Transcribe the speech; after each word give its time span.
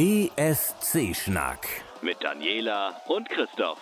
ESC-Schnack. 0.00 1.68
Mit 2.00 2.16
Daniela 2.24 3.02
und 3.06 3.28
Christoph. 3.28 3.76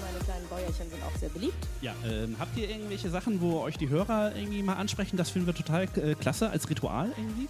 Meine 0.00 0.24
kleinen 0.24 0.48
Bäuerchen 0.48 0.88
sind 0.88 1.02
auch 1.02 1.14
sehr 1.20 1.28
beliebt. 1.28 1.52
Ja, 1.82 1.94
ähm, 2.06 2.36
habt 2.38 2.56
ihr 2.56 2.70
irgendwelche 2.70 3.10
Sachen, 3.10 3.42
wo 3.42 3.60
euch 3.60 3.76
die 3.76 3.90
Hörer 3.90 4.34
irgendwie 4.34 4.62
mal 4.62 4.76
ansprechen? 4.76 5.18
Das 5.18 5.28
finden 5.28 5.48
wir 5.48 5.54
total 5.54 5.82
äh, 5.96 6.14
klasse 6.14 6.48
als 6.48 6.70
Ritual 6.70 7.12
irgendwie. 7.18 7.46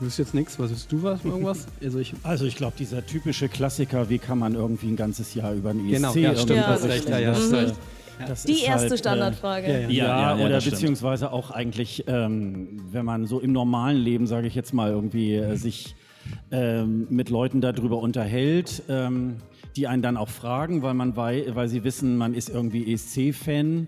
Ich 0.00 0.06
wüsste 0.06 0.22
jetzt 0.22 0.34
nichts. 0.34 0.58
Was 0.58 0.70
ist 0.70 0.90
du 0.90 1.02
was? 1.02 1.22
Irgendwas? 1.24 1.66
Also 1.82 1.98
ich, 1.98 2.14
Also 2.22 2.46
ich 2.46 2.56
glaube, 2.56 2.74
dieser 2.78 3.04
typische 3.04 3.48
Klassiker, 3.48 4.08
wie 4.08 4.18
kann 4.18 4.38
man 4.38 4.54
irgendwie 4.54 4.88
ein 4.88 4.96
ganzes 4.96 5.34
Jahr 5.34 5.52
über 5.52 5.70
einen 5.70 5.80
ESC 5.90 5.96
Genau, 5.96 6.14
ja, 6.14 6.34
stimmt, 6.36 6.50
du 6.60 6.66
hast 6.66 6.84
recht, 6.84 7.08
ja, 7.08 7.18
ja, 7.18 7.30
das, 7.32 7.38
hast 7.40 7.52
äh, 7.52 7.56
recht. 7.56 7.74
das 8.26 8.42
Die 8.44 8.52
ist 8.52 8.62
erste 8.62 8.80
halt, 8.82 8.92
äh, 8.92 8.98
Standardfrage. 8.98 9.66
ja, 9.66 9.78
ja. 9.80 9.88
Ja, 9.88 9.88
Ja, 9.90 10.36
ja, 10.38 10.44
oder 10.44 10.54
das 10.54 10.64
stimmt. 10.64 10.76
beziehungsweise 10.76 11.32
auch 11.32 11.50
eigentlich, 11.50 12.04
ähm, 12.06 12.80
wenn 12.90 13.04
man 13.04 13.26
so 13.26 13.40
im 13.40 13.52
normalen 13.52 13.98
Leben, 13.98 14.26
sage 14.26 14.46
ich 14.46 14.54
jetzt 14.54 14.72
mal, 14.72 14.90
irgendwie 14.90 15.34
äh, 15.34 15.56
sich 15.56 15.94
ähm, 16.50 17.06
mit 17.10 17.28
Leuten 17.30 17.60
darüber 17.60 17.98
unterhält, 17.98 18.82
ähm, 18.88 19.36
die 19.76 19.86
einen 19.86 20.02
dann 20.02 20.16
auch 20.16 20.28
fragen, 20.28 20.82
weil 20.82 20.94
man 20.94 21.16
wei 21.16 21.44
weil 21.54 21.68
sie 21.68 21.84
wissen, 21.84 22.16
man 22.16 22.34
ist 22.34 22.48
irgendwie 22.48 22.92
ESC-Fan. 22.92 23.86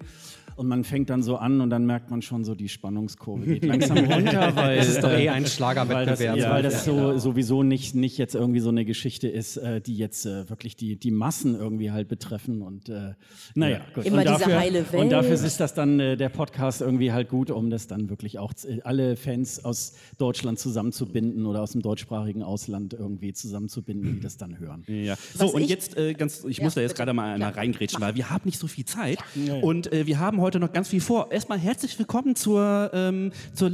Und 0.57 0.69
man 0.69 0.85
fängt 0.85 1.11
dann 1.11 1.23
so 1.23 1.37
an 1.37 1.61
und 1.61 1.71
dann 1.71 1.87
merkt 1.87 2.11
man 2.11 2.23
schon 2.23 2.45
so, 2.45 2.55
die 2.55 2.69
Spannungskurve 2.69 3.45
geht 3.47 3.65
langsam 3.67 3.99
runter, 3.99 4.55
weil 4.55 4.79
Es 4.79 4.89
ist 4.89 5.03
doch 5.03 5.11
eh 5.11 5.29
ein 5.29 5.35
weil 5.37 5.43
das, 5.45 5.55
Schlagerwettbewerb. 5.55 6.37
ja, 6.37 6.51
weil 6.51 6.63
das 6.63 6.85
so, 6.85 7.19
sowieso 7.19 7.63
nicht, 7.63 7.95
nicht 7.95 8.19
jetzt 8.19 8.35
irgendwie 8.35 8.61
so 8.61 8.69
eine 8.69 8.85
Geschichte 8.85 9.29
ist, 9.29 9.57
äh, 9.57 9.81
die 9.81 9.97
jetzt 9.97 10.27
äh, 10.27 10.49
wirklich 10.51 10.77
die, 10.77 10.97
die 10.97 11.11
Massen 11.11 11.55
irgendwie 11.55 11.91
halt 11.91 12.09
betreffen. 12.09 12.63
Und 12.63 12.89
äh, 12.89 13.15
naja, 13.55 13.81
gut. 13.95 14.05
Immer 14.05 14.19
und 14.19 14.23
diese 14.29 14.39
dafür, 14.41 14.59
heile 14.61 14.85
Und 14.93 15.11
dafür 15.11 15.31
Welt. 15.33 15.45
ist 15.47 15.61
das 15.61 15.75
dann 15.75 15.99
äh, 16.01 16.17
der 16.17 16.29
Podcast 16.29 16.81
irgendwie 16.81 17.13
halt 17.13 17.29
gut, 17.29 17.51
um 17.51 17.71
das 17.71 17.87
dann 17.87 18.11
wirklich 18.11 18.39
auch 18.39 18.53
alle 18.85 19.17
Fans 19.17 19.65
aus 19.65 19.95
Deutschland 20.19 20.59
zusammenzubinden 20.59 21.47
oder 21.47 21.63
aus 21.63 21.73
dem 21.73 21.83
deutschsprachigen 21.83 22.43
Ausland 22.43 22.93
irgendwie 22.95 23.33
zusammenzubinden, 23.33 24.15
die 24.17 24.21
das 24.23 24.37
dann 24.37 24.59
hören. 24.59 24.85
Ja. 24.89 25.17
So, 25.35 25.45
Was 25.47 25.55
und 25.55 25.63
ich- 25.63 25.69
jetzt 25.71 25.97
äh, 25.97 26.13
ganz, 26.15 26.45
ich 26.45 26.59
Ja, 26.59 26.65
muss 26.65 26.75
da 26.75 26.81
jetzt 26.81 26.95
gerade 26.97 27.13
mal 27.13 27.35
einmal 27.35 27.53
reingrätschen, 27.53 28.01
weil 28.01 28.15
wir 28.15 28.31
haben 28.31 28.43
nicht 28.45 28.59
so 28.59 28.67
viel 28.67 28.85
Zeit 28.85 29.19
ja. 29.35 29.55
und 29.57 29.93
äh, 29.93 30.07
wir 30.07 30.19
haben 30.19 30.41
heute 30.41 30.52
noch 30.59 30.73
ganz 30.73 30.89
viel 30.89 31.01
vor. 31.01 31.31
Erstmal 31.31 31.59
herzlich 31.59 31.99
willkommen 31.99 32.37
zur, 32.37 32.91
ähm, 32.93 33.33
zur 33.55 33.71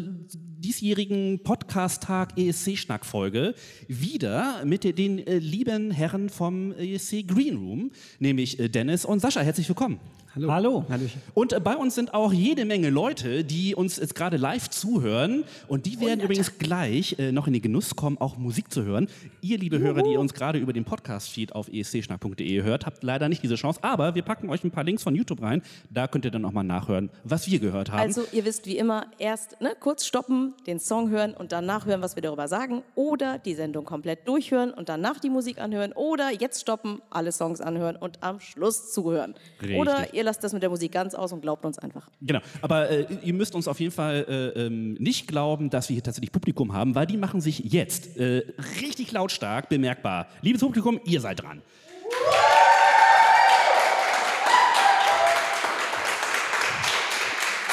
diesjährigen 0.59 1.41
Podcast-Tag 1.45 2.37
ESC-Schnack-Folge. 2.37 3.55
Wieder 3.87 4.65
mit 4.65 4.85
den, 4.99 5.25
äh, 5.25 5.39
lieben 5.39 5.91
Herren 5.93 6.29
vom 6.29 6.73
ESC 6.73 7.23
Green 7.27 7.57
Room, 7.57 7.91
nämlich 8.19 8.59
äh, 8.59 8.69
Dennis 8.69 9.05
und 9.05 9.21
Sascha. 9.21 9.41
Herzlich 9.41 9.69
willkommen. 9.69 10.01
Hallo. 10.35 10.53
Hallo. 10.53 10.85
Hallöchen. 10.89 11.23
Und 11.35 11.53
äh, 11.53 11.61
bei 11.61 11.77
uns 11.77 11.95
sind 11.95 12.13
auch 12.13 12.33
jede 12.33 12.65
Menge 12.65 12.91
Leute, 12.91 13.45
die 13.45 13.75
uns 13.75 13.97
jetzt 13.97 14.15
gerade 14.15 14.37
live 14.37 14.69
zuhören. 14.69 15.45
Und 15.69 15.87
die 15.87 16.01
werden 16.01 16.21
übrigens 16.21 16.59
gleich 16.59 17.19
äh, 17.19 17.33
noch 17.33 17.47
in 17.47 17.55
den 17.55 17.63
Genuss 17.63 17.97
kommen, 17.97 18.19
auch 18.19 18.37
Musik 18.37 18.71
zu 18.71 18.85
hören. 18.85 19.09
Ihr, 19.41 19.59
liebe 19.59 19.79
Hörer, 19.79 20.03
die 20.03 20.13
ihr 20.13 20.21
uns 20.21 20.35
gerade 20.35 20.59
über 20.59 20.73
den 20.73 20.85
Podcast-Feed 20.85 21.55
auf 21.55 21.69
escschnack.de 21.69 22.63
hört, 22.63 22.85
habt 22.87 23.03
leider 23.03 23.29
nicht 23.29 23.43
diese 23.43 23.55
Chance. 23.55 23.83
Aber 23.83 24.15
wir 24.15 24.23
packen 24.23 24.51
euch 24.51 24.63
ein 24.65 24.71
paar 24.71 24.85
Links 24.85 25.03
von 25.03 25.15
YouTube 25.15 25.43
rein. 25.43 25.63
Da 25.91 26.07
könnt 26.07 26.25
ihr 26.25 26.31
dann 26.31 26.45
auch 26.45 26.53
mal 26.53 26.63
nachhören, 26.63 27.11
was 27.25 27.51
wir 27.51 27.59
gehört 27.59 27.91
haben. 27.91 28.01
Also 28.01 28.23
ihr 28.33 28.45
wisst 28.45 28.67
wie 28.67 28.77
immer, 28.77 29.07
erst 29.19 29.61
ne, 29.61 29.75
kurz 29.81 30.05
stoppen, 30.05 30.48
den 30.67 30.79
Song 30.79 31.11
hören 31.11 31.35
und 31.35 31.53
danach 31.53 31.87
hören, 31.87 32.03
was 32.03 32.17
wir 32.17 32.23
darüber 32.23 32.49
sagen. 32.49 32.83
Oder 32.95 33.39
die 33.39 33.55
Sendung 33.55 33.85
komplett 33.85 34.27
durchhören 34.27 34.73
und 34.73 34.89
danach 34.89 35.19
die 35.19 35.31
Musik 35.31 35.61
anhören. 35.61 35.93
Oder 35.93 36.31
jetzt 36.31 36.61
stoppen, 36.61 37.01
alle 37.11 37.33
Songs 37.33 37.61
anhören 37.61 37.97
und 37.97 38.23
am 38.23 38.41
Schluss 38.41 38.93
zuhören. 38.93 39.35
Richtig. 39.61 39.79
Oder 39.79 40.15
ihr 40.15 40.25
lasst 40.25 40.45
das 40.45 40.53
mit 40.53 40.63
der 40.63 40.71
Musik 40.71 40.93
ganz 40.93 41.15
aus 41.15 41.33
und 41.33 41.41
glaubt 41.41 41.65
uns 41.65 41.79
einfach. 41.79 42.09
Genau, 42.21 42.41
aber 42.63 42.91
äh, 42.91 43.07
ihr 43.23 43.35
müsst 43.35 43.55
uns 43.55 43.69
auf 43.69 43.81
jeden 43.81 43.93
Fall 43.93 44.27
äh, 44.29 44.67
ähm, 44.67 44.95
nicht 44.95 45.29
glauben, 45.29 45.71
dass 45.71 45.89
wir 45.89 45.95
hier 45.95 46.03
tatsächlich 46.03 46.33
Publikum 46.33 46.73
haben, 46.73 46.95
weil 46.95 47.07
die 47.07 47.17
machen 47.17 47.41
sich 47.41 47.61
jetzt 47.61 48.17
äh, 48.17 48.45
richtig 48.81 49.13
lautstark 49.13 49.69
bemerkbar. 49.69 50.29
Liebes 50.43 50.63
Publikum, 50.63 51.01
ihr 51.05 51.21
seid 51.21 51.43
dran. 51.43 51.63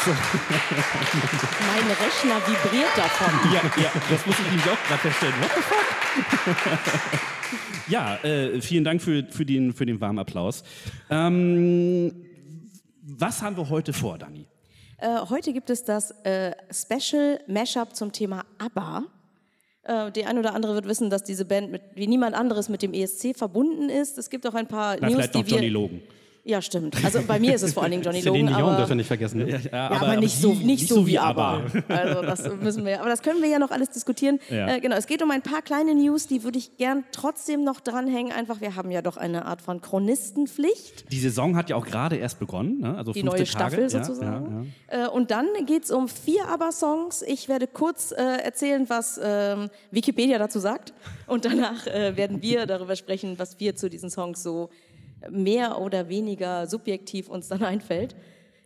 Mein 1.67 1.87
Rechner 1.87 2.37
vibriert 2.45 2.95
davon. 2.95 3.51
Ja, 3.53 3.61
ja, 3.81 3.91
das 4.09 4.25
muss 4.25 4.39
ich 4.39 4.45
nämlich 4.45 4.65
auch 4.65 4.87
gerade 4.87 5.01
feststellen. 5.01 5.35
What 5.41 5.51
the 5.55 5.61
fuck? 5.61 6.65
ja, 7.87 8.15
äh, 8.23 8.61
vielen 8.61 8.83
Dank 8.83 9.01
für, 9.01 9.25
für, 9.29 9.45
den, 9.45 9.73
für 9.73 9.85
den 9.85 9.99
warmen 10.01 10.19
Applaus. 10.19 10.63
Ähm, 11.09 12.11
was 13.01 13.41
haben 13.41 13.57
wir 13.57 13.69
heute 13.69 13.93
vor, 13.93 14.17
Dani? 14.17 14.47
Äh, 14.97 15.19
heute 15.29 15.53
gibt 15.53 15.69
es 15.69 15.83
das 15.83 16.11
äh, 16.23 16.51
Special 16.71 17.39
Mashup 17.47 17.95
zum 17.95 18.11
Thema 18.11 18.45
ABBA. 18.59 19.03
Äh, 19.83 20.11
der 20.11 20.29
ein 20.29 20.37
oder 20.37 20.53
andere 20.53 20.75
wird 20.75 20.87
wissen, 20.87 21.09
dass 21.09 21.23
diese 21.23 21.45
Band 21.45 21.71
mit, 21.71 21.81
wie 21.95 22.07
niemand 22.07 22.35
anderes 22.35 22.69
mit 22.69 22.81
dem 22.81 22.93
ESC 22.93 23.35
verbunden 23.35 23.89
ist. 23.89 24.17
Es 24.17 24.29
gibt 24.29 24.45
auch 24.47 24.55
ein 24.55 24.67
paar 24.67 24.97
Na, 24.99 25.07
News, 25.07 25.15
vielleicht 25.15 25.35
die 25.35 25.39
noch 25.39 25.47
Johnny 25.47 25.63
wir... 25.63 25.71
Logan. 25.71 26.01
Ja, 26.47 26.61
stimmt. 26.61 27.03
Also 27.03 27.23
bei 27.27 27.39
mir 27.39 27.55
ist 27.55 27.63
es 27.63 27.73
vor 27.73 27.81
allen 27.81 27.91
Dingen 27.91 28.03
Johnny 28.03 28.21
Celine 28.21 28.51
Logan. 28.51 28.57
Dion 28.57 28.69
aber, 28.69 28.77
dürfen 28.77 28.89
wir 28.91 28.95
nicht 28.97 29.07
vergessen. 29.07 29.39
Ne? 29.39 29.59
ja, 29.71 29.89
aber, 29.89 30.15
nicht, 30.17 30.39
so, 30.39 30.53
die- 30.53 30.63
nicht, 30.63 30.87
so 30.87 31.07
wie 31.07 31.17
ABBA. 31.17 31.63
Also 31.87 32.21
das 32.21 32.47
müssen 32.61 32.85
wir, 32.85 32.99
aber 32.99 33.09
das 33.09 33.23
können 33.23 33.41
wir 33.41 33.49
ja 33.49 33.57
noch 33.57 33.71
alles 33.71 33.89
diskutieren. 33.89 34.39
Ja. 34.51 34.75
Äh, 34.75 34.79
genau, 34.79 34.95
es 34.95 35.07
geht 35.07 35.23
um 35.23 35.31
ein 35.31 35.41
paar 35.41 35.63
kleine 35.63 35.95
News, 35.95 36.27
die 36.27 36.43
würde 36.43 36.59
ich 36.59 36.77
gern 36.77 37.03
trotzdem 37.11 37.63
noch 37.63 37.79
dranhängen. 37.79 38.31
Einfach, 38.31 38.61
wir 38.61 38.75
haben 38.75 38.91
ja 38.91 39.01
doch 39.01 39.17
eine 39.17 39.45
Art 39.45 39.63
von 39.63 39.81
Chronistenpflicht. 39.81 41.11
Die 41.11 41.19
Saison 41.19 41.55
hat 41.55 41.69
ja 41.71 41.75
auch 41.77 41.85
gerade 41.85 42.15
erst 42.17 42.39
begonnen, 42.39 42.79
ne? 42.79 42.95
also 42.95 43.11
die 43.11 43.21
15 43.21 43.25
neue 43.25 43.37
Tage. 43.37 43.47
Staffel 43.47 43.83
Ja, 43.83 43.89
sozusagen. 44.03 44.67
Ja, 44.91 44.97
ja. 44.99 45.05
Äh, 45.05 45.09
und 45.09 45.31
dann 45.31 45.47
geht 45.65 45.85
es 45.85 45.91
um 45.91 46.07
vier 46.07 46.47
ABBA-Songs. 46.47 47.23
Ich 47.23 47.49
werde 47.49 47.65
kurz 47.65 48.11
äh, 48.11 48.21
erzählen, 48.21 48.85
was 48.87 49.19
ähm, 49.23 49.69
Wikipedia 49.89 50.37
dazu 50.37 50.59
sagt. 50.59 50.93
Und 51.25 51.45
danach 51.45 51.87
äh, 51.87 52.15
werden 52.17 52.43
wir 52.43 52.67
darüber 52.67 52.95
sprechen, 52.95 53.39
was 53.39 53.59
wir 53.59 53.75
zu 53.75 53.89
diesen 53.89 54.11
Songs 54.11 54.43
so 54.43 54.69
mehr 55.31 55.79
oder 55.81 56.09
weniger 56.09 56.67
subjektiv 56.67 57.29
uns 57.29 57.47
dann 57.47 57.63
einfällt. 57.63 58.15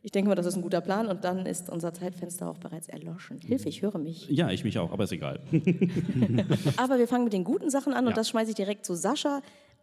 Ich 0.01 0.11
denke 0.11 0.29
mal, 0.29 0.35
das 0.35 0.45
ist 0.45 0.55
ein 0.55 0.61
guter 0.61 0.79
Plan 0.79 1.07
und 1.07 1.25
dann 1.25 1.45
ist 1.45 1.69
unser 1.69 1.93
Zeitfenster 1.93 2.49
auch 2.49 2.57
bereits 2.57 2.87
erloschen. 2.87 3.39
Hilfe, 3.45 3.67
ich 3.67 3.81
höre 3.81 3.97
mich. 3.97 4.29
ja, 4.29 4.49
ich 4.49 4.63
mich 4.63 4.79
auch, 4.79 4.91
aber 4.93 5.03
ist 5.03 5.11
egal. 5.11 5.41
Aber 6.77 6.97
wir 6.99 7.07
fangen 7.07 7.25
mit 7.25 7.33
den 7.33 7.43
guten 7.43 7.69
Sachen 7.69 7.93
an 7.93 8.05
und 8.05 8.11
Ja. 8.11 8.15
das 8.15 8.29
schmeiße 8.29 8.51
ich 8.51 8.55
direkt 8.55 8.85
zu 8.85 8.95
Sascha. 8.95 9.41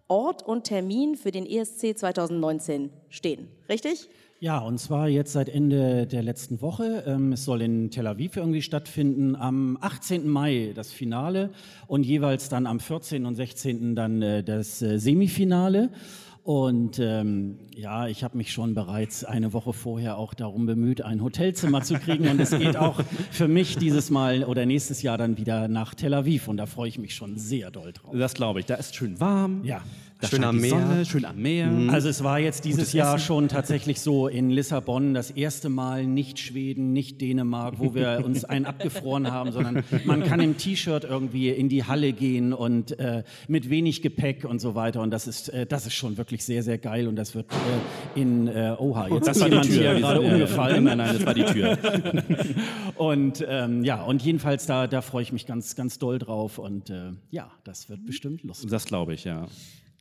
Ort 0.09 0.43
und 0.47 0.65
Termin 0.65 1.17
für 1.17 1.33
den 1.33 1.45
ESC 1.47 1.99
2019 1.99 2.91
stehen. 3.11 3.49
Richtig? 3.69 4.09
Ja, 4.39 4.59
und 4.61 4.79
zwar 4.79 5.09
jetzt 5.09 5.33
seit 5.33 5.49
Ende 5.49 6.07
der 6.07 6.23
letzten 6.23 6.61
Woche. 6.63 7.03
Ähm, 7.07 7.33
es 7.33 7.45
soll 7.45 7.61
in 7.63 7.91
Tel 7.91 8.07
Aviv 8.07 8.37
irgendwie 8.37 8.63
stattfinden. 8.63 9.35
Am 9.35 9.77
18. 9.81 10.29
Mai 10.29 10.73
das 10.75 10.93
Finale 10.93 11.51
und 11.89 12.07
jeweils 12.07 12.49
dann 12.49 12.67
am 12.67 12.79
14. 12.79 13.27
und 13.27 13.35
16. 13.35 13.97
dann 13.97 14.23
äh, 14.23 14.45
das 14.45 14.81
äh, 14.81 14.99
Semifinale. 14.99 15.91
Und 16.47 17.01
ähm, 17.01 17.59
ja, 17.75 18.07
ich 18.07 18.23
habe 18.23 18.37
mich 18.37 18.53
schon 18.53 18.73
bereits 18.73 19.25
eine 19.25 19.53
Woche 19.53 19.73
vorher 19.73 20.17
auch 20.17 20.33
darum 20.33 20.65
bemüht, 20.65 21.03
ein 21.03 21.21
Hotelzimmer 21.21 21.83
zu 21.83 21.95
kriegen. 21.99 22.29
Und 22.29 22.41
es 22.41 22.57
geht 22.57 22.77
auch 22.77 23.01
für 23.33 23.49
mich 23.49 23.79
dieses 23.79 24.11
Mal 24.11 24.45
oder 24.45 24.65
nächstes 24.65 25.03
Jahr 25.03 25.19
dann 25.19 25.39
wieder 25.39 25.67
nach 25.67 25.97
Tel 25.97 26.15
Aviv. 26.15 26.47
Und 26.47 26.59
da 26.59 26.67
freue 26.67 26.89
ich 26.89 27.01
mich 27.01 27.17
schon 27.17 27.37
sehr 27.37 27.73
doll 27.73 27.93
drauf. 27.93 28.15
Das 28.17 28.35
glaube 28.35 28.61
ich. 28.61 28.67
Da 28.67 28.77
ist 28.77 28.95
schön 28.95 29.19
warm. 29.19 29.65
Ja. 29.65 29.83
Da 30.19 30.29
Schön 30.29 30.45
am 30.45 30.57
Meer. 30.59 30.71
Sonne, 30.71 31.05
schön 31.05 31.25
am 31.27 31.37
Meer. 31.37 31.71
Also 31.89 32.09
es 32.09 32.25
war 32.25 32.39
jetzt 32.39 32.65
dieses 32.65 32.95
Jahr 32.95 33.19
schon 33.19 33.49
tatsächlich 33.49 34.01
so 34.01 34.29
in 34.29 34.49
Lissabon 34.49 35.13
das 35.13 35.31
erste 35.31 35.69
Mal 35.69 36.07
nicht 36.07 36.39
Schweden, 36.39 36.95
nicht 36.95 37.21
Dänemark, 37.21 37.79
wo 37.79 37.95
wir 37.95 38.23
uns 38.25 38.47
einen 38.47 38.65
abgefroren 38.65 39.31
haben, 39.31 39.53
sondern 39.53 39.85
man 40.07 40.25
kann 40.25 40.41
im 40.41 40.57
T-Shirt 40.57 41.05
irgendwie 41.05 41.51
in 41.51 41.69
die 41.69 41.85
Halle 41.85 42.15
gehen 42.15 42.55
und 42.55 42.99
äh, 42.99 43.25
mit 43.47 43.69
wenig 43.69 44.01
Gepäck 44.01 44.47
und 44.47 44.59
so 44.59 44.75
weiter. 44.75 45.03
Und 45.03 45.11
das 45.11 45.27
ist, 45.27 45.51
äh, 45.51 45.67
das 45.67 45.85
ist 45.87 45.95
schon 45.95 46.17
wirklich 46.17 46.45
sehr, 46.47 46.63
sehr 46.63 46.79
geil. 46.79 47.09
Und 47.09 47.17
das 47.17 47.35
wird 47.35 47.53
äh, 47.53 48.19
in, 48.19 48.49
äh, 48.49 48.75
oha, 48.79 49.09
jetzt 49.09 49.29
Das 49.29 49.37
ist 49.37 49.43
war 49.43 49.51
die 49.51 49.55
jemand 49.57 49.67
Tür. 49.69 49.75
hier 49.93 50.01
gerade 50.01 50.23
Ja, 50.23 50.27
ja. 50.29 50.33
umgefallen. 50.33 50.85
Nein, 50.85 50.99
nein, 50.99 51.15
das 51.17 51.27
war 51.27 51.35
die 51.35 51.45
Tür. 51.45 51.77
Und 52.97 53.45
ähm, 53.47 53.85
ja, 53.85 54.03
und 54.03 54.23
jedenfalls 54.23 54.65
da, 54.65 54.87
da 54.87 55.03
freue 55.03 55.23
ich 55.23 55.31
mich 55.33 55.45
ganz, 55.45 55.77
ganz 55.77 55.99
doll 55.99 56.19
drauf. 56.19 56.57
Und 56.59 56.89
äh, 56.89 57.11
ja, 57.31 57.51
das 57.65 57.91
wird 57.91 58.07
bestimmt 58.07 58.43
lustig. 58.45 58.71
Das 58.71 58.87
glaube 58.87 59.13
ich, 59.13 59.25
ja. 59.25 59.47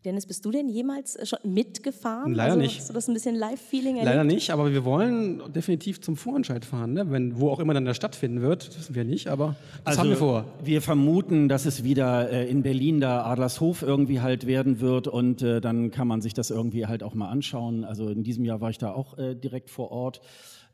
Dennis, 0.06 0.28
bist 0.28 0.46
du 0.46 0.52
denn 0.52 0.70
jemals 0.70 1.16
äh, 1.16 1.26
schon 1.26 1.40
mitgefahren? 1.44 2.34
Leider 2.34 2.54
also, 2.54 2.62
nicht. 2.62 2.80
Hast 2.80 2.90
du 2.90 2.94
das 2.94 3.08
ein 3.08 3.14
bisschen 3.14 3.36
Live-Feeling 3.36 3.98
erlebt? 3.98 4.06
Leider 4.06 4.24
nicht, 4.24 4.52
aber 4.52 4.72
wir 4.72 4.86
wollen 4.86 5.42
definitiv 5.52 6.00
zum 6.00 6.16
Vorentscheid 6.16 6.64
fahren, 6.64 6.94
ne? 6.94 7.10
Wenn, 7.10 7.40
wo 7.40 7.50
auch 7.50 7.60
immer 7.60 7.74
dann 7.74 7.86
das 7.86 7.98
stattfinden 7.98 8.42
wird. 8.42 8.68
Das 8.68 8.78
wissen 8.78 8.96
wir 8.96 9.04
nicht, 9.04 9.28
aber 9.28 9.56
das 9.84 9.98
haben 9.98 10.10
wir 10.10 10.18
vor. 10.18 10.38
Also, 10.38 10.66
Wir 10.66 10.82
vermuten, 10.82 11.50
dass 11.50 11.66
es 11.66 11.84
wieder 11.84 12.30
äh, 12.30 12.50
in 12.50 12.62
Berlin 12.62 13.02
da 13.02 13.26
Adlershof 13.26 13.82
irgendwie 13.82 14.22
halt 14.22 14.46
werden 14.46 14.80
wird 14.80 15.08
und 15.08 15.42
äh, 15.42 15.60
dann 15.60 15.90
kann 15.92 16.08
man 16.08 16.22
sich 16.22 16.34
das 16.34 16.52
irgendwie 16.52 16.86
halt 16.86 17.02
auch 17.02 17.16
mal 17.16 17.30
anschauen. 17.30 17.84
Also 17.84 18.10
in 18.10 18.24
diesem 18.24 18.46
Jahr 18.46 18.62
war 18.62 18.70
ich 18.70 18.78
da 18.78 18.92
auch 18.92 19.18
äh, 19.18 19.36
direkt 19.36 19.70
vor 19.70 19.92
Ort. 19.92 20.22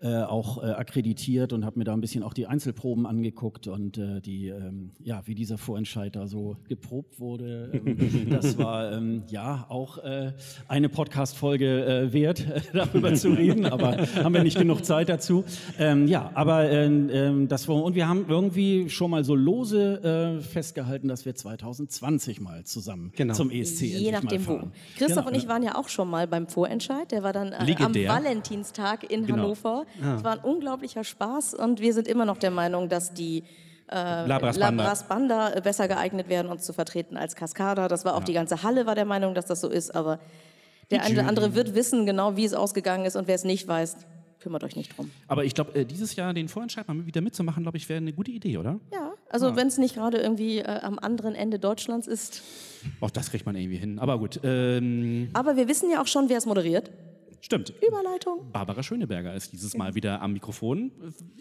Äh, 0.01 0.23
auch 0.23 0.63
äh, 0.63 0.67
akkreditiert 0.71 1.53
und 1.53 1.63
habe 1.65 1.77
mir 1.77 1.85
da 1.85 1.93
ein 1.93 2.01
bisschen 2.01 2.23
auch 2.23 2.33
die 2.33 2.47
Einzelproben 2.47 3.05
angeguckt 3.05 3.67
und 3.67 3.97
äh, 3.97 4.19
die, 4.21 4.47
ähm, 4.47 4.91
ja, 5.03 5.21
wie 5.25 5.35
dieser 5.35 5.57
Vorentscheid 5.57 6.15
da 6.15 6.27
so 6.27 6.57
geprobt 6.67 7.19
wurde. 7.19 7.69
Ähm, 7.73 8.29
das 8.29 8.57
war 8.57 8.91
ähm, 8.93 9.23
ja 9.29 9.65
auch 9.69 9.99
äh, 9.99 10.33
eine 10.67 10.89
Podcast-Folge 10.89 11.85
äh, 11.85 12.13
wert, 12.13 12.45
darüber 12.73 13.13
zu 13.13 13.29
reden, 13.29 13.65
aber 13.65 13.97
haben 14.23 14.33
wir 14.33 14.43
nicht 14.43 14.57
genug 14.57 14.83
Zeit 14.85 15.09
dazu. 15.09 15.43
Ähm, 15.77 16.07
ja, 16.07 16.31
aber 16.33 16.69
ähm, 16.71 17.47
das 17.47 17.67
war, 17.67 17.75
und 17.83 17.95
wir 17.95 18.07
haben 18.07 18.25
irgendwie 18.27 18.89
schon 18.89 19.11
mal 19.11 19.23
so 19.23 19.35
lose 19.35 20.39
äh, 20.39 20.41
festgehalten, 20.41 21.07
dass 21.07 21.25
wir 21.25 21.35
2020 21.35 22.41
mal 22.41 22.63
zusammen 22.63 23.11
Genau. 23.15 23.33
zum 23.33 23.51
ESC 23.51 23.81
Je 23.81 23.93
endlich 24.07 24.11
nachdem 24.13 24.41
mal 24.41 24.47
wo. 24.47 24.57
fahren. 24.57 24.71
Christoph 24.97 25.25
Genau, 25.25 25.27
und 25.27 25.35
ich 25.35 25.47
waren 25.47 25.63
ja 25.63 25.75
auch 25.75 25.89
schon 25.89 26.09
mal 26.09 26.27
beim 26.27 26.47
Vorentscheid. 26.47 27.11
Der 27.11 27.23
war 27.23 27.33
dann 27.33 27.51
äh, 27.51 27.75
am. 27.77 27.93
Valentinstag 27.93 29.09
in 29.11 29.25
Genau. 29.25 29.43
Hannover. 29.43 29.85
Es 30.15 30.23
war 30.23 30.33
ein 30.33 30.39
unglaublicher 30.39 31.03
Spaß 31.03 31.53
und 31.53 31.81
wir 31.81 31.93
sind 31.93 32.07
immer 32.07 32.25
noch 32.25 32.37
der 32.37 32.51
Meinung, 32.51 32.89
dass 32.89 33.13
die 33.13 33.43
äh, 33.91 34.25
Labras 34.25 34.57
Banda. 34.57 34.83
Labras 34.83 35.07
Banda 35.07 35.53
äh, 35.53 35.61
besser 35.61 35.87
geeignet 35.87 36.29
wären, 36.29 36.47
uns 36.47 36.63
zu 36.63 36.73
vertreten 36.73 37.17
als 37.17 37.35
Cascada. 37.35 37.87
Das 37.87 38.05
war 38.05 38.15
auch 38.15 38.23
die 38.23 38.33
ganze 38.33 38.63
Halle 38.63 38.85
war 38.85 38.95
der 38.95 39.05
Meinung, 39.05 39.35
dass 39.35 39.45
das 39.45 39.61
so 39.61 39.69
ist, 39.69 39.93
aber 39.93 40.19
der 40.91 41.03
eine 41.03 41.19
oder 41.19 41.27
andere 41.27 41.55
wird 41.55 41.73
wissen 41.75 42.05
genau, 42.05 42.35
wie 42.35 42.45
es 42.45 42.53
ausgegangen 42.53 43.05
ist 43.05 43.15
und 43.15 43.27
wer 43.27 43.35
es 43.35 43.43
nicht 43.43 43.67
weiß, 43.67 43.97
kümmert 44.41 44.63
euch 44.63 44.75
nicht 44.75 44.97
drum. 44.97 45.09
Aber 45.27 45.45
ich 45.45 45.55
glaube, 45.55 45.73
äh, 45.75 45.85
dieses 45.85 46.15
Jahr 46.15 46.33
den 46.33 46.49
Vorentscheid 46.49 46.87
mal 46.87 47.05
wieder 47.05 47.21
mitzumachen, 47.21 47.63
glaube 47.63 47.77
ich, 47.77 47.87
wäre 47.87 47.97
eine 47.97 48.11
gute 48.13 48.31
Idee, 48.31 48.57
oder? 48.57 48.79
Ja, 48.91 49.13
also 49.29 49.55
wenn 49.55 49.67
es 49.67 49.77
nicht 49.77 49.95
gerade 49.95 50.17
irgendwie 50.17 50.59
äh, 50.59 50.79
am 50.81 50.99
anderen 50.99 51.35
Ende 51.35 51.59
Deutschlands 51.59 52.07
ist. 52.07 52.41
Auch 52.99 53.11
das 53.11 53.29
kriegt 53.29 53.45
man 53.45 53.55
irgendwie 53.55 53.77
hin. 53.77 53.99
Aber 53.99 54.17
gut, 54.19 54.39
ähm, 54.43 55.29
Aber 55.33 55.55
wir 55.55 55.67
wissen 55.67 55.89
ja 55.89 56.01
auch 56.01 56.07
schon, 56.07 56.27
wer 56.29 56.37
es 56.37 56.45
moderiert. 56.45 56.91
Stimmt. 57.41 57.73
Überleitung. 57.85 58.49
Barbara 58.51 58.81
Schöneberger 58.83 59.33
ist 59.33 59.51
dieses 59.51 59.75
Mal 59.75 59.95
wieder 59.95 60.21
am 60.21 60.33
Mikrofon. 60.33 60.91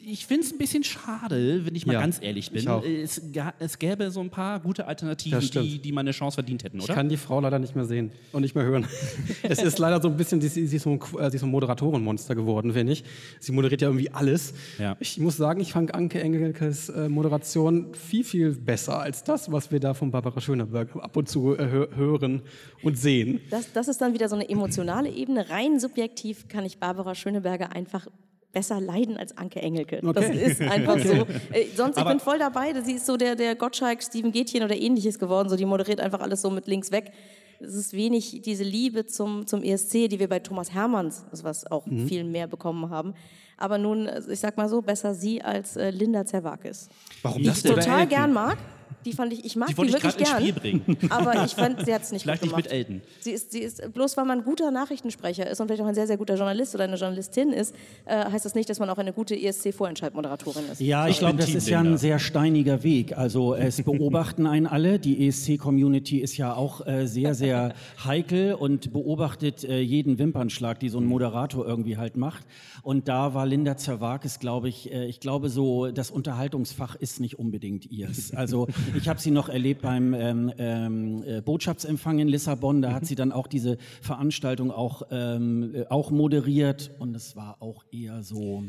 Ich 0.04 0.26
finde 0.26 0.44
es 0.46 0.52
ein 0.52 0.58
bisschen 0.58 0.82
schade, 0.82 1.64
wenn 1.66 1.74
ich 1.74 1.86
mal 1.86 1.92
Ja, 1.94 2.00
ganz 2.00 2.18
ehrlich 2.20 2.50
bin. 2.50 2.66
ich. 2.84 2.90
Es, 3.02 3.22
es 3.58 3.78
gäbe 3.78 4.10
so 4.10 4.20
ein 4.20 4.30
paar 4.30 4.60
gute 4.60 4.86
Alternativen, 4.86 5.40
die, 5.40 5.78
die 5.78 5.92
mal 5.92 6.00
eine 6.00 6.10
Chance 6.12 6.34
verdient 6.34 6.64
hätten, 6.64 6.78
Ich 6.78 6.84
oder? 6.84 6.94
kann 6.94 7.08
die 7.08 7.16
Frau 7.16 7.40
leider 7.40 7.58
nicht 7.58 7.76
mehr 7.76 7.84
sehen 7.84 8.10
und 8.32 8.42
nicht 8.42 8.54
mehr 8.54 8.64
hören. 8.64 8.86
es 9.42 9.62
ist 9.62 9.78
leider 9.78 10.00
so 10.00 10.08
ein 10.08 10.16
bisschen, 10.16 10.40
sie, 10.40 10.46
ist, 10.64 10.82
so 10.82 10.90
ein, 10.90 11.00
äh, 11.18 11.30
sie 11.30 11.36
ist 11.36 11.40
so 11.40 11.46
ein 11.46 11.50
Moderatorenmonster 11.50 12.34
geworden, 12.34 12.72
finde 12.72 12.92
ich. 12.92 13.04
Sie 13.38 13.52
moderiert 13.52 13.82
ja 13.82 13.88
irgendwie 13.88 14.10
alles. 14.10 14.54
Ja. 14.78 14.96
Ich 15.00 15.18
muss 15.18 15.36
sagen, 15.36 15.60
ich 15.60 15.72
fand 15.72 15.94
Anke 15.94 16.20
Engelkes 16.20 16.88
äh, 16.88 17.08
Moderation 17.08 17.94
viel, 17.94 18.24
viel 18.24 18.52
besser 18.52 19.00
als 19.00 19.22
das, 19.24 19.52
was 19.52 19.70
wir 19.70 19.80
da 19.80 19.94
von 19.94 20.10
Barbara 20.10 20.40
Schöneberger 20.40 21.02
ab 21.02 21.16
und 21.16 21.28
zu 21.28 21.54
äh, 21.56 21.62
hö- 21.62 21.94
hören 21.96 22.42
und 22.82 22.96
sehen. 22.98 23.40
Das, 23.50 23.72
das 23.72 23.88
ist 23.88 24.00
dann 24.00 24.14
wieder 24.14 24.28
so 24.28 24.34
eine 24.36 24.48
emotionale 24.48 25.10
Ebene. 25.10 25.48
Rein 25.50 25.78
subjektiv 25.90 26.48
kann 26.48 26.64
ich 26.64 26.78
Barbara 26.78 27.14
Schöneberger 27.14 27.72
einfach 27.72 28.06
besser 28.52 28.80
leiden 28.80 29.16
als 29.16 29.36
Anke 29.36 29.60
Engelke. 29.60 30.00
Das 30.02 30.24
Okay. 30.26 30.42
ist 30.44 30.60
einfach 30.60 30.98
so. 30.98 31.12
Äh, 31.52 31.66
sonst, 31.76 31.96
ich 31.96 32.00
Aber- 32.02 32.10
bin 32.10 32.20
voll 32.20 32.38
dabei. 32.38 32.72
Sie 32.82 32.94
ist 32.94 33.06
so 33.06 33.16
der, 33.16 33.36
der 33.36 33.54
Gottschalk, 33.54 34.02
Steven 34.02 34.32
Gätchen 34.32 34.62
oder 34.64 34.76
ähnliches 34.76 35.18
geworden. 35.18 35.48
So, 35.48 35.56
die 35.56 35.64
moderiert 35.66 36.00
einfach 36.00 36.20
alles 36.20 36.42
so 36.42 36.50
mit 36.50 36.66
links 36.66 36.90
weg. 36.90 37.12
Es 37.60 37.74
ist 37.74 37.92
wenig 37.92 38.40
diese 38.42 38.64
Liebe 38.64 39.06
zum, 39.06 39.46
zum 39.46 39.62
ESC, 39.62 40.08
die 40.08 40.18
wir 40.18 40.28
bei 40.28 40.38
Thomas 40.40 40.72
Hermanns, 40.72 41.24
also 41.30 41.44
was 41.44 41.70
auch 41.70 41.86
Mhm. 41.86 42.08
viel 42.08 42.24
mehr 42.24 42.46
bekommen 42.46 42.88
haben. 42.90 43.14
Aber 43.56 43.78
nun, 43.78 44.06
äh, 44.06 44.20
ich 44.30 44.40
sag 44.40 44.56
mal 44.56 44.68
so, 44.68 44.80
besser 44.82 45.14
sie 45.14 45.42
als 45.42 45.76
äh, 45.76 45.90
Linda 45.90 46.24
Zerwakis. 46.24 46.88
Warum 47.22 47.38
Die 47.42 47.48
das 47.48 47.62
ich 47.64 47.70
total 47.70 48.06
gern 48.06 48.32
mag. 48.32 48.56
Die 49.04 49.12
fand 49.12 49.32
ich, 49.32 49.44
ich 49.44 49.56
mag 49.56 49.68
Die 49.68 49.74
die, 49.74 49.78
wollte 49.78 49.96
ich 49.96 50.02
wirklich 50.02 50.16
gerade 50.16 50.44
ins 50.46 50.52
gern. 50.52 50.56
Spiel 50.62 50.82
bringen. 50.84 50.98
Aber 51.10 51.44
ich 51.44 51.54
fand, 51.54 51.84
sie 51.84 51.94
hat 51.94 52.02
es 52.02 52.12
nicht 52.12 52.22
Vielleicht 52.22 52.42
gut 52.42 52.52
nicht 52.56 52.70
gemacht. 52.70 52.88
mit 52.88 52.88
Elton. 52.90 53.02
Sie 53.20 53.30
ist, 53.32 53.52
sie 53.52 53.60
ist, 53.60 53.92
bloß 53.94 54.16
weil 54.16 54.24
man 54.24 54.38
ein 54.40 54.44
guter 54.44 54.70
Nachrichtensprecher 54.70 55.48
ist 55.48 55.60
und 55.60 55.68
vielleicht 55.68 55.82
auch 55.82 55.86
ein 55.86 55.94
sehr, 55.94 56.06
sehr 56.06 56.16
guter 56.16 56.34
Journalist 56.36 56.74
oder 56.74 56.84
eine 56.84 56.96
Journalistin 56.96 57.52
ist, 57.52 57.74
äh, 58.04 58.24
heißt 58.24 58.44
das 58.44 58.54
nicht, 58.54 58.68
dass 58.68 58.78
man 58.78 58.90
auch 58.90 58.98
eine 58.98 59.12
gute 59.12 59.34
ESC-Vorentscheidmoderatorin 59.34 60.64
ist. 60.70 60.80
Ja, 60.80 61.08
ich 61.08 61.18
glaube, 61.18 61.38
das 61.38 61.54
ist 61.54 61.68
ja 61.68 61.80
ein 61.80 61.96
sehr 61.98 62.18
steiniger 62.18 62.82
Weg. 62.82 63.16
Also 63.16 63.54
es 63.54 63.82
beobachten 63.82 64.46
einen 64.46 64.66
alle. 64.66 64.98
Die 64.98 65.26
ESC-Community 65.26 66.18
ist 66.18 66.36
ja 66.36 66.54
auch 66.54 66.86
äh, 66.86 67.06
sehr, 67.06 67.34
sehr 67.34 67.74
heikel 68.04 68.54
und 68.54 68.92
beobachtet 68.92 69.64
äh, 69.64 69.80
jeden 69.80 70.18
Wimpernschlag, 70.18 70.78
die 70.80 70.88
so 70.88 70.98
ein 70.98 71.06
Moderator 71.06 71.66
irgendwie 71.66 71.96
halt 71.96 72.16
macht. 72.16 72.44
Und 72.82 73.08
da 73.08 73.34
war 73.34 73.46
Linda 73.46 73.76
Zerwakis, 73.76 74.38
glaube 74.38 74.68
ich, 74.68 74.92
äh, 74.92 75.06
ich 75.06 75.20
glaube 75.20 75.48
so, 75.48 75.90
das 75.90 76.10
Unterhaltungsfach 76.10 76.96
ist 76.96 77.20
nicht 77.20 77.38
unbedingt 77.38 77.90
ihrs. 77.90 78.32
Also 78.34 78.68
ich 78.94 79.08
habe 79.08 79.20
sie 79.20 79.30
noch 79.30 79.48
erlebt 79.48 79.82
beim 79.82 80.14
ähm, 80.14 80.52
ähm, 80.58 81.22
äh, 81.26 81.40
Botschaftsempfang 81.40 82.18
in 82.18 82.28
Lissabon. 82.28 82.82
Da 82.82 82.92
hat 82.92 83.06
sie 83.06 83.14
dann 83.14 83.32
auch 83.32 83.46
diese 83.46 83.78
Veranstaltung 84.00 84.70
auch, 84.70 85.02
ähm, 85.10 85.74
äh, 85.74 85.84
auch 85.88 86.10
moderiert 86.10 86.90
und 86.98 87.14
es 87.14 87.36
war 87.36 87.56
auch 87.60 87.84
eher 87.92 88.22
so... 88.22 88.64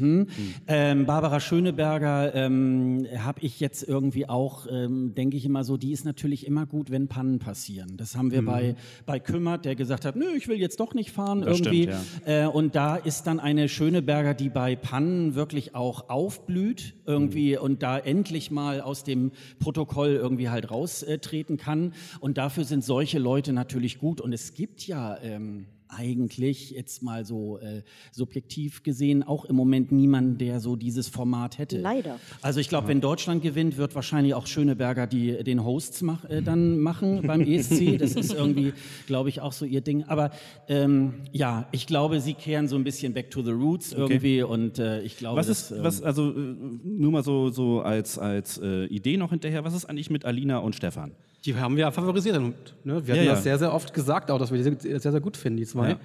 Hm? 0.00 0.26
Ähm, 0.66 1.06
Barbara 1.06 1.40
Schöneberger 1.40 2.34
ähm, 2.34 3.06
habe 3.18 3.40
ich 3.42 3.60
jetzt 3.60 3.86
irgendwie 3.86 4.28
auch, 4.28 4.66
ähm, 4.70 5.14
denke 5.14 5.36
ich 5.36 5.44
immer 5.44 5.64
so, 5.64 5.76
die 5.76 5.92
ist 5.92 6.04
natürlich 6.04 6.46
immer 6.46 6.66
gut, 6.66 6.90
wenn 6.90 7.08
Pannen 7.08 7.38
passieren. 7.38 7.96
Das 7.96 8.16
haben 8.16 8.32
wir 8.32 8.44
bei, 8.44 8.74
bei 9.06 9.20
Kümmert, 9.20 9.64
der 9.64 9.76
gesagt 9.76 10.04
hat, 10.04 10.16
nö, 10.16 10.26
ich 10.36 10.48
will 10.48 10.58
jetzt 10.58 10.80
doch 10.80 10.94
nicht 10.94 11.10
fahren 11.10 11.42
Das 11.42 11.60
irgendwie. 11.60 11.84
stimmt, 11.84 11.98
äh, 12.24 12.46
und 12.46 12.74
da 12.74 12.96
ist 12.96 13.26
dann 13.26 13.38
eine 13.40 13.68
Schöneberger, 13.68 14.34
die 14.34 14.48
bei 14.48 14.76
Pannen 14.76 15.34
wirklich 15.34 15.74
auch 15.74 16.08
aufblüht 16.08 16.94
irgendwie 17.06 17.56
und 17.56 17.82
da 17.82 17.98
endlich 17.98 18.50
mal 18.50 18.80
aus 18.80 19.04
dem 19.04 19.32
Protokoll 19.58 20.10
irgendwie 20.10 20.48
halt 20.48 20.70
raustreten 20.70 21.56
kann. 21.56 21.92
Und 22.20 22.38
dafür 22.38 22.64
sind 22.64 22.84
solche 22.84 23.18
Leute 23.18 23.52
natürlich 23.52 23.98
gut. 23.98 24.20
Und 24.20 24.32
es 24.32 24.54
gibt 24.54 24.86
ja 24.86 25.18
ähm, 25.22 25.66
eigentlich 25.90 26.70
jetzt 26.70 27.02
mal 27.02 27.24
so 27.24 27.58
äh, 27.58 27.82
subjektiv 28.12 28.82
gesehen 28.82 29.22
auch 29.22 29.44
im 29.44 29.56
Moment 29.56 29.92
niemanden, 29.92 30.38
der 30.38 30.60
so 30.60 30.76
dieses 30.76 31.08
Format 31.08 31.58
hätte. 31.58 31.78
Leider. 31.78 32.18
Also 32.42 32.60
ich 32.60 32.68
glaube, 32.68 32.88
wenn 32.88 33.00
Deutschland 33.00 33.42
gewinnt, 33.42 33.76
wird 33.76 33.94
wahrscheinlich 33.94 34.34
auch 34.34 34.46
Schöneberger 34.46 35.06
die 35.06 35.42
den 35.44 35.64
Hosts 35.64 36.02
mach, 36.02 36.24
äh, 36.24 36.42
dann 36.42 36.78
machen 36.78 37.22
beim 37.26 37.42
ESC. 37.42 37.98
Das 37.98 38.14
ist 38.14 38.32
irgendwie, 38.32 38.72
glaube 39.06 39.28
ich, 39.28 39.40
auch 39.40 39.52
so 39.52 39.64
ihr 39.64 39.80
Ding. 39.80 40.04
Aber 40.04 40.30
ähm, 40.68 41.14
ja, 41.32 41.68
ich 41.72 41.86
glaube, 41.86 42.20
sie 42.20 42.34
kehren 42.34 42.68
so 42.68 42.76
ein 42.76 42.84
bisschen 42.84 43.12
back 43.12 43.30
to 43.30 43.42
the 43.42 43.50
roots 43.50 43.92
irgendwie 43.92 44.42
und 44.42 44.78
äh, 44.78 45.02
ich 45.02 45.16
glaube, 45.16 45.38
Was 45.38 45.46
das, 45.48 45.70
ist, 45.70 45.78
ähm, 45.78 45.84
was, 45.84 46.02
also 46.02 46.30
äh, 46.30 46.56
nur 46.84 47.12
mal 47.12 47.22
so, 47.22 47.50
so 47.50 47.80
als, 47.80 48.18
als 48.18 48.58
äh, 48.58 48.86
Idee 48.86 49.16
noch 49.16 49.30
hinterher, 49.30 49.64
was 49.64 49.74
ist 49.74 49.84
eigentlich 49.86 50.10
mit 50.10 50.24
Alina 50.24 50.58
und 50.58 50.74
Stefan? 50.74 51.12
Die 51.44 51.54
haben 51.56 51.74
wir 51.76 51.82
ja 51.82 51.90
favorisiert. 51.90 52.36
Ne? 52.38 52.52
Wir 52.84 52.92
hatten 52.94 53.06
Ja, 53.08 53.22
ja. 53.22 53.30
das 53.32 53.42
sehr, 53.42 53.58
sehr 53.58 53.72
oft 53.72 53.94
gesagt, 53.94 54.30
auch, 54.30 54.38
dass 54.38 54.50
wir 54.50 54.58
die 54.58 54.64
sehr, 54.64 55.00
sehr, 55.00 55.12
sehr 55.12 55.20
gut 55.20 55.36
finden, 55.38 55.56
die 55.58 55.66
zwei. 55.66 55.96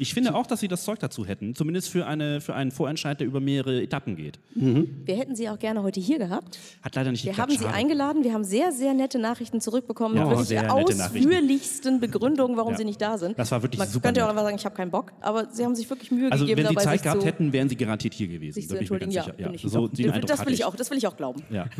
Ich 0.00 0.12
finde 0.12 0.34
auch, 0.34 0.44
dass 0.46 0.58
sie 0.58 0.66
das 0.66 0.82
Zeug 0.84 0.98
dazu 0.98 1.24
hätten, 1.24 1.54
zumindest 1.54 1.88
für, 1.88 2.04
eine, 2.06 2.40
für 2.40 2.54
einen 2.54 2.72
Vorentscheid, 2.72 3.20
der 3.20 3.28
über 3.28 3.38
mehrere 3.38 3.80
Etappen 3.80 4.16
geht. 4.16 4.40
Wir 4.54 5.16
hätten 5.16 5.36
sie 5.36 5.48
auch 5.48 5.58
gerne 5.58 5.84
heute 5.84 6.00
hier 6.00 6.18
gehabt. 6.18 6.58
Hat 6.82 6.96
leider 6.96 7.12
nicht 7.12 7.24
Wir 7.24 7.30
geklappt. 7.30 7.50
haben 7.52 7.58
sie 7.58 7.64
schade. 7.64 7.76
eingeladen. 7.76 8.24
Wir 8.24 8.32
haben 8.32 8.42
sehr, 8.42 8.72
sehr 8.72 8.92
nette 8.92 9.20
Nachrichten 9.20 9.60
zurückbekommen 9.60 10.16
Ja, 10.16 10.26
mit 10.26 10.36
wirklich 10.50 10.68
ausführlichsten 10.68 12.00
Begründungen, 12.00 12.56
warum 12.56 12.72
Ja. 12.72 12.78
sie 12.78 12.84
nicht 12.84 13.00
da 13.00 13.18
sind. 13.18 13.38
Das 13.38 13.52
war 13.52 13.62
wirklich 13.62 13.78
Man 13.78 13.86
super 13.88 14.08
könnte 14.08 14.20
ja 14.20 14.26
auch 14.26 14.30
einfach 14.30 14.42
sagen, 14.42 14.56
ich 14.56 14.64
habe 14.64 14.74
keinen 14.74 14.90
Bock. 14.90 15.12
Aber 15.20 15.46
sie 15.52 15.64
haben 15.64 15.76
sich 15.76 15.88
wirklich 15.88 16.10
Mühe 16.10 16.30
Also 16.30 16.44
gegeben, 16.44 16.62
wenn 16.62 16.68
sie 16.70 16.74
dabei 16.74 16.84
Zeit 16.84 17.02
gehabt 17.04 17.24
hätten, 17.24 17.52
wären 17.52 17.68
sie 17.68 17.76
garantiert 17.76 18.14
hier 18.14 18.26
gewesen. 18.28 18.54
sich 18.54 18.68
zu 18.68 18.76
entschuldigen. 18.76 19.12
ganz 19.12 19.26
Ja, 19.28 19.68
so, 19.68 19.86
das 19.88 20.44
will 20.46 20.52
ich 20.54 20.64
auch. 20.64 20.74
Das 20.74 20.90
will 20.90 20.98
ich 20.98 21.06
auch 21.06 21.16
glauben. 21.16 21.42
Ja. 21.50 21.66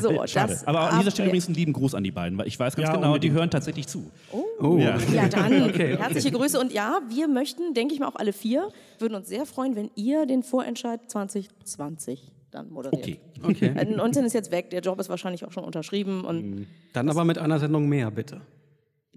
So, 0.00 0.10
Schade. 0.26 0.52
das, 0.52 0.66
Aber 0.66 0.92
an 0.92 0.98
dieser 1.00 1.10
Stelle 1.10 1.28
übrigens 1.28 1.46
einen 1.46 1.54
lieben 1.68 1.72
Gruß 1.72 1.94
an 1.94 2.04
die 2.04 2.10
beiden, 2.10 2.38
weil 2.38 2.46
ich 2.46 2.58
weiß 2.58 2.76
ganz 2.76 2.88
Ja, 2.88 2.94
genau, 2.96 3.18
die 3.18 3.30
hören 3.30 3.50
tatsächlich 3.50 3.86
zu. 3.86 4.10
Oh, 4.60 4.78
Ja. 4.78 4.98
Ja, 5.12 5.28
dann 5.28 5.52
herzliche 5.52 6.30
Grüße. 6.30 6.58
Und 6.60 6.72
ja, 6.72 7.00
wir 7.08 7.28
möchten, 7.28 7.74
denke 7.74 7.94
ich 7.94 8.00
mal, 8.00 8.08
auch 8.08 8.16
alle 8.16 8.32
vier, 8.32 8.68
würden 8.98 9.14
uns 9.14 9.28
sehr 9.28 9.46
freuen, 9.46 9.74
wenn 9.74 9.90
ihr 9.94 10.26
den 10.26 10.42
Vorentscheid 10.42 11.00
2020 11.08 12.30
dann 12.50 12.70
moderiert. 12.70 13.02
Okay. 13.02 13.18
okay. 13.42 13.72
Äh, 13.76 13.84
19 13.84 14.24
ist 14.24 14.32
jetzt 14.32 14.50
weg, 14.50 14.70
der 14.70 14.80
Job 14.80 14.98
ist 15.00 15.08
wahrscheinlich 15.08 15.44
auch 15.44 15.52
schon 15.52 15.64
unterschrieben 15.64 16.24
und 16.24 16.66
Dann 16.92 17.08
aber 17.08 17.24
mit 17.24 17.38
einer 17.38 17.58
Sendung 17.58 17.88
mehr, 17.88 18.10
bitte. 18.10 18.40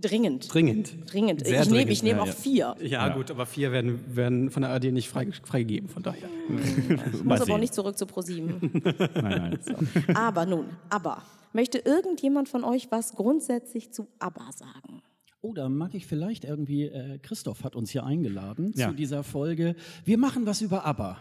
Dringend. 0.02 0.54
Dringend. 0.54 1.12
Dringend. 1.12 1.46
Sehr 1.46 1.62
ich 1.62 1.68
nehme 1.68 1.78
dringend, 1.78 1.92
ich 1.92 2.04
nehm 2.04 2.18
ja, 2.18 2.24
auch 2.24 2.28
ja. 2.28 2.34
vier. 2.34 2.76
Ja, 2.82 3.10
gut, 3.10 3.32
aber 3.32 3.46
vier 3.46 3.72
werden, 3.72 4.00
werden 4.08 4.50
von 4.50 4.64
der 4.64 4.72
ARD 4.72 4.86
nicht 4.86 5.10
frei, 5.10 5.28
freigegeben, 5.44 5.90
von 5.90 6.04
daher. 6.04 6.30
Ich 7.14 7.24
muss 7.24 7.42
aber 7.42 7.54
auch 7.54 7.58
nicht 7.58 7.74
zurück 7.74 7.98
zu 7.98 8.06
ProSieben. 8.06 8.72
Nein, 9.16 9.60
nein. 9.66 9.90
aber 10.16 10.46
nun, 10.46 10.66
aber. 10.90 11.24
Möchte 11.54 11.80
irgendjemand 11.80 12.48
von 12.48 12.64
euch 12.64 12.88
was 12.92 13.14
grundsätzlich 13.14 13.92
zu 13.92 14.08
ABBA 14.20 14.52
sagen? 14.54 15.02
Oh, 15.44 15.54
da 15.56 15.70
mag 15.70 15.96
ich 15.96 16.06
vielleicht 16.06 16.44
irgendwie, 16.44 16.84
äh, 16.84 17.18
Christoph 17.18 17.64
hat 17.64 17.76
uns 17.76 17.90
hier 17.90 18.06
eingeladen 18.06 18.74
Ja. 18.76 18.90
zu 18.90 18.94
dieser 18.96 19.24
Folge. 19.24 19.76
Wir 20.06 20.20
machen 20.20 20.46
was 20.46 20.62
über 20.62 20.86
ABBA. 20.86 21.18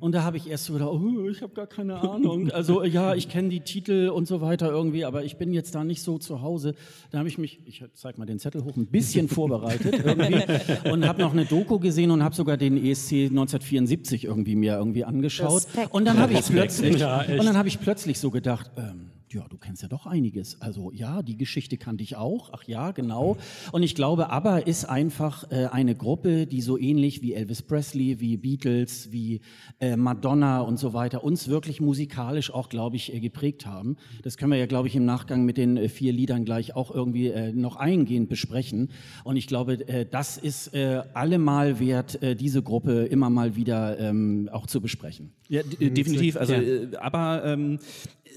Und 0.00 0.12
da 0.14 0.22
habe 0.22 0.38
ich 0.38 0.48
erst 0.48 0.64
so 0.64 0.72
gedacht, 0.72 0.88
oh, 0.90 1.28
ich 1.28 1.42
habe 1.42 1.52
gar 1.52 1.66
keine 1.66 1.96
Ahnung. 1.96 2.48
Also 2.54 2.82
ja, 2.84 3.14
ich 3.14 3.28
kenne 3.28 3.50
die 3.50 3.60
Titel 3.60 4.08
und 4.08 4.26
so 4.26 4.40
weiter 4.40 4.70
irgendwie, 4.70 5.04
aber 5.04 5.24
ich 5.24 5.36
bin 5.36 5.52
jetzt 5.52 5.74
da 5.74 5.84
nicht 5.84 6.00
so 6.02 6.16
zu 6.16 6.40
Hause. 6.40 6.74
Da 7.10 7.18
habe 7.18 7.28
ich 7.28 7.36
mich, 7.36 7.60
ich 7.66 7.84
zeig 7.92 8.16
mal 8.16 8.24
den 8.24 8.38
Zettel 8.38 8.64
hoch, 8.64 8.76
ein 8.78 8.86
bisschen 8.86 9.28
vorbereitet 9.38 10.06
irgendwie 10.06 10.88
und 10.90 11.06
habe 11.06 11.20
noch 11.20 11.32
eine 11.32 11.44
Doku 11.44 11.78
gesehen 11.78 12.10
und 12.12 12.24
habe 12.24 12.34
sogar 12.34 12.56
den 12.56 12.82
ESC 12.82 13.26
1974 13.28 14.24
irgendwie 14.24 14.56
mir 14.56 14.76
irgendwie 14.76 15.04
angeschaut. 15.04 15.66
Respekt. 15.66 15.92
Und 15.92 16.06
dann 16.06 16.18
habe 16.18 16.32
ich 16.32 16.46
plötzlich, 16.46 16.96
Ja, 16.98 17.20
und 17.20 17.44
dann 17.44 17.58
habe 17.58 17.68
ich 17.68 17.78
plötzlich 17.78 18.18
so 18.18 18.30
gedacht, 18.30 18.70
ähm, 18.78 19.10
ja, 19.32 19.46
du 19.48 19.58
kennst 19.58 19.82
ja 19.82 19.88
doch 19.88 20.06
einiges. 20.06 20.60
Also 20.60 20.90
ja, 20.92 21.22
die 21.22 21.36
Geschichte 21.36 21.76
kannte 21.76 22.02
ich 22.02 22.16
auch. 22.16 22.50
Ach 22.52 22.64
ja, 22.64 22.90
genau. 22.90 23.36
Und 23.70 23.82
ich 23.82 23.94
glaube, 23.94 24.30
ABBA 24.30 24.58
ist 24.58 24.84
einfach 24.86 25.50
äh, 25.52 25.66
eine 25.66 25.94
Gruppe, 25.94 26.46
die 26.46 26.60
so 26.60 26.76
ähnlich 26.76 27.22
wie 27.22 27.34
Elvis 27.34 27.62
Presley, 27.62 28.18
wie 28.20 28.36
Beatles, 28.36 29.12
wie 29.12 29.40
äh, 29.80 29.96
Madonna 29.96 30.60
und 30.62 30.78
so 30.78 30.92
weiter 30.94 31.22
uns 31.22 31.48
wirklich 31.48 31.80
musikalisch 31.80 32.52
auch, 32.52 32.68
glaube 32.68 32.96
ich, 32.96 33.14
äh, 33.14 33.20
geprägt 33.20 33.66
haben. 33.66 33.96
Das 34.22 34.36
können 34.36 34.50
wir 34.50 34.58
ja, 34.58 34.66
glaube 34.66 34.88
ich, 34.88 34.96
im 34.96 35.04
Nachgang 35.04 35.44
mit 35.44 35.56
den 35.56 35.76
äh, 35.76 35.88
vier 35.88 36.12
Liedern 36.12 36.44
gleich 36.44 36.74
auch 36.74 36.90
irgendwie 36.92 37.28
äh, 37.28 37.52
noch 37.52 37.76
eingehend 37.76 38.28
besprechen. 38.28 38.90
Und 39.22 39.36
ich 39.36 39.46
glaube, 39.46 39.86
äh, 39.88 40.06
das 40.10 40.38
ist 40.38 40.74
äh, 40.74 41.02
allemal 41.14 41.78
wert, 41.78 42.20
äh, 42.22 42.34
diese 42.34 42.62
Gruppe 42.62 43.04
immer 43.04 43.30
mal 43.30 43.54
wieder 43.54 43.98
ähm, 44.00 44.48
auch 44.52 44.66
zu 44.66 44.80
besprechen. 44.80 45.32
Ja, 45.48 45.62
d- 45.62 45.90
definitiv. 45.90 46.36
Also, 46.36 46.54
äh, 46.54 46.96
aber 47.00 47.44
ähm, 47.44 47.78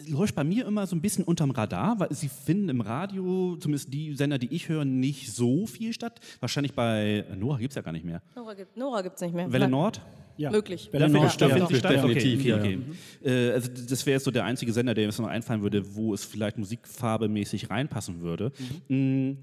läuft 0.09 0.35
bei 0.35 0.43
mir 0.43 0.65
immer 0.65 0.87
so 0.87 0.95
ein 0.95 1.01
bisschen 1.01 1.23
unterm 1.23 1.51
Radar, 1.51 1.99
weil 1.99 2.13
sie 2.13 2.29
finden 2.29 2.69
im 2.69 2.81
Radio, 2.81 3.55
zumindest 3.57 3.93
die 3.93 4.15
Sender, 4.15 4.37
die 4.37 4.53
ich 4.53 4.69
höre, 4.69 4.85
nicht 4.85 5.31
so 5.31 5.65
viel 5.67 5.93
statt. 5.93 6.19
Wahrscheinlich 6.39 6.73
bei 6.73 7.25
Nora 7.35 7.57
gibt 7.57 7.71
es 7.71 7.75
ja 7.75 7.81
gar 7.81 7.91
nicht 7.91 8.05
mehr. 8.05 8.21
Nora 8.35 8.53
gibt 8.53 8.77
Nora 8.77 9.01
gibt's 9.01 9.21
nicht 9.21 9.33
mehr. 9.33 9.51
Welle. 9.51 9.67
Nord? 9.67 10.01
Ja. 10.37 10.49
Möglich. 10.49 10.89
Welle 10.91 11.09
Nord, 11.09 11.25
ja. 11.25 11.29
statt? 11.29 11.51
definitiv, 11.51 12.39
okay, 12.39 12.49
ja, 12.49 12.57
okay, 12.57 12.79
okay. 13.21 13.29
Äh, 13.29 13.51
also 13.51 13.69
das 13.71 14.05
wäre 14.05 14.15
jetzt 14.15 14.23
so 14.23 14.31
der 14.31 14.45
einzige 14.45 14.73
Sender, 14.73 14.93
der 14.93 15.03
mir 15.03 15.09
jetzt 15.09 15.19
noch 15.19 15.27
einfallen 15.27 15.61
würde, 15.61 15.95
wo 15.95 16.13
es 16.13 16.23
vielleicht 16.23 16.57
musikfarbemäßig 16.57 17.69
reinpassen 17.69 18.21
würde. 18.21 18.51
Mm, 18.87 19.33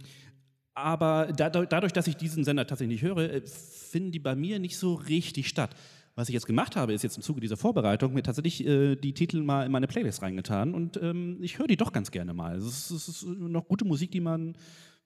Aber 0.75 1.29
dadurch, 1.37 1.69
dadurch, 1.69 1.93
dass 1.93 2.07
ich 2.07 2.17
diesen 2.17 2.45
Sender 2.45 2.67
tatsächlich 2.67 3.03
nicht 3.03 3.09
höre, 3.09 3.19
äh, 3.19 3.43
finden 3.45 4.11
die 4.11 4.19
bei 4.19 4.35
mir 4.35 4.59
nicht 4.59 4.77
so 4.77 4.95
richtig 4.95 5.49
statt. 5.49 5.71
Was 6.21 6.29
ich 6.29 6.35
jetzt 6.35 6.47
gemacht 6.47 6.77
habe, 6.77 6.93
ist 6.93 7.03
jetzt 7.03 7.17
im 7.17 7.23
Zuge 7.23 7.41
dieser 7.41 7.57
Vorbereitung 7.57 8.13
mir 8.13 8.23
tatsächlich 8.23 8.67
äh, 8.67 8.95
die 8.95 9.15
Titel 9.15 9.43
mal 9.43 9.65
in 9.65 9.73
meine 9.73 9.87
Playlist 9.87 10.21
reingetan 10.21 10.75
und 10.75 10.99
ähm, 11.03 11.39
ich 11.41 11.59
höre 11.59 11.67
die 11.67 11.79
doch 11.79 11.93
ganz 11.93 12.11
gerne 12.11 12.35
mal. 12.35 12.57
Es 12.57 12.67
ist, 12.67 12.91
es 12.91 13.09
ist 13.09 13.27
noch 13.27 13.67
gute 13.67 13.87
Musik, 13.87 14.11
die 14.11 14.21
man 14.21 14.55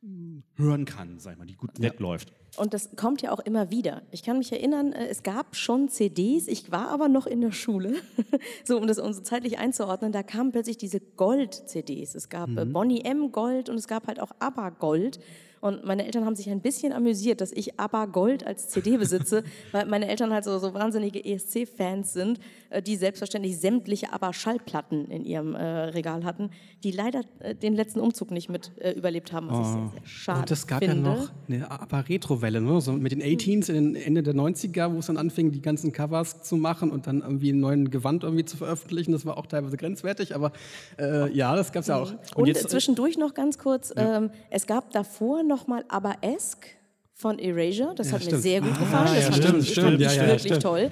mm, 0.02 0.38
hören 0.56 0.85
kann, 0.87 1.21
sag 1.21 1.35
ich 1.35 1.38
mal, 1.38 1.47
die 1.47 1.54
gut 1.54 1.71
wegläuft. 1.80 2.33
Und 2.56 2.75
das 2.75 2.97
kommt 2.97 3.23
ja 3.23 3.30
auch 3.30 3.38
immer 3.38 3.71
wieder. 3.71 4.02
Ich 4.11 4.25
kann 4.25 4.38
mich 4.38 4.50
erinnern, 4.50 4.92
äh, 4.92 5.06
es 5.06 5.23
gab 5.23 5.54
schon 5.54 5.88
CDs, 5.88 6.49
ich 6.49 6.73
war 6.73 6.88
aber 6.88 7.06
noch 7.06 7.28
in 7.28 7.40
der 7.42 7.52
Schule, 7.52 7.94
so 8.64 8.76
um 8.76 8.88
das 8.88 8.99
um 8.99 9.12
so 9.12 9.21
zeitlich 9.21 9.56
einzuordnen, 9.61 10.11
da 10.11 10.25
kamen 10.25 10.50
plötzlich 10.50 10.78
diese 10.78 10.99
Gold-CDs. 10.99 12.16
Es 12.16 12.28
gab 12.28 12.50
äh, 12.56 12.64
Bonnie 12.64 13.02
M 13.02 13.30
Gold 13.30 13.68
und 13.68 13.76
es 13.76 13.87
gab 13.87 14.09
halt 14.09 14.18
auch 14.18 14.33
ABBA 14.40 14.71
Gold. 14.71 15.21
Und 15.64 15.83
meine 15.83 16.04
Eltern 16.04 16.26
haben 16.26 16.37
sich 16.37 16.50
ein 16.50 16.61
bisschen 16.61 16.92
amüsiert, 16.92 17.40
dass 17.40 17.50
ich 17.50 17.80
ABBA 17.80 18.04
Gold 18.04 18.47
als 18.47 18.68
CD 18.68 18.99
besitze, 18.99 19.44
weil 19.73 19.87
meine 19.87 20.06
Eltern 20.09 20.30
halt 20.30 20.44
so, 20.44 20.59
so 20.59 20.75
wahnsinnige 20.75 21.25
ESC-Fans 21.25 22.12
sind, 22.12 22.38
äh, 22.68 22.83
die 22.83 22.97
selbstverständlich 22.97 23.59
sämtliche 23.59 24.12
ABBA-Schallplatten 24.12 25.11
in 25.11 25.25
ihrem 25.25 25.54
äh, 25.54 25.64
Regal 25.64 26.25
hatten, 26.25 26.50
die 26.83 26.90
leider 26.90 27.23
äh, 27.38 27.54
den 27.54 27.73
letzten 27.75 28.00
Umzug 28.00 28.30
nicht 28.30 28.50
mit 28.50 28.73
äh, 28.76 28.90
überlebt 28.90 29.33
haben, 29.33 29.49
was 29.49 29.61
ich 29.61 29.73
sehr, 29.73 29.90
sehr 29.90 30.06
schade 30.06 30.40
Und 30.40 30.50
es 30.50 30.66
gab 30.66 30.80
finde. 30.80 30.97
ja 30.97 31.16
noch 31.16 31.30
eine 31.49 31.71
aber 31.71 32.11
Retrowelle, 32.11 32.61
ne? 32.61 32.83
so 32.83 32.92
mit 32.92 33.12
den 33.12 33.23
18s 33.23 33.73
in 33.73 33.94
den 33.94 34.02
Ende 34.02 34.23
der 34.23 34.35
90er, 34.35 34.92
wo 34.92 34.99
es 34.99 35.06
dann 35.06 35.16
anfing, 35.16 35.50
die 35.50 35.62
ganzen 35.62 35.92
Covers 35.92 36.42
zu 36.42 36.56
machen 36.56 36.90
und 36.90 37.06
dann 37.06 37.23
irgendwie 37.23 37.49
einen 37.49 37.61
neuen 37.61 37.90
Gewand 37.90 38.23
irgendwie 38.23 38.44
zu 38.44 38.59
veröffentlichen. 38.59 39.12
Das 39.12 39.25
war 39.25 39.38
auch 39.38 39.47
teilweise 39.47 39.78
grenzwertig, 39.78 40.35
aber 40.35 40.52
äh, 40.99 41.33
ja, 41.33 41.56
das 41.56 41.73
gab 41.73 41.80
es 41.80 41.87
ja 41.87 41.97
auch. 41.97 42.12
Und, 42.35 42.49
jetzt, 42.49 42.66
äh, 42.66 42.68
zwischendurch 42.68 43.16
noch 43.16 43.33
ganz 43.33 43.56
kurz, 43.56 43.94
ähm, 43.97 44.28
es 44.50 44.66
gab 44.66 44.90
davor 44.90 45.42
noch 45.42 45.53
mal 45.66 45.84
Aber-esque 45.88 46.66
von 47.12 47.38
Erasure, 47.38 47.94
das 47.94 48.12
hat 48.12 48.20
mir 48.20 48.26
stimmt. 48.26 48.42
sehr 48.42 48.61
gut 48.61 48.73
Ah, 48.75 48.78
gefallen, 48.80 49.06
das 49.14 49.14
ja, 49.14 49.23
fand 49.30 49.37
stimmt, 49.44 49.62
ich 49.62 49.70
stimmt, 49.73 49.90
wirklich, 49.92 50.16
ja, 50.16 50.23
ja, 50.26 50.28
wirklich 50.42 50.58
toll. 50.58 50.90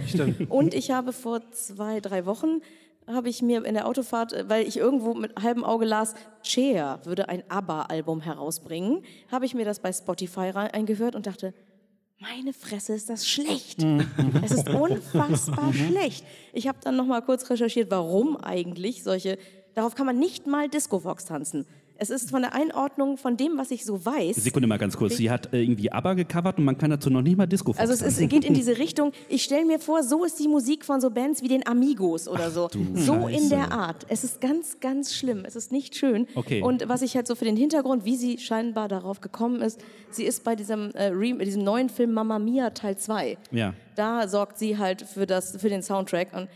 Und 0.48 0.72
ich 0.74 0.90
habe 0.92 1.12
vor 1.12 1.40
zwei, 1.50 2.00
drei 2.00 2.24
Wochen 2.26 2.60
habe 3.08 3.28
ich 3.28 3.42
mir 3.42 3.64
in 3.64 3.74
der 3.74 3.88
Autofahrt, 3.88 4.32
äh, 4.32 4.48
weil 4.48 4.66
ich 4.66 4.76
irgendwo 4.76 5.14
mit 5.14 5.32
halbem 5.42 5.64
Auge 5.64 5.84
las, 5.84 6.14
Cher 6.44 7.00
würde 7.04 7.28
ein 7.28 7.42
ABBA-Album 7.48 8.20
herausbringen, 8.20 9.02
habe 9.32 9.44
ich 9.44 9.54
mir 9.54 9.64
das 9.64 9.80
bei 9.80 9.92
Spotify 9.92 10.50
rein- 10.50 10.70
eingehört 10.70 11.16
und 11.16 11.26
dachte, 11.26 11.52
meine 12.20 12.52
Fresse, 12.52 12.94
ist 12.94 13.10
das 13.10 13.26
schlecht. 13.28 13.84
Es 14.44 14.52
ist 14.52 14.68
unfassbar 14.68 15.72
schlecht. 15.72 16.24
Ich 16.52 16.68
habe 16.68 16.78
dann 16.80 16.94
noch 16.94 17.06
mal 17.06 17.20
kurz 17.20 17.50
recherchiert, 17.50 17.90
warum 17.90 18.36
eigentlich 18.36 19.02
solche. 19.02 19.38
Darauf 19.74 19.96
kann 19.96 20.06
man 20.06 20.20
nicht 20.20 20.46
mal 20.46 20.68
Disco-Fox 20.68 21.24
tanzen. 21.24 21.66
Es 22.02 22.10
ist 22.10 22.30
von 22.30 22.42
der 22.42 22.52
Einordnung 22.52 23.16
von 23.16 23.36
dem, 23.36 23.56
was 23.58 23.70
ich 23.70 23.84
so 23.84 24.04
weiß. 24.04 24.34
Sekunde 24.34 24.66
mal 24.66 24.76
ganz 24.76 24.96
kurz. 24.96 25.16
Sie 25.16 25.30
hat 25.30 25.54
äh, 25.54 25.62
irgendwie 25.62 25.92
ABBA 25.92 26.14
gecovert 26.14 26.58
und 26.58 26.64
man 26.64 26.76
kann 26.76 26.90
dazu 26.90 27.10
noch 27.10 27.22
nicht 27.22 27.36
mal 27.36 27.46
Disco 27.46 27.72
Also 27.78 27.92
es 27.92 28.02
ist, 28.02 28.28
geht 28.28 28.44
in 28.44 28.54
diese 28.54 28.76
Richtung, 28.78 29.12
ich 29.28 29.44
stelle 29.44 29.64
mir 29.64 29.78
vor, 29.78 30.02
so 30.02 30.24
ist 30.24 30.40
die 30.40 30.48
Musik 30.48 30.84
von 30.84 31.00
so 31.00 31.10
Bands 31.10 31.42
wie 31.42 31.48
den 31.48 31.64
Amigos 31.64 32.26
oder 32.26 32.50
so. 32.50 32.68
So 32.94 33.28
in 33.28 33.50
der 33.50 33.70
Art. 33.70 34.04
Es 34.08 34.24
ist 34.24 34.40
ganz, 34.40 34.80
ganz 34.80 35.14
schlimm. 35.14 35.44
Es 35.46 35.54
ist 35.54 35.70
nicht 35.70 35.94
schön. 35.94 36.26
Okay. 36.34 36.60
Und 36.60 36.88
was 36.88 37.02
ich 37.02 37.14
halt 37.14 37.28
so 37.28 37.36
für 37.36 37.44
den 37.44 37.56
Hintergrund, 37.56 38.04
wie 38.04 38.16
sie 38.16 38.38
scheinbar 38.38 38.88
darauf 38.88 39.20
gekommen 39.20 39.62
ist, 39.62 39.80
sie 40.10 40.24
ist 40.24 40.42
bei 40.42 40.56
diesem, 40.56 40.90
äh, 40.96 41.44
diesem 41.44 41.62
neuen 41.62 41.88
Film 41.88 42.14
Mamma 42.14 42.40
Mia 42.40 42.70
Teil 42.70 42.98
2. 42.98 43.38
Ja. 43.52 43.74
Da 43.94 44.26
sorgt 44.26 44.58
sie 44.58 44.76
halt 44.76 45.02
für, 45.02 45.26
das, 45.26 45.56
für 45.56 45.68
den 45.68 45.84
Soundtrack. 45.84 46.34
Und 46.34 46.48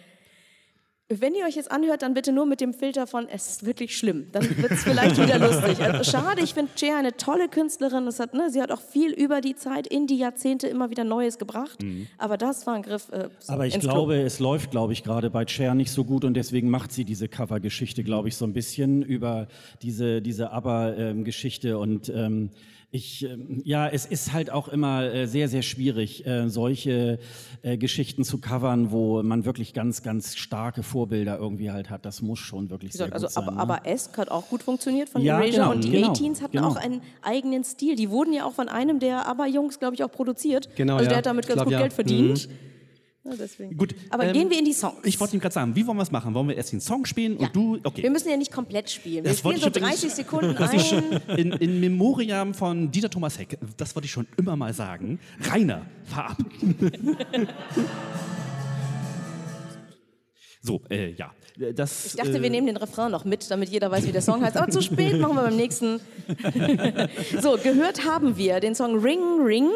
wenn 1.09 1.35
ihr 1.37 1.45
euch 1.47 1.55
jetzt 1.55 1.71
anhört, 1.71 2.03
dann 2.03 2.15
bitte 2.15 2.33
nur 2.33 2.47
mit 2.47 2.61
dem 2.61 2.75
Filter 2.75 3.07
von, 3.07 3.29
es 3.29 3.49
ist 3.49 3.67
wirklich 3.67 3.97
schlimm. 3.97 4.27
Dann 4.33 4.45
wird 4.57 4.73
es 4.73 4.83
vielleicht 4.83 5.21
wieder 5.23 5.39
lustig. 5.39 5.81
Also 5.81 6.11
schade, 6.11 6.43
ich 6.43 6.53
finde 6.53 6.73
Cher 6.75 6.97
eine 6.97 7.17
tolle 7.17 7.49
Künstlerin. 7.49 8.07
Das 8.07 8.19
hat, 8.19 8.35
ne, 8.35 8.51
sie 8.51 8.61
hat 8.61 8.73
auch 8.73 8.81
viel 8.81 9.13
über 9.13 9.41
die 9.41 9.55
Zeit, 9.55 9.87
in 9.87 10.09
die 10.09 10.19
Jahrzehnte 10.19 10.67
immer 10.67 10.91
wieder 10.91 11.05
Neues 11.05 11.39
gebracht. 11.39 11.79
Aber 12.19 12.37
das 12.37 12.67
war 12.67 12.75
ein 12.75 12.83
Griff. 12.83 13.09
Äh, 13.13 13.29
Aber 13.47 13.67
ich 13.67 13.79
glaube, 13.79 14.17
es 14.21 14.41
läuft, 14.41 14.73
glaube 14.73 14.93
ich, 14.93 15.05
gerade 15.05 15.31
bei 15.31 15.47
Cher 15.47 15.75
nicht 15.75 15.93
so 15.93 16.05
gut 16.05 16.25
und 16.25 16.35
deswegen 16.35 16.71
macht 16.71 16.91
sie 16.91 17.05
diese 17.05 17.29
Cover-Geschichte, 17.29 18.03
glaube 18.03 18.29
ich, 18.29 18.37
so 18.37 18.45
ein 18.45 18.53
bisschen 18.53 19.03
über 19.03 19.47
diese, 19.83 20.21
diese 20.21 20.51
Aber-Geschichte 20.51 21.79
und 21.79 22.09
ähm, 22.09 22.51
ich, 22.91 23.25
ähm, 23.25 23.61
ja, 23.65 23.89
es 23.89 24.07
ist 24.07 24.33
halt 24.33 24.51
auch 24.51 24.69
immer 24.69 25.03
äh, 25.03 25.27
sehr, 25.27 25.49
sehr 25.49 25.63
schwierig, 25.63 26.27
äh, 26.27 26.49
solche 26.49 27.19
äh, 27.63 27.77
Geschichten 27.77 28.25
zu 28.25 28.39
covern, 28.39 28.91
wo 28.91 29.23
man 29.23 29.45
wirklich 29.45 29.75
ganz, 29.75 30.03
ganz 30.03 30.37
starke 30.37 30.83
Vorbilder 30.83 31.37
irgendwie 31.39 31.71
halt 31.71 31.91
hat. 31.91 32.07
Das 32.07 32.23
muss 32.23 32.39
schon 32.39 32.71
wirklich 32.71 32.95
Wie 32.95 32.99
sehr 32.99 33.09
gesagt, 33.09 33.23
gut 33.23 33.37
also, 33.37 33.41
sein. 33.41 33.49
aber, 33.49 33.57
ne? 33.57 33.77
aber 33.85 33.87
Esk 33.91 34.17
hat 34.19 34.31
auch 34.31 34.49
gut 34.49 34.63
funktioniert 34.63 35.09
von 35.09 35.21
Ja, 35.21 35.41
Erasure 35.41 35.53
genau, 35.53 35.71
und 35.73 35.85
die 35.85 35.91
genau, 35.91 36.13
18s 36.13 36.43
hatten 36.43 36.57
genau. 36.57 36.69
auch 36.69 36.77
einen 36.77 37.03
eigenen 37.23 37.65
Stil. 37.65 37.97
Die 37.97 38.11
wurden 38.11 38.33
ja 38.33 38.45
auch 38.45 38.55
von 38.55 38.69
einem 38.69 39.01
der 39.01 39.27
ABBA-Jungs, 39.29 39.79
glaube 39.79 39.95
ich, 39.95 40.05
auch 40.05 40.13
produziert. 40.13 40.69
Genau, 40.77 40.95
also 40.95 41.07
der 41.07 41.13
ja. 41.13 41.19
hat 41.19 41.27
damit 41.27 41.47
ganz 41.47 41.57
glaub, 41.57 41.67
gut 41.67 41.73
ja. 41.73 41.81
Geld 41.81 41.93
verdient. 41.93 42.49
Ja. 43.59 43.67
Gut, 43.77 43.95
Aber 44.11 44.25
ähm, 44.27 44.33
gehen 44.33 44.51
wir 44.51 44.59
in 44.59 44.65
die 44.65 44.73
Songs. 44.73 44.95
Ich 45.05 45.19
wollte 45.19 45.35
Ihnen 45.35 45.41
gerade 45.41 45.53
sagen, 45.55 45.75
wie 45.75 45.87
wollen 45.87 45.97
wir 45.99 46.03
es 46.03 46.11
machen? 46.11 46.33
Wollen 46.35 46.49
wir 46.49 46.57
erst 46.57 46.73
den 46.73 46.81
Song 46.81 47.05
spielen 47.07 47.39
Ja. 47.39 47.47
und 47.47 47.57
du, 47.57 47.79
okay. 47.85 48.03
Wir 48.03 48.11
müssen 48.11 48.29
ja 48.31 48.37
nicht 48.37 48.53
komplett 48.53 48.91
spielen. 48.91 49.25
Wir 49.25 49.31
Das 49.31 49.39
spielen 49.41 49.57
so 49.59 49.69
ich 49.69 49.77
übrigens- 49.77 50.01
30 50.01 50.15
Sekunden 50.15 50.55
Das 50.59 50.71
ein. 50.71 51.21
in, 51.37 51.53
in 51.53 51.81
Memoriam 51.81 52.55
von 52.55 52.91
Dieter 52.91 53.11
Thomas 53.11 53.39
Heck, 53.39 53.59
das 53.77 53.95
wollte 53.95 54.07
ich 54.07 54.13
schon 54.13 54.27
immer 54.37 54.57
mal 54.57 54.73
sagen. 54.73 55.19
Rainer, 55.51 55.83
fahr 56.05 56.31
ab. 56.31 56.39
so, 60.63 60.81
äh, 60.91 61.11
ja. 61.13 61.33
Das, 61.75 62.07
Ich 62.07 62.17
dachte, 62.17 62.37
äh, 62.37 62.43
wir 62.43 62.51
nehmen 62.51 62.67
den 62.67 62.77
Refrain 62.77 63.11
noch 63.11 63.25
mit, 63.25 63.51
damit 63.51 63.71
jeder 63.71 63.91
weiß, 63.91 64.07
wie 64.07 64.13
der 64.13 64.21
Song 64.21 64.43
heißt. 64.43 64.57
Aber 64.59 64.71
zu 64.71 64.83
spät, 64.83 65.19
machen 65.19 65.37
wir 65.37 65.43
beim 65.45 65.57
nächsten. 65.57 66.01
so, 67.41 67.57
gehört 67.63 68.05
haben 68.05 68.37
wir 68.37 68.61
den 68.61 68.75
Song 68.75 68.99
Ring 68.99 69.41
Ring. 69.43 69.71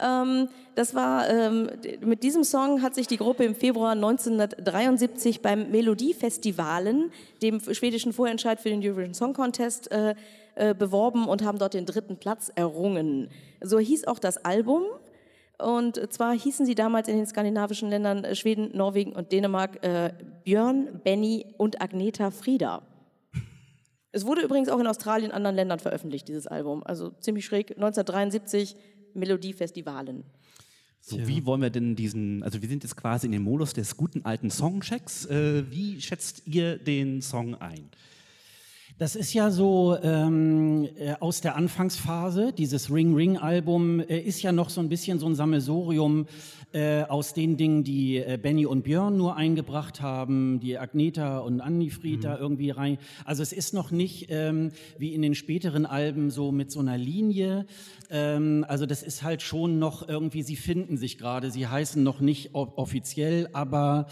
Ähm, 0.00 0.48
das 0.74 0.94
war, 0.94 1.28
ähm, 1.28 1.70
mit 2.00 2.22
diesem 2.22 2.44
Song 2.44 2.82
hat 2.82 2.94
sich 2.94 3.06
die 3.06 3.16
Gruppe 3.16 3.44
im 3.44 3.54
Februar 3.54 3.92
1973 3.92 5.42
beim 5.42 5.70
Melodiefestivalen, 5.70 7.10
dem 7.42 7.60
schwedischen 7.60 8.12
Vorentscheid 8.12 8.60
für 8.60 8.68
den 8.68 8.80
Eurovision 8.82 9.14
Song 9.14 9.32
Contest, 9.32 9.90
äh, 9.90 10.14
äh, 10.54 10.74
beworben 10.74 11.28
und 11.28 11.44
haben 11.44 11.58
dort 11.58 11.74
den 11.74 11.86
dritten 11.86 12.16
Platz 12.16 12.50
errungen. 12.54 13.28
So 13.60 13.78
hieß 13.78 14.06
auch 14.06 14.18
das 14.18 14.44
Album. 14.44 14.84
Und 15.58 16.12
zwar 16.12 16.34
hießen 16.34 16.66
sie 16.66 16.76
damals 16.76 17.08
in 17.08 17.16
den 17.16 17.26
skandinavischen 17.26 17.90
Ländern 17.90 18.24
äh, 18.24 18.34
Schweden, 18.34 18.76
Norwegen 18.76 19.12
und 19.12 19.32
Dänemark 19.32 19.84
äh, 19.84 20.12
Björn, 20.44 21.00
Benny 21.02 21.46
und 21.56 21.82
Agneta 21.82 22.30
Frida. 22.30 22.82
Es 24.10 24.24
wurde 24.26 24.42
übrigens 24.42 24.68
auch 24.68 24.78
in 24.78 24.86
Australien 24.86 25.30
und 25.30 25.36
anderen 25.36 25.56
Ländern 25.56 25.80
veröffentlicht, 25.80 26.28
dieses 26.28 26.46
Album. 26.46 26.82
Also 26.84 27.10
ziemlich 27.20 27.44
schräg. 27.44 27.70
1973 27.72 28.76
Melodiefestivalen. 29.14 30.24
So, 31.00 31.26
wie 31.26 31.46
wollen 31.46 31.62
wir 31.62 31.70
denn 31.70 31.96
diesen, 31.96 32.42
also 32.42 32.60
wir 32.60 32.68
sind 32.68 32.82
jetzt 32.82 32.96
quasi 32.96 33.26
in 33.26 33.32
dem 33.32 33.42
Modus 33.42 33.72
des 33.72 33.96
guten 33.96 34.24
alten 34.24 34.50
Songchecks. 34.50 35.26
Äh, 35.26 35.70
wie 35.70 36.00
schätzt 36.00 36.42
ihr 36.46 36.76
den 36.76 37.22
Song 37.22 37.54
ein? 37.54 37.88
Das 38.98 39.14
ist 39.14 39.32
ja 39.32 39.52
so 39.52 39.96
ähm, 40.02 40.88
äh, 40.98 41.14
aus 41.20 41.40
der 41.40 41.54
Anfangsphase. 41.54 42.52
Dieses 42.52 42.92
Ring 42.92 43.14
Ring 43.14 43.36
Album 43.36 44.00
äh, 44.00 44.18
ist 44.18 44.42
ja 44.42 44.50
noch 44.50 44.70
so 44.70 44.80
ein 44.80 44.88
bisschen 44.88 45.20
so 45.20 45.26
ein 45.26 45.36
Sammelsurium 45.36 46.26
äh, 46.72 47.04
aus 47.04 47.32
den 47.32 47.56
Dingen, 47.56 47.84
die 47.84 48.16
äh, 48.16 48.40
Benny 48.42 48.66
und 48.66 48.82
Björn 48.82 49.16
nur 49.16 49.36
eingebracht 49.36 50.00
haben, 50.00 50.58
die 50.58 50.78
Agneta 50.78 51.38
und 51.38 51.60
Annifried 51.60 52.24
da 52.24 52.36
irgendwie 52.36 52.70
rein. 52.70 52.98
Also 53.24 53.44
es 53.44 53.52
ist 53.52 53.72
noch 53.72 53.92
nicht 53.92 54.26
ähm, 54.30 54.72
wie 54.98 55.14
in 55.14 55.22
den 55.22 55.36
späteren 55.36 55.86
Alben 55.86 56.32
so 56.32 56.50
mit 56.50 56.72
so 56.72 56.80
einer 56.80 56.98
Linie. 56.98 57.66
Ähm, 58.10 58.66
also 58.66 58.84
das 58.84 59.04
ist 59.04 59.22
halt 59.22 59.42
schon 59.42 59.78
noch 59.78 60.08
irgendwie, 60.08 60.42
sie 60.42 60.56
finden 60.56 60.96
sich 60.96 61.18
gerade. 61.18 61.52
Sie 61.52 61.68
heißen 61.68 62.02
noch 62.02 62.18
nicht 62.18 62.52
offiziell, 62.54 63.48
aber 63.52 64.08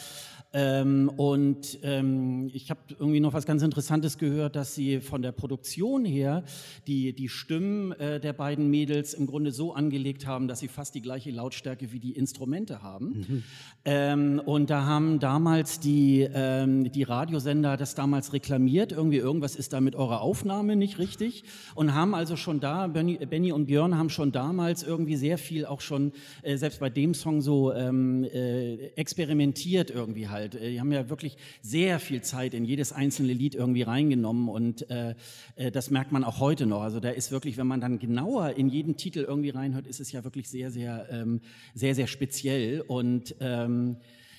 Ähm, 0.58 1.10
und 1.18 1.78
ähm, 1.82 2.48
ich 2.54 2.70
habe 2.70 2.80
irgendwie 2.98 3.20
noch 3.20 3.34
was 3.34 3.44
ganz 3.44 3.62
Interessantes 3.62 4.16
gehört, 4.16 4.56
dass 4.56 4.74
sie 4.74 5.02
von 5.02 5.20
der 5.20 5.32
Produktion 5.32 6.06
her 6.06 6.44
die, 6.86 7.12
die 7.12 7.28
Stimmen 7.28 7.92
äh, 7.92 8.18
der 8.20 8.32
beiden 8.32 8.70
Mädels 8.70 9.12
im 9.12 9.26
Grunde 9.26 9.52
so 9.52 9.74
angelegt 9.74 10.26
haben, 10.26 10.48
dass 10.48 10.60
sie 10.60 10.68
fast 10.68 10.94
die 10.94 11.02
gleiche 11.02 11.30
Lautstärke 11.30 11.92
wie 11.92 12.00
die 12.00 12.12
Instrumente 12.12 12.82
haben. 12.82 13.06
Mhm. 13.06 13.42
Ähm, 13.84 14.42
und 14.46 14.70
da 14.70 14.86
haben 14.86 15.18
damals 15.18 15.78
die, 15.78 16.26
ähm, 16.32 16.90
die 16.90 17.02
Radiosender 17.02 17.76
das 17.76 17.94
damals 17.94 18.32
reklamiert, 18.32 18.92
irgendwie 18.92 19.18
irgendwas 19.18 19.56
ist 19.56 19.74
da 19.74 19.82
mit 19.82 19.94
eurer 19.94 20.22
Aufnahme 20.22 20.74
nicht 20.74 20.98
richtig 20.98 21.44
und 21.74 21.92
haben 21.92 22.14
also 22.14 22.34
schon 22.36 22.60
da, 22.60 22.86
Benny, 22.86 23.18
Benny 23.26 23.52
und 23.52 23.66
Björn 23.66 23.98
haben 23.98 24.08
schon 24.08 24.32
damals 24.32 24.82
irgendwie 24.82 25.16
sehr 25.16 25.36
viel 25.36 25.66
auch 25.66 25.82
schon, 25.82 26.12
äh, 26.40 26.56
selbst 26.56 26.80
bei 26.80 26.88
dem 26.88 27.12
Song 27.12 27.42
so 27.42 27.74
ähm, 27.74 28.24
äh, 28.24 28.76
experimentiert 28.96 29.90
irgendwie 29.90 30.28
halt 30.28 30.45
halt. 30.54 30.62
Die 30.62 30.80
haben 30.80 30.92
ja 30.92 31.08
wirklich 31.08 31.36
sehr 31.62 31.98
viel 31.98 32.22
Zeit 32.22 32.54
in 32.54 32.64
jedes 32.64 32.92
einzelne 32.92 33.32
Lied 33.32 33.54
irgendwie 33.54 33.82
reingenommen 33.82 34.48
und 34.48 34.88
äh, 34.90 35.14
äh, 35.56 35.70
das 35.70 35.90
merkt 35.90 36.12
man 36.12 36.24
auch 36.24 36.40
heute 36.40 36.66
noch. 36.66 36.82
Also 36.82 37.00
da 37.00 37.10
ist 37.10 37.30
wirklich, 37.30 37.56
wenn 37.56 37.66
man 37.66 37.80
dann 37.80 37.98
genauer 37.98 38.50
in 38.56 38.68
jeden 38.68 38.96
Titel 38.96 39.20
irgendwie 39.20 39.50
reinhört, 39.50 39.86
ist 39.86 40.00
es 40.00 40.12
ja 40.12 40.24
wirklich 40.24 40.48
sehr, 40.48 40.70
sehr, 40.70 41.06
ähm, 41.10 41.40
sehr, 41.74 41.94
sehr 41.94 42.06
speziell 42.06 42.80
und 42.80 43.34
ähm, 43.40 43.96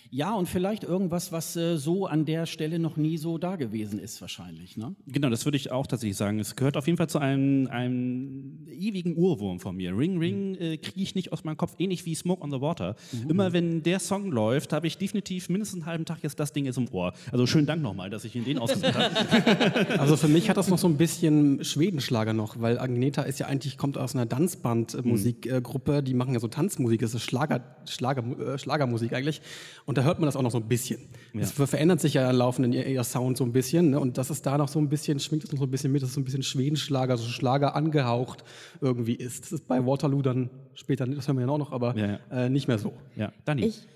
ja, 0.09 0.33
und 0.33 0.47
vielleicht 0.47 0.83
irgendwas, 0.83 1.31
was 1.31 1.55
äh, 1.55 1.77
so 1.77 2.05
an 2.05 2.25
der 2.25 2.45
Stelle 2.45 2.79
noch 2.79 2.97
nie 2.97 3.17
so 3.17 3.37
da 3.37 3.55
gewesen 3.55 3.99
ist, 3.99 4.21
wahrscheinlich. 4.21 4.77
Ne? 4.77 4.95
Genau, 5.07 5.29
das 5.29 5.45
würde 5.45 5.57
ich 5.57 5.71
auch 5.71 5.87
tatsächlich 5.87 6.17
sagen. 6.17 6.39
Es 6.39 6.55
gehört 6.55 6.77
auf 6.77 6.85
jeden 6.87 6.97
Fall 6.97 7.09
zu 7.09 7.19
einem, 7.19 7.67
einem 7.67 8.65
ewigen 8.69 9.17
Urwurm 9.17 9.59
von 9.59 9.75
mir. 9.75 9.97
Ring 9.97 10.17
Ring 10.19 10.51
mhm. 10.51 10.61
äh, 10.61 10.77
kriege 10.77 11.01
ich 11.01 11.15
nicht 11.15 11.33
aus 11.33 11.43
meinem 11.43 11.57
Kopf, 11.57 11.75
ähnlich 11.77 12.05
wie 12.05 12.15
Smoke 12.15 12.41
on 12.43 12.51
the 12.51 12.61
Water. 12.61 12.95
Mhm. 13.11 13.29
Immer 13.29 13.53
wenn 13.53 13.83
der 13.83 13.99
Song 13.99 14.31
läuft, 14.31 14.73
habe 14.73 14.87
ich 14.87 14.97
definitiv 14.97 15.49
mindestens 15.49 15.81
einen 15.81 15.85
halben 15.87 16.05
Tag 16.05 16.19
jetzt 16.23 16.39
das 16.39 16.53
Ding 16.53 16.65
jetzt 16.65 16.77
im 16.77 16.87
Ohr. 16.91 17.13
Also 17.31 17.45
schönen 17.45 17.67
Dank 17.67 17.81
nochmal, 17.81 18.09
dass 18.09 18.23
ich 18.23 18.35
ihn 18.35 18.45
den 18.45 18.59
ausgesucht 18.59 18.95
habe. 18.95 19.07
Also 19.97 20.15
für 20.15 20.27
mich 20.27 20.49
hat 20.49 20.57
das 20.57 20.67
noch 20.69 20.77
so 20.77 20.87
ein 20.87 20.97
bisschen 20.97 21.63
Schwedenschlager 21.63 22.33
noch, 22.33 22.59
weil 22.59 22.79
Agneta 22.79 23.23
ist 23.23 23.39
ja 23.39 23.47
eigentlich, 23.47 23.77
kommt 23.77 23.97
aus 23.97 24.15
einer 24.15 24.27
Tanzband-Musikgruppe, 24.27 26.01
mhm. 26.01 26.05
die 26.05 26.13
machen 26.13 26.33
ja 26.33 26.39
so 26.39 26.47
Tanzmusik, 26.47 27.01
das 27.01 27.13
ist 27.13 27.23
Schlager, 27.23 27.61
Schlager, 27.85 28.23
äh, 28.39 28.57
Schlagermusik 28.57 29.13
eigentlich. 29.13 29.41
Und 29.85 29.96
da 29.97 30.03
hört 30.03 30.19
man 30.19 30.27
das 30.27 30.35
auch 30.35 30.43
noch 30.43 30.51
so 30.51 30.59
ein 30.59 30.67
bisschen. 30.67 31.09
Ja. 31.33 31.41
Es 31.41 31.51
verändert 31.51 31.99
sich 31.99 32.13
ja 32.13 32.29
laufend 32.29 32.73
ihr, 32.73 32.85
ihr 32.85 33.03
Sound 33.03 33.35
so 33.35 33.43
ein 33.43 33.51
bisschen. 33.51 33.89
Ne? 33.91 33.99
Und 33.99 34.17
dass 34.17 34.29
es 34.29 34.43
da 34.43 34.57
noch 34.57 34.67
so 34.67 34.77
ein 34.77 34.89
bisschen, 34.89 35.19
schwingt 35.19 35.43
es 35.43 35.51
noch 35.51 35.57
so 35.57 35.65
ein 35.65 35.71
bisschen 35.71 35.91
mit, 35.91 36.03
dass 36.03 36.09
es 36.09 36.15
so 36.15 36.21
ein 36.21 36.23
bisschen 36.23 36.43
Schwedenschlager, 36.43 37.17
so 37.17 37.27
Schlager 37.27 37.75
angehaucht 37.75 38.43
irgendwie 38.79 39.15
ist. 39.15 39.45
Das 39.45 39.51
ist 39.53 39.67
bei 39.67 39.83
Waterloo 39.83 40.21
dann 40.21 40.51
später, 40.75 41.07
das 41.07 41.27
hören 41.27 41.37
wir 41.37 41.45
ja 41.45 41.51
auch 41.51 41.57
noch, 41.57 41.71
aber 41.71 41.97
ja, 41.97 42.19
ja. 42.29 42.45
Äh, 42.45 42.49
nicht 42.49 42.67
mehr 42.67 42.77
so. 42.77 42.93
Ja, 43.15 43.33
Dani. 43.45 43.65
Ich, 43.65 43.87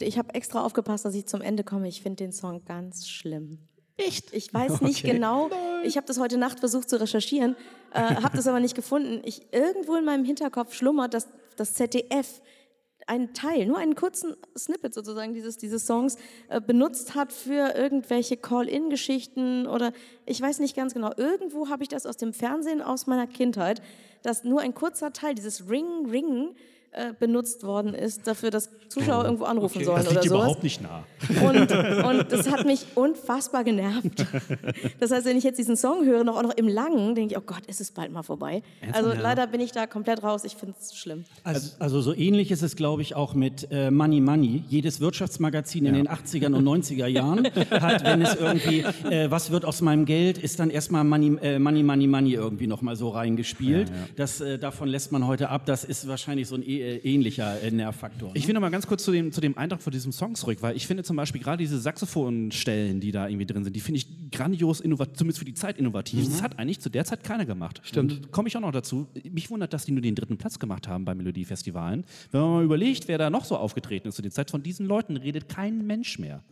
ich 0.00 0.18
habe 0.18 0.34
extra 0.34 0.64
aufgepasst, 0.64 1.04
dass 1.04 1.14
ich 1.14 1.26
zum 1.26 1.40
Ende 1.40 1.62
komme. 1.62 1.86
Ich 1.86 2.02
finde 2.02 2.16
den 2.16 2.32
Song 2.32 2.64
ganz 2.64 3.08
schlimm. 3.08 3.58
Echt? 3.96 4.32
Ich 4.32 4.52
weiß 4.52 4.80
nicht 4.80 5.04
okay. 5.04 5.12
genau. 5.12 5.50
Ich 5.84 5.96
habe 5.96 6.06
das 6.08 6.18
heute 6.18 6.36
Nacht 6.36 6.58
versucht 6.58 6.90
zu 6.90 7.00
recherchieren, 7.00 7.54
äh, 7.92 8.00
habe 8.00 8.36
das 8.36 8.48
aber 8.48 8.58
nicht 8.58 8.74
gefunden. 8.74 9.20
Ich, 9.24 9.52
irgendwo 9.52 9.94
in 9.94 10.04
meinem 10.04 10.24
Hinterkopf 10.24 10.74
schlummert, 10.74 11.14
dass 11.14 11.28
das 11.56 11.74
ZDF 11.74 12.42
einen 13.06 13.34
Teil, 13.34 13.66
nur 13.66 13.78
einen 13.78 13.94
kurzen 13.94 14.36
Snippet 14.56 14.94
sozusagen 14.94 15.34
dieses, 15.34 15.56
dieses 15.56 15.86
Songs 15.86 16.16
äh, 16.48 16.60
benutzt 16.60 17.14
hat 17.14 17.32
für 17.32 17.74
irgendwelche 17.74 18.36
Call-in-Geschichten 18.36 19.66
oder 19.66 19.92
ich 20.26 20.40
weiß 20.40 20.58
nicht 20.60 20.76
ganz 20.76 20.94
genau. 20.94 21.12
Irgendwo 21.16 21.68
habe 21.68 21.82
ich 21.82 21.88
das 21.88 22.06
aus 22.06 22.16
dem 22.16 22.32
Fernsehen 22.32 22.82
aus 22.82 23.06
meiner 23.06 23.26
Kindheit, 23.26 23.82
dass 24.22 24.44
nur 24.44 24.60
ein 24.60 24.74
kurzer 24.74 25.12
Teil, 25.12 25.34
dieses 25.34 25.68
Ring, 25.68 26.08
Ring, 26.10 26.54
äh, 26.96 27.12
benutzt 27.18 27.64
worden 27.64 27.92
ist, 27.92 28.26
dafür, 28.26 28.50
dass 28.50 28.70
Zuschauer 28.88 29.22
oh, 29.22 29.24
irgendwo 29.24 29.44
anrufen 29.46 29.78
okay. 29.78 29.84
sollen 29.84 30.04
das 30.04 30.14
liegt 30.14 30.18
oder 30.18 30.28
sowas. 30.28 30.42
überhaupt 30.44 30.62
nicht 30.62 30.80
nah. 30.80 31.04
Und, 31.42 31.72
und 32.20 32.32
das 32.32 32.48
hat 32.48 32.64
mich 32.66 32.86
unfassbar 32.94 33.64
genervt. 33.64 34.24
Das 35.00 35.10
heißt, 35.10 35.26
wenn 35.26 35.36
ich 35.36 35.42
jetzt 35.42 35.58
diesen 35.58 35.76
Song 35.76 36.04
höre, 36.04 36.22
noch, 36.22 36.36
auch 36.36 36.44
noch 36.44 36.56
im 36.56 36.68
Langen, 36.68 37.16
denke 37.16 37.34
ich, 37.34 37.38
oh 37.38 37.42
Gott, 37.44 37.66
ist 37.66 37.80
es 37.80 37.90
bald 37.90 38.12
mal 38.12 38.22
vorbei. 38.22 38.62
Also 38.92 39.10
ja. 39.10 39.20
leider 39.20 39.48
bin 39.48 39.60
ich 39.60 39.72
da 39.72 39.88
komplett 39.88 40.22
raus. 40.22 40.44
Ich 40.44 40.54
finde 40.54 40.76
es 40.80 40.96
schlimm. 40.96 41.24
Also, 41.42 41.72
also, 41.80 42.00
so 42.00 42.14
ähnlich 42.14 42.52
ist 42.52 42.62
es, 42.62 42.76
glaube 42.76 43.02
ich, 43.02 43.16
auch 43.16 43.34
mit 43.34 43.66
äh, 43.72 43.90
Money 43.90 44.20
Money. 44.20 44.62
Jedes 44.68 45.00
Wirtschaftsmagazin 45.00 45.86
ja. 45.86 45.90
in 45.90 45.96
den 45.96 46.08
80er 46.08 46.54
und 46.54 46.64
90er 46.64 47.06
Jahren 47.06 47.44
hat, 47.70 48.04
wenn 48.04 48.22
es 48.22 48.36
irgendwie, 48.36 48.84
äh, 49.10 49.30
was 49.32 49.50
wird 49.50 49.64
aus 49.64 49.80
meinem 49.80 50.04
Geld, 50.04 50.38
ist 50.38 50.60
dann 50.60 50.70
erstmal 50.70 51.02
Money, 51.02 51.38
äh, 51.42 51.58
Money, 51.58 51.82
Money, 51.82 52.06
Money 52.06 52.34
irgendwie 52.34 52.68
nochmal 52.68 52.94
so 52.94 53.08
reingespielt. 53.08 53.88
Ja, 53.88 53.94
das, 54.14 54.40
äh, 54.40 54.58
davon 54.58 54.88
lässt 54.88 55.10
man 55.10 55.26
heute 55.26 55.48
ab. 55.48 55.66
Das 55.66 55.82
ist 55.82 56.06
wahrscheinlich 56.06 56.46
so 56.46 56.54
ein 56.54 56.62
e 56.62 56.83
äh, 56.84 56.96
ähnlicher 56.98 57.62
äh, 57.62 57.70
Nervfaktor. 57.70 58.28
Ne? 58.28 58.38
Ich 58.38 58.46
will 58.46 58.54
noch 58.54 58.60
mal 58.60 58.70
ganz 58.70 58.86
kurz 58.86 59.04
zu 59.04 59.12
dem, 59.12 59.32
zu 59.32 59.40
dem 59.40 59.56
Eindruck 59.56 59.82
von 59.82 59.92
diesem 59.92 60.12
Song 60.12 60.34
zurück, 60.34 60.58
weil 60.60 60.76
ich 60.76 60.86
finde 60.86 61.02
zum 61.02 61.16
Beispiel 61.16 61.40
gerade 61.40 61.58
diese 61.58 61.80
Saxophonstellen, 61.80 63.00
die 63.00 63.12
da 63.12 63.28
irgendwie 63.28 63.46
drin 63.46 63.64
sind, 63.64 63.74
die 63.74 63.80
finde 63.80 63.98
ich 63.98 64.30
grandios, 64.30 64.80
innovativ, 64.80 65.16
zumindest 65.16 65.38
für 65.38 65.44
die 65.44 65.54
Zeit 65.54 65.78
innovativ. 65.78 66.20
Mhm. 66.20 66.30
Das 66.30 66.42
hat 66.42 66.58
eigentlich 66.58 66.80
zu 66.80 66.90
der 66.90 67.04
Zeit 67.04 67.24
keiner 67.24 67.46
gemacht. 67.46 67.80
Stimmt. 67.84 68.30
Komme 68.32 68.48
ich 68.48 68.56
auch 68.56 68.60
noch 68.60 68.72
dazu. 68.72 69.06
Mich 69.30 69.50
wundert, 69.50 69.72
dass 69.72 69.84
die 69.84 69.92
nur 69.92 70.02
den 70.02 70.14
dritten 70.14 70.36
Platz 70.36 70.58
gemacht 70.58 70.88
haben 70.88 71.04
bei 71.04 71.14
Melodiefestivalen. 71.14 72.04
Wenn 72.30 72.40
man 72.40 72.50
mal 72.50 72.64
überlegt, 72.64 73.08
wer 73.08 73.18
da 73.18 73.30
noch 73.30 73.44
so 73.44 73.56
aufgetreten 73.56 74.08
ist 74.08 74.16
zu 74.16 74.22
der 74.22 74.30
Zeit, 74.30 74.50
von 74.50 74.62
diesen 74.62 74.86
Leuten 74.86 75.16
redet 75.16 75.48
kein 75.48 75.86
Mensch 75.86 76.18
mehr. 76.18 76.42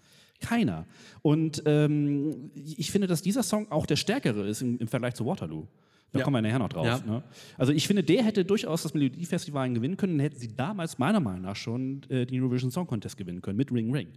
Keiner. 0.40 0.86
Und 1.22 1.62
ähm, 1.66 2.50
ich 2.54 2.90
finde, 2.90 3.06
dass 3.06 3.22
dieser 3.22 3.42
Song 3.42 3.70
auch 3.70 3.86
der 3.86 3.96
stärkere 3.96 4.46
ist 4.48 4.60
im, 4.60 4.78
im 4.78 4.88
Vergleich 4.88 5.14
zu 5.14 5.24
Waterloo. 5.24 5.66
Da 6.12 6.18
ja. 6.18 6.24
kommen 6.24 6.36
wir 6.36 6.42
nachher 6.42 6.58
noch 6.58 6.68
drauf. 6.68 6.86
Ja. 6.86 6.98
Ne? 6.98 7.22
Also 7.56 7.72
ich 7.72 7.86
finde, 7.86 8.02
der 8.02 8.22
hätte 8.22 8.44
durchaus 8.44 8.82
das 8.82 8.92
Melodiefestival 8.92 9.72
gewinnen 9.72 9.96
können, 9.96 10.20
hätten 10.20 10.38
sie 10.38 10.54
damals 10.54 10.98
meiner 10.98 11.20
Meinung 11.20 11.42
nach 11.42 11.56
schon 11.56 12.02
äh, 12.10 12.26
den 12.26 12.42
Eurovision 12.42 12.70
Song 12.70 12.86
Contest 12.86 13.16
gewinnen 13.16 13.40
können 13.40 13.56
mit 13.56 13.72
Ring 13.72 13.92
Ring. 13.92 14.08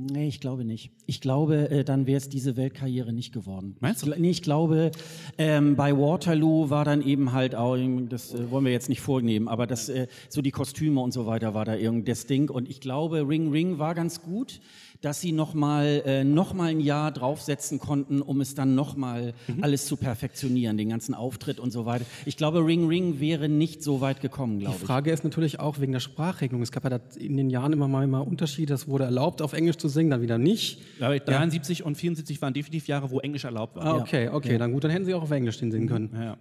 Nee, 0.00 0.28
ich 0.28 0.40
glaube 0.40 0.64
nicht. 0.64 0.92
Ich 1.06 1.20
glaube, 1.20 1.70
äh, 1.70 1.82
dann 1.82 2.06
wäre 2.06 2.18
es 2.18 2.28
diese 2.28 2.56
Weltkarriere 2.56 3.12
nicht 3.12 3.34
geworden. 3.34 3.74
Meinst 3.80 4.06
du? 4.06 4.12
Ich, 4.12 4.18
nee, 4.18 4.30
ich 4.30 4.42
glaube, 4.42 4.92
ähm, 5.38 5.74
bei 5.74 5.92
Waterloo 5.92 6.70
war 6.70 6.84
dann 6.84 7.02
eben 7.02 7.32
halt 7.32 7.56
auch, 7.56 7.76
das 8.08 8.32
äh, 8.32 8.48
wollen 8.52 8.64
wir 8.64 8.70
jetzt 8.70 8.88
nicht 8.88 9.00
vornehmen, 9.00 9.48
aber 9.48 9.66
das, 9.66 9.88
äh, 9.88 10.06
so 10.28 10.40
die 10.40 10.52
Kostüme 10.52 11.00
und 11.00 11.10
so 11.10 11.26
weiter 11.26 11.52
war 11.52 11.64
da 11.64 11.74
irgendwie 11.74 12.12
das 12.12 12.26
Ding. 12.26 12.48
Und 12.48 12.70
ich 12.70 12.80
glaube, 12.80 13.28
Ring 13.28 13.50
Ring 13.50 13.80
war 13.80 13.96
ganz 13.96 14.22
gut 14.22 14.60
dass 15.00 15.20
sie 15.20 15.32
nochmal 15.32 16.02
äh, 16.04 16.24
noch 16.24 16.54
mal 16.54 16.70
ein 16.70 16.80
Jahr 16.80 17.12
draufsetzen 17.12 17.78
konnten, 17.78 18.20
um 18.20 18.40
es 18.40 18.54
dann 18.54 18.74
nochmal 18.74 19.32
mhm. 19.46 19.62
alles 19.62 19.86
zu 19.86 19.96
perfektionieren, 19.96 20.76
den 20.76 20.88
ganzen 20.88 21.14
Auftritt 21.14 21.60
und 21.60 21.70
so 21.70 21.86
weiter. 21.86 22.04
Ich 22.26 22.36
glaube, 22.36 22.64
Ring 22.64 22.88
Ring 22.88 23.20
wäre 23.20 23.48
nicht 23.48 23.82
so 23.82 24.00
weit 24.00 24.20
gekommen, 24.20 24.58
glaube 24.58 24.74
ich. 24.74 24.80
Die 24.80 24.86
Frage 24.86 25.12
ist 25.12 25.22
natürlich 25.22 25.60
auch 25.60 25.78
wegen 25.80 25.92
der 25.92 26.00
Sprachregelung. 26.00 26.62
Es 26.62 26.72
gab 26.72 26.84
ja 26.84 26.98
in 27.16 27.36
den 27.36 27.50
Jahren 27.50 27.72
immer 27.72 27.86
mal 27.86 28.04
immer 28.04 28.26
Unterschiede. 28.26 28.74
Es 28.74 28.88
wurde 28.88 29.04
erlaubt, 29.04 29.40
auf 29.40 29.52
Englisch 29.52 29.76
zu 29.76 29.88
singen, 29.88 30.10
dann 30.10 30.22
wieder 30.22 30.38
nicht. 30.38 30.80
Ja, 30.98 31.16
73 31.16 31.80
ja. 31.80 31.84
und 31.84 31.96
74 31.96 32.42
waren 32.42 32.54
definitiv 32.54 32.88
Jahre, 32.88 33.10
wo 33.10 33.20
Englisch 33.20 33.44
erlaubt 33.44 33.76
war. 33.76 33.84
Ah, 33.84 33.96
okay, 33.98 34.28
okay, 34.28 34.52
ja. 34.52 34.58
dann 34.58 34.72
gut, 34.72 34.82
dann 34.84 34.90
hätten 34.90 35.04
sie 35.04 35.14
auch 35.14 35.22
auf 35.22 35.30
Englisch 35.30 35.58
den 35.58 35.70
singen 35.70 35.84
mhm. 35.84 35.88
können. 35.88 36.10
Ja. 36.20 36.36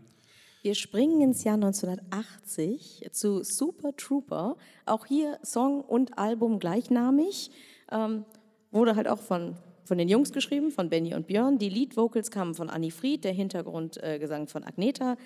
Wir 0.63 0.73
springen 0.73 1.21
ins 1.21 1.43
Jahr 1.43 1.55
1980 1.55 3.09
zu 3.11 3.43
Super 3.43 3.95
Trooper. 3.95 4.57
Auch 4.85 5.05
hier 5.05 5.37
Song 5.43 5.81
und 5.81 6.17
Album 6.17 6.59
gleichnamig. 6.59 7.51
Ähm, 7.91 8.25
Wurde 8.71 8.95
halt 8.95 9.07
auch 9.07 9.19
von, 9.19 9.55
von 9.85 9.97
den 9.97 10.09
Jungs 10.09 10.31
geschrieben, 10.31 10.71
von 10.71 10.89
Benny 10.89 11.13
und 11.13 11.27
Björn. 11.27 11.57
Die 11.57 11.69
Lead-Vocals 11.69 12.31
kamen 12.31 12.53
von 12.53 12.69
Annie 12.69 12.91
Fried, 12.91 13.23
der 13.23 13.33
Hintergrundgesang 13.33 14.43
äh, 14.43 14.47
von 14.47 14.63
Agneta. 14.63 15.17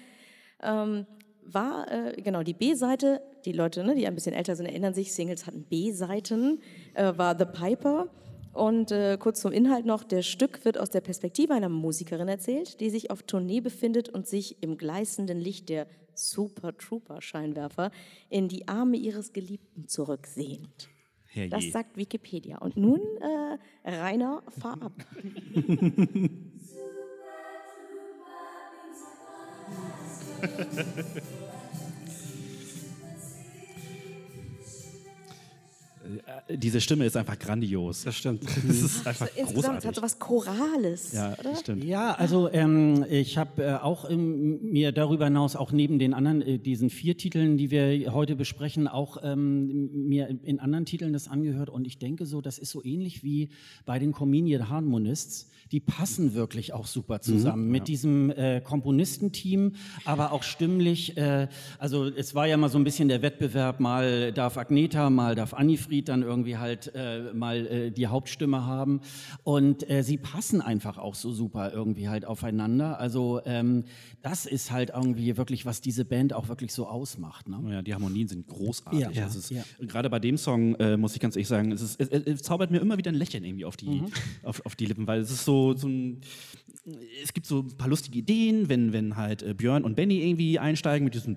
Ähm, 0.62 1.06
war, 1.44 1.92
äh, 1.92 2.22
genau, 2.22 2.44
die 2.44 2.54
B-Seite, 2.54 3.22
die 3.46 3.52
Leute, 3.52 3.84
ne, 3.84 3.96
die 3.96 4.08
ein 4.08 4.16
bisschen 4.16 4.36
älter 4.36 4.56
sind, 4.56 4.68
erinnern 4.68 4.94
sich, 4.94 5.14
Singles 5.14 5.48
hatten 5.48 5.64
B-Seiten, 5.64 6.60
äh, 6.94 7.14
war 7.18 7.38
The 7.38 7.46
Piper. 7.46 8.10
Und 8.54 8.92
äh, 8.92 9.18
kurz 9.18 9.42
zum 9.42 9.54
Inhalt 9.54 9.86
noch, 9.86 10.04
der 10.04 10.24
Stück 10.24 10.66
wird 10.66 10.78
aus 10.78 10.90
der 10.90 11.02
Perspektive 11.02 11.54
einer 11.54 11.70
Musikerin 11.70 12.28
erzählt, 12.28 12.82
die 12.82 12.90
sich 12.90 13.10
auf 13.10 13.24
Tournee 13.24 13.62
befindet 13.62 14.10
und 14.10 14.28
sich 14.28 14.62
im 14.62 14.78
gleißenden 14.78 15.40
Licht 15.40 15.70
der 15.70 15.88
Super 16.14 16.78
Trooper 16.78 17.22
Scheinwerfer 17.22 17.92
in 18.30 18.50
die 18.50 18.68
Arme 18.68 18.98
ihres 18.98 19.32
Geliebten 19.32 19.88
zurücksehnt. 19.88 20.90
Herr 21.34 21.48
das 21.48 21.72
sagt 21.72 21.96
Wikipedia. 21.98 22.58
Und 22.58 22.76
nun, 22.78 23.00
äh, 23.22 23.58
Rainer, 23.90 24.44
fahr 24.60 24.82
ab. 24.82 24.94
diese 36.50 36.82
Stimme 36.82 37.06
ist 37.06 37.18
einfach 37.18 37.38
grandios. 37.38 38.04
Das 38.04 38.16
stimmt. 38.16 38.44
Das 38.72 38.82
ist 38.82 39.08
einfach 39.08 39.28
also 39.28 39.40
Insgesamt 39.40 39.54
großartig. 39.56 39.88
hat 39.88 39.96
so 39.96 40.02
was 40.02 40.20
Chorales. 40.20 41.14
Ja, 41.14 41.38
oder? 41.40 41.56
stimmt. 41.56 41.84
Ja, 41.84 42.14
also 42.14 42.50
ähm, 42.52 43.06
ich 43.10 43.38
habe 43.38 43.64
äh, 43.64 43.74
auch 43.76 44.10
ähm, 44.10 44.60
mir 44.72 44.92
darüber 44.92 45.26
hinaus 45.26 45.56
auch 45.56 45.72
neben 45.72 46.00
den 46.00 46.14
anderen, 46.14 46.42
äh, 46.42 46.58
diesen 46.58 46.90
vier 46.90 47.18
Titeln, 47.18 47.58
die 47.58 47.72
wir 47.72 48.14
heute 48.14 48.36
besprechen, 48.36 48.88
auch 48.88 49.18
ähm, 49.24 50.08
mir 50.08 50.30
in 50.44 50.60
anderen 50.60 50.86
Titeln 50.86 51.14
das 51.14 51.28
angehört 51.28 51.70
und 51.70 51.86
ich 51.86 51.98
denke 51.98 52.26
so, 52.26 52.42
das 52.42 52.58
ist 52.58 52.72
so 52.72 52.84
ähnlich 52.84 53.24
wie 53.24 53.50
bei 53.86 54.00
den 54.00 54.12
Comedian 54.12 54.70
Harmonists 54.70 55.52
die 55.72 55.80
passen 55.80 56.34
wirklich 56.34 56.74
auch 56.74 56.86
super 56.86 57.16
mhm, 57.16 57.22
zusammen 57.22 57.66
mhm, 57.66 57.72
mit 57.72 57.82
ja. 57.82 57.86
diesem 57.86 58.30
äh, 58.32 58.62
Komponistenteam, 58.62 59.74
aber 60.06 60.32
auch 60.32 60.44
stimmlich. 60.44 61.18
Äh, 61.18 61.48
also 61.80 62.06
es 62.08 62.36
war 62.36 62.46
ja 62.46 62.58
mal 62.58 62.70
so 62.70 62.78
ein 62.78 62.84
bisschen 62.84 63.08
der 63.08 63.22
Wettbewerb, 63.22 63.80
mal 63.80 64.34
darf 64.34 64.58
Agneta, 64.58 65.10
mal 65.10 65.36
darf 65.36 65.54
Annifried 65.54 66.01
dann 66.10 66.22
irgendwie 66.24 66.58
halt 66.58 66.92
äh, 66.96 67.34
mal 67.34 67.66
äh, 67.68 67.92
die 67.92 68.08
Hauptstimme 68.08 68.66
haben. 68.66 69.02
Und 69.44 69.90
äh, 69.90 70.04
sie 70.04 70.18
passen 70.18 70.62
einfach 70.62 70.98
auch 70.98 71.16
so 71.16 71.32
super 71.32 71.72
irgendwie 71.74 72.10
halt 72.10 72.26
aufeinander. 72.26 73.00
Also 73.00 73.42
ähm, 73.46 73.86
das 74.22 74.46
ist 74.46 74.72
halt 74.72 74.92
irgendwie 74.96 75.38
wirklich, 75.38 75.66
was 75.66 75.82
diese 75.82 76.06
Band 76.06 76.34
auch 76.34 76.48
wirklich 76.48 76.74
so 76.74 76.88
ausmacht. 76.88 77.48
Ne? 77.48 77.60
Ja, 77.72 77.82
die 77.82 77.94
Harmonien 77.94 78.28
sind 78.28 78.48
großartig. 78.48 79.00
Ja, 79.00 79.12
ja, 79.12 79.28
Es 79.28 79.36
ist, 79.36 79.50
ja. 79.52 79.64
Gerade 79.80 80.10
bei 80.10 80.20
dem 80.20 80.38
Song 80.38 80.76
äh, 80.76 80.98
muss 80.98 81.14
ich 81.14 81.20
ganz 81.20 81.36
ehrlich 81.36 81.48
sagen, 81.48 81.72
es, 81.72 81.82
ist, 81.82 82.00
es, 82.00 82.10
es, 82.10 82.42
zaubert 82.42 82.72
mir 82.72 82.80
immer 82.80 82.98
wieder 82.98 83.12
ein 83.12 83.16
Lächeln 83.16 83.44
irgendwie 83.44 83.66
auf 83.66 83.78
die, 83.78 83.92
Mhm. 83.92 84.08
auf, 84.44 84.66
auf 84.66 84.76
die 84.76 84.86
Lippen, 84.86 85.08
weil 85.08 85.20
es 85.22 85.32
ist 85.32 85.46
so, 85.46 85.76
so 85.76 85.88
ein, 85.88 86.22
es 87.24 87.34
gibt 87.34 87.46
so 87.46 87.60
ein 87.60 87.78
paar 87.78 87.88
lustige 87.88 88.18
Ideen, 88.20 88.70
wenn, 88.70 88.94
wenn 88.94 89.16
halt 89.16 89.44
äh, 89.44 89.54
Björn 89.54 89.84
und 89.84 89.96
Benny 89.96 90.22
irgendwie 90.24 90.58
einsteigen 90.60 91.06
mit 91.06 91.14
diesem 91.14 91.36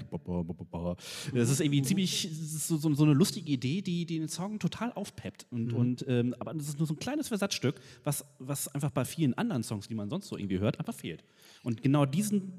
Das 1.35 1.51
ist 1.51 1.61
irgendwie 1.61 1.83
ziemlich 1.83 2.29
so, 2.33 2.77
so, 2.77 2.95
so 2.95 3.05
eine 3.05 3.13
lustige 3.13 3.51
Idee, 3.53 3.83
die, 3.83 4.07
die 4.07 4.19
den 4.19 4.29
Song 4.29 4.54
total 4.59 4.93
aufpeppt. 4.93 5.47
Und, 5.51 5.73
und, 5.73 6.05
ähm, 6.09 6.35
aber 6.39 6.55
das 6.55 6.69
ist 6.69 6.79
nur 6.79 6.87
so 6.87 6.95
ein 6.95 6.99
kleines 6.99 7.29
Versatzstück, 7.29 7.81
was, 8.03 8.25
was 8.39 8.69
einfach 8.69 8.91
bei 8.91 9.05
vielen 9.05 9.35
anderen 9.35 9.63
Songs, 9.63 9.89
die 9.89 9.95
man 9.95 10.09
sonst 10.09 10.29
so 10.29 10.37
irgendwie 10.37 10.59
hört, 10.59 10.79
einfach 10.79 10.95
fehlt. 10.95 11.25
Und 11.63 11.83
genau 11.83 12.07
diesen 12.07 12.53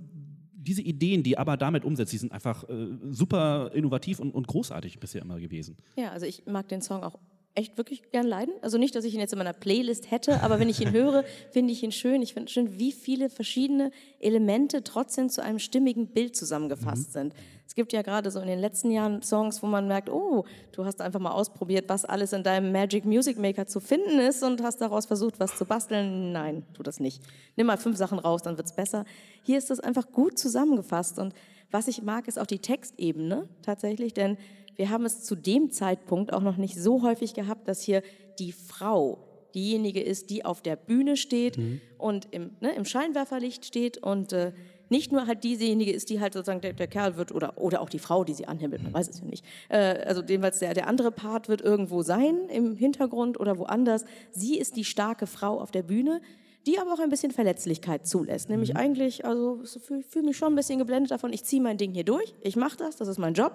diese 0.65 0.81
Ideen, 0.81 1.21
die 1.21 1.37
aber 1.37 1.57
damit 1.57 1.85
umsetzt, 1.85 2.11
die 2.11 2.17
sind 2.17 2.31
einfach 2.31 2.67
äh, 2.67 2.87
super 3.11 3.71
innovativ 3.75 4.19
und, 4.19 4.33
und 4.33 4.47
großartig 4.47 4.99
bisher 4.99 5.21
immer 5.21 5.39
gewesen. 5.39 5.77
Ja, 5.95 6.09
also 6.09 6.25
ich 6.25 6.47
mag 6.47 6.67
den 6.69 6.81
Song 6.81 7.03
auch 7.03 7.19
echt 7.55 7.77
wirklich 7.77 8.11
gern 8.11 8.27
leiden. 8.27 8.53
Also 8.61 8.77
nicht, 8.77 8.95
dass 8.95 9.05
ich 9.05 9.13
ihn 9.13 9.19
jetzt 9.19 9.31
in 9.31 9.37
meiner 9.37 9.53
Playlist 9.53 10.11
hätte, 10.11 10.41
aber 10.41 10.59
wenn 10.59 10.69
ich 10.69 10.81
ihn 10.81 10.91
höre, 10.91 11.23
finde 11.51 11.71
ich 11.71 11.81
ihn 11.83 11.91
schön. 11.91 12.21
Ich 12.21 12.33
finde 12.33 12.51
schön, 12.51 12.77
wie 12.77 12.91
viele 12.91 13.29
verschiedene 13.29 13.91
Elemente 14.19 14.83
trotzdem 14.83 15.29
zu 15.29 15.41
einem 15.41 15.59
stimmigen 15.59 16.07
Bild 16.07 16.35
zusammengefasst 16.35 17.13
sind. 17.13 17.33
Es 17.75 17.77
gibt 17.77 17.91
ja 17.91 18.03
gerade 18.03 18.31
so 18.31 18.39
in 18.39 18.47
den 18.47 18.59
letzten 18.59 18.89
Jahren 18.89 19.21
Songs, 19.21 19.61
wo 19.61 19.67
man 19.67 19.85
merkt, 19.85 20.09
oh, 20.09 20.45
du 20.71 20.85
hast 20.85 21.01
einfach 21.01 21.19
mal 21.19 21.31
ausprobiert, 21.31 21.89
was 21.89 22.05
alles 22.05 22.31
in 22.31 22.41
deinem 22.41 22.71
Magic 22.71 23.03
Music 23.03 23.37
Maker 23.37 23.67
zu 23.67 23.81
finden 23.81 24.17
ist 24.17 24.43
und 24.43 24.63
hast 24.63 24.79
daraus 24.79 25.05
versucht, 25.05 25.41
was 25.41 25.57
zu 25.57 25.65
basteln. 25.65 26.31
Nein, 26.31 26.63
tu 26.73 26.83
das 26.83 27.01
nicht. 27.01 27.21
Nimm 27.57 27.67
mal 27.67 27.75
fünf 27.75 27.97
Sachen 27.97 28.17
raus, 28.17 28.43
dann 28.43 28.55
wird's 28.55 28.73
besser. 28.73 29.03
Hier 29.43 29.57
ist 29.57 29.69
das 29.69 29.81
einfach 29.81 30.09
gut 30.13 30.39
zusammengefasst 30.39 31.19
und 31.19 31.33
was 31.69 31.89
ich 31.89 32.01
mag, 32.01 32.29
ist 32.29 32.39
auch 32.39 32.45
die 32.45 32.59
Textebene 32.59 33.49
tatsächlich, 33.61 34.13
denn 34.13 34.37
wir 34.77 34.89
haben 34.89 35.03
es 35.03 35.25
zu 35.25 35.35
dem 35.35 35.69
Zeitpunkt 35.69 36.31
auch 36.31 36.43
noch 36.43 36.55
nicht 36.55 36.81
so 36.81 37.01
häufig 37.01 37.33
gehabt, 37.33 37.67
dass 37.67 37.81
hier 37.81 38.03
die 38.39 38.53
Frau 38.53 39.17
diejenige 39.53 40.01
ist, 40.01 40.29
die 40.29 40.45
auf 40.45 40.61
der 40.61 40.77
Bühne 40.77 41.17
steht 41.17 41.57
und 41.97 42.27
im, 42.31 42.51
ne, 42.61 42.73
im 42.73 42.85
Scheinwerferlicht 42.85 43.65
steht 43.65 43.97
und 43.97 44.31
äh, 44.31 44.53
nicht 44.89 45.11
nur 45.11 45.27
halt 45.27 45.43
diejenige 45.43 45.91
ist, 45.91 46.09
die 46.09 46.19
halt 46.19 46.33
sozusagen 46.33 46.61
der, 46.61 46.73
der 46.73 46.87
Kerl 46.87 47.17
wird 47.17 47.31
oder, 47.31 47.57
oder 47.57 47.81
auch 47.81 47.89
die 47.89 47.99
Frau, 47.99 48.23
die 48.23 48.33
sie 48.33 48.47
anhimmelt, 48.47 48.83
man 48.83 48.93
weiß 48.93 49.07
es 49.07 49.19
ja 49.19 49.25
nicht. 49.25 49.45
Äh, 49.69 50.03
also 50.05 50.21
jedenfalls 50.21 50.59
der, 50.59 50.73
der 50.73 50.87
andere 50.87 51.11
Part 51.11 51.49
wird 51.49 51.61
irgendwo 51.61 52.01
sein 52.01 52.49
im 52.49 52.75
Hintergrund 52.75 53.39
oder 53.39 53.57
woanders. 53.57 54.05
Sie 54.31 54.57
ist 54.57 54.75
die 54.75 54.85
starke 54.85 55.27
Frau 55.27 55.59
auf 55.59 55.71
der 55.71 55.83
Bühne, 55.83 56.21
die 56.65 56.79
aber 56.79 56.93
auch 56.93 56.99
ein 56.99 57.09
bisschen 57.09 57.31
Verletzlichkeit 57.31 58.07
zulässt. 58.07 58.49
Nämlich 58.49 58.75
eigentlich, 58.75 59.25
also 59.25 59.61
ich 59.63 59.81
fühle 59.81 60.03
fühl 60.03 60.23
mich 60.23 60.37
schon 60.37 60.53
ein 60.53 60.55
bisschen 60.55 60.79
geblendet 60.79 61.11
davon, 61.11 61.31
ich 61.31 61.43
ziehe 61.43 61.61
mein 61.61 61.77
Ding 61.77 61.93
hier 61.93 62.05
durch, 62.05 62.33
ich 62.41 62.55
mache 62.55 62.77
das, 62.77 62.95
das 62.95 63.07
ist 63.07 63.19
mein 63.19 63.33
Job. 63.33 63.53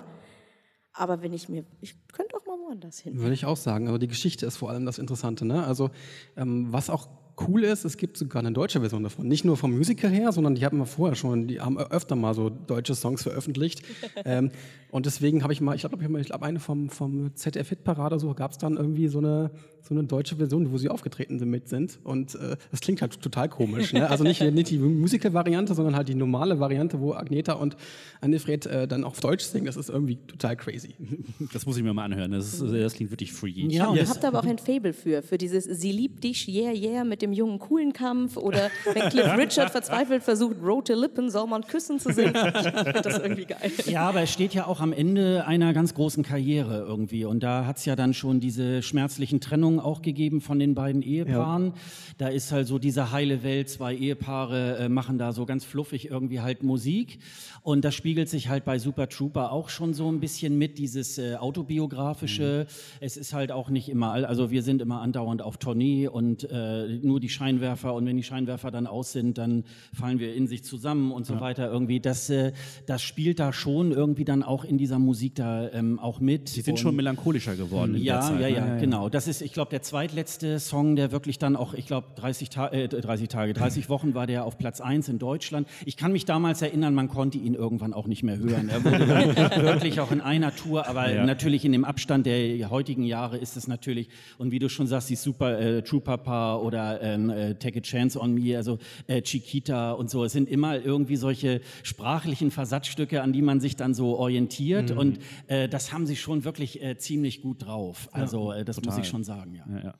Aber 0.93 1.23
wenn 1.23 1.33
ich 1.33 1.49
mir, 1.49 1.65
ich 1.81 1.95
könnte 2.13 2.37
auch 2.37 2.45
mal 2.47 2.59
woanders 2.67 2.99
hin. 2.99 3.19
Würde 3.19 3.35
ich 3.35 3.47
auch 3.47 3.57
sagen. 3.57 3.89
Aber 3.89 3.99
die 3.99 4.09
Geschichte 4.09 4.45
ist 4.45 4.57
vor 4.57 4.71
allem 4.71 4.87
das 4.87 4.99
Interessante. 4.99 5.45
Ne? 5.45 5.65
Also 5.65 5.91
ähm, 6.37 6.73
was 6.73 6.91
auch 6.91 7.07
cool 7.49 7.65
ist, 7.65 7.85
es 7.85 7.97
gibt 7.97 8.17
sogar 8.17 8.41
eine 8.41 8.53
deutsche 8.53 8.81
Version 8.81 9.03
davon. 9.03 9.27
Nicht 9.27 9.45
nur 9.45 9.57
vom 9.57 9.77
Musiker 9.77 10.09
her, 10.09 10.33
sondern 10.33 10.55
die 10.55 10.65
haben 10.65 10.79
wir 10.79 10.87
vorher 10.87 11.17
schon, 11.17 11.49
die 11.49 11.61
haben 11.61 11.79
öfter 11.79 12.17
mal 12.17 12.35
so 12.35 12.51
deutsche 12.51 12.95
Songs 12.95 13.23
veröffentlicht. 13.23 13.83
ähm, 14.25 14.51
und 14.91 15.07
deswegen 15.07 15.43
habe 15.43 15.53
ich 15.53 15.61
mal, 15.61 15.75
ich 15.75 15.83
glaube, 15.83 16.21
ich 16.21 16.27
glaube, 16.27 16.45
eine 16.45 16.59
vom, 16.59 16.91
vom 16.91 17.35
ZDF 17.35 17.69
Hitparade 17.69 18.19
so 18.19 18.35
gab 18.35 18.51
es 18.51 18.59
dann 18.59 18.77
irgendwie 18.77 19.09
so 19.09 19.19
eine, 19.19 19.51
so 19.83 19.95
eine 19.95 20.05
deutsche 20.05 20.37
Version, 20.37 20.73
wo 20.73 20.79
sie 20.79 20.89
aufgetreten 20.89 21.39
sind, 21.39 21.49
mit 21.49 21.69
sind. 21.69 21.99
Und 22.03 22.35
äh, 22.35 22.57
das 22.71 22.81
klingt 22.81 23.01
halt 23.01 23.21
total 23.21 23.49
komisch. 23.49 23.93
Ne? 23.93 24.09
Also 24.11 24.25
nicht, 24.25 24.41
nicht 24.41 24.71
die 24.71 24.79
Musical-Variante, 24.79 25.75
sondern 25.75 25.95
halt 25.95 26.09
die 26.09 26.15
normale 26.15 26.59
Variante, 26.59 27.01
wo 27.01 27.15
Agneta 27.15 27.53
und 27.53 27.77
Annefred 28.21 28.67
äh, 28.67 28.89
dann 28.89 29.05
auf 29.05 29.21
Deutsch 29.21 29.45
singen. 29.45 29.67
Das 29.67 29.77
ist 29.77 29.91
irgendwie 29.91 30.17
total 30.27 30.57
crazy. 30.57 30.95
Das 31.53 31.67
muss 31.67 31.77
ich 31.77 31.83
mir 31.83 31.93
mal 31.93 32.05
anhören. 32.05 32.33
Das, 32.33 32.55
ist, 32.55 32.73
das 32.73 32.95
klingt 32.95 33.11
wirklich 33.11 33.33
freaky. 33.33 33.69
Ja, 33.69 33.89
und 33.89 33.97
Ihr 33.97 34.09
habt 34.09 34.25
aber 34.25 34.41
auch 34.41 34.45
ein 34.45 34.59
Fable 34.59 34.93
für, 34.93 35.23
für 35.23 35.39
dieses 35.39 35.65
Sie 35.65 35.93
liebt 35.93 36.23
dich, 36.23 36.49
yeah, 36.49 36.73
yeah, 36.73 37.05
mit 37.05 37.20
dem 37.23 37.33
jungen, 37.33 37.59
coolen 37.59 37.93
Kampf 37.93 38.37
oder 38.37 38.71
wenn 38.93 39.09
Cliff 39.11 39.37
Richard 39.37 39.71
verzweifelt 39.73 40.23
versucht, 40.23 40.57
rote 40.63 40.95
Lippen, 40.95 41.31
soll 41.31 41.47
man 41.47 41.63
küssen 41.63 41.99
zu 41.99 42.13
singen. 42.13 42.35
Ich 42.35 42.63
finde 42.63 43.03
das 43.03 43.19
irgendwie 43.19 43.45
geil. 43.45 43.73
Ja, 43.87 44.09
aber 44.09 44.23
es 44.23 44.33
steht 44.33 44.55
ja 44.55 44.67
auch 44.67 44.81
am 44.81 44.93
Ende 44.93 45.47
einer 45.47 45.73
ganz 45.73 45.95
großen 45.95 46.23
Karriere 46.23 46.85
irgendwie. 46.87 47.25
Und 47.25 47.43
da 47.43 47.67
hat 47.67 47.79
es 47.79 47.85
ja 47.85 47.97
dann 47.97 48.15
schon 48.15 48.41
diese 48.41 48.83
schmerzlichen 48.83 49.41
Trennungen 49.41 49.81
auch 49.81 50.03
gegeben 50.03 50.41
von 50.41 50.59
den 50.59 50.75
beiden 50.75 51.03
Ehepaaren. 51.03 51.73
Da 52.19 52.29
ist 52.29 52.53
halt 52.53 52.67
so 52.67 52.79
diese 52.79 53.13
heile 53.13 53.43
Welt, 53.43 53.69
zwei 53.69 53.95
Ehepaare 53.95 54.79
äh, 54.79 54.89
machen 54.89 55.19
da 55.19 55.33
so 55.33 55.47
ganz 55.47 55.65
fluffig 55.65 56.11
irgendwie 56.11 56.41
halt 56.41 56.63
Musik. 56.63 57.19
Und 57.63 57.85
das 57.85 57.95
spiegelt 57.95 58.29
sich 58.29 58.49
halt 58.49 58.65
bei 58.65 58.79
Super 58.79 59.09
Trooper 59.09 59.53
auch 59.53 59.69
schon 59.69 59.95
so 59.95 60.11
ein 60.11 60.21
bisschen 60.21 60.57
mit, 60.57 60.79
dieses 60.79 61.19
äh, 61.19 61.37
autobiografische. 61.37 62.67
Es 63.01 63.17
ist 63.17 63.33
halt 63.35 63.53
auch 63.53 63.69
nicht 63.69 63.89
immer, 63.89 64.13
also 64.13 64.51
wir 64.51 64.63
sind 64.63 64.81
immer 64.83 65.01
andauernd 65.01 65.43
auf 65.43 65.59
Tournee 65.59 66.09
und 66.09 66.49
äh, 66.51 66.87
nur 67.03 67.21
die 67.21 67.29
Scheinwerfer 67.29 67.95
und 67.95 68.07
wenn 68.07 68.17
die 68.17 68.23
Scheinwerfer 68.23 68.71
dann 68.71 68.87
aus 68.87 69.13
sind, 69.13 69.39
dann 69.39 69.65
fallen 69.93 70.19
wir 70.19 70.35
in 70.35 70.47
sich 70.47 70.65
zusammen 70.65 71.13
und 71.13 71.27
so 71.27 71.41
weiter 71.41 71.71
irgendwie. 71.71 72.01
Das, 72.01 72.31
äh, 72.31 72.53
das 72.87 73.03
spielt 73.03 73.39
da 73.39 73.53
schon 73.53 73.93
irgendwie 73.93 74.25
dann 74.25 74.43
auch 74.43 74.65
in 74.65 74.79
dieser 74.79 74.99
Musik 74.99 75.35
da 75.35 75.71
ähm, 75.71 75.99
auch 75.99 76.21
mit. 76.21 76.57
Die 76.57 76.61
sind 76.63 76.79
schon 76.79 76.97
melancholischer 76.97 77.57
geworden. 77.57 77.95
in 77.95 78.05
der 78.05 78.15
Ja, 78.15 78.21
Zeit, 78.21 78.41
ja, 78.41 78.49
ne? 78.49 78.55
ja, 78.55 78.77
genau. 78.79 79.09
Das 79.09 79.29
ist, 79.29 79.43
ich 79.43 79.53
glaube, 79.53 79.71
der 79.71 79.83
zweitletzte 79.83 80.59
Song, 80.61 80.97
der 80.97 81.13
wirklich 81.13 81.39
dann 81.39 81.57
auch, 81.57 81.75
ich 81.75 81.87
glaube, 81.87 82.09
30, 82.17 82.51
Ta 82.51 82.69
äh, 82.69 82.89
30 82.89 83.29
Tage, 83.29 83.53
30 83.53 83.89
Wochen 83.89 84.15
war 84.15 84.27
der 84.27 84.45
auf 84.45 84.59
Platz 84.59 84.81
1 84.81 85.09
in 85.09 85.19
Deutschland. 85.19 85.69
Ich 85.85 85.97
kann 85.97 86.13
mich 86.13 86.25
damals 86.25 86.63
erinnern, 86.63 86.95
man 86.95 87.09
konnte 87.09 87.39
ihn 87.39 87.55
irgendwann 87.61 87.93
auch 87.93 88.07
nicht 88.09 88.23
mehr 88.25 88.39
hören. 88.39 88.69
Er 88.71 88.83
wurde 88.85 89.07
wirklich 89.63 90.01
auch 90.01 90.11
in 90.11 90.21
einer 90.21 90.55
Tour, 90.57 90.89
aber 90.89 91.13
Ja. 91.13 91.25
natürlich 91.27 91.65
in 91.65 91.73
dem 91.73 91.85
Abstand 91.85 92.27
der 92.27 92.71
heutigen 92.71 93.05
Jahre 93.05 93.37
ist 93.37 93.57
es 93.57 93.69
natürlich, 93.69 94.09
und 94.39 94.51
wie 94.51 94.59
du 94.59 94.69
schon 94.69 94.87
sagst, 94.87 95.11
die 95.11 95.17
Super 95.17 95.61
äh, 95.61 95.83
Trooper 95.83 96.19
Paar 96.19 96.63
oder 96.63 97.01
ähm, 97.03 97.31
äh, 97.31 97.55
Take 97.55 97.79
a 97.79 97.83
Chance 97.83 98.19
on 98.19 98.33
Me, 98.35 98.57
also 98.57 98.79
äh, 99.07 99.23
Chiquita 99.23 99.93
und 99.93 100.11
so, 100.11 100.25
es 100.25 100.33
sind 100.33 100.49
immer 100.49 100.81
irgendwie 100.83 101.17
solche 101.17 101.61
sprachlichen 101.83 102.51
Versatzstücke, 102.51 103.23
an 103.23 103.33
die 103.33 103.43
man 103.43 103.61
sich 103.61 103.77
dann 103.77 103.95
so 103.95 104.17
orientiert 104.19 104.91
und 104.91 105.19
äh, 105.47 105.69
das 105.69 105.93
haben 105.93 106.07
sie 106.07 106.17
schon 106.17 106.45
wirklich 106.45 106.83
äh, 106.83 106.97
ziemlich 106.97 107.43
gut 107.43 107.67
drauf. 107.67 108.09
Also 108.13 108.53
äh, 108.53 108.65
das 108.65 108.81
muss 108.83 108.97
ich 108.99 109.07
schon 109.07 109.23
sagen, 109.25 109.55
ja. 109.55 109.65
Ja, 109.77 109.85
ja. 109.85 109.95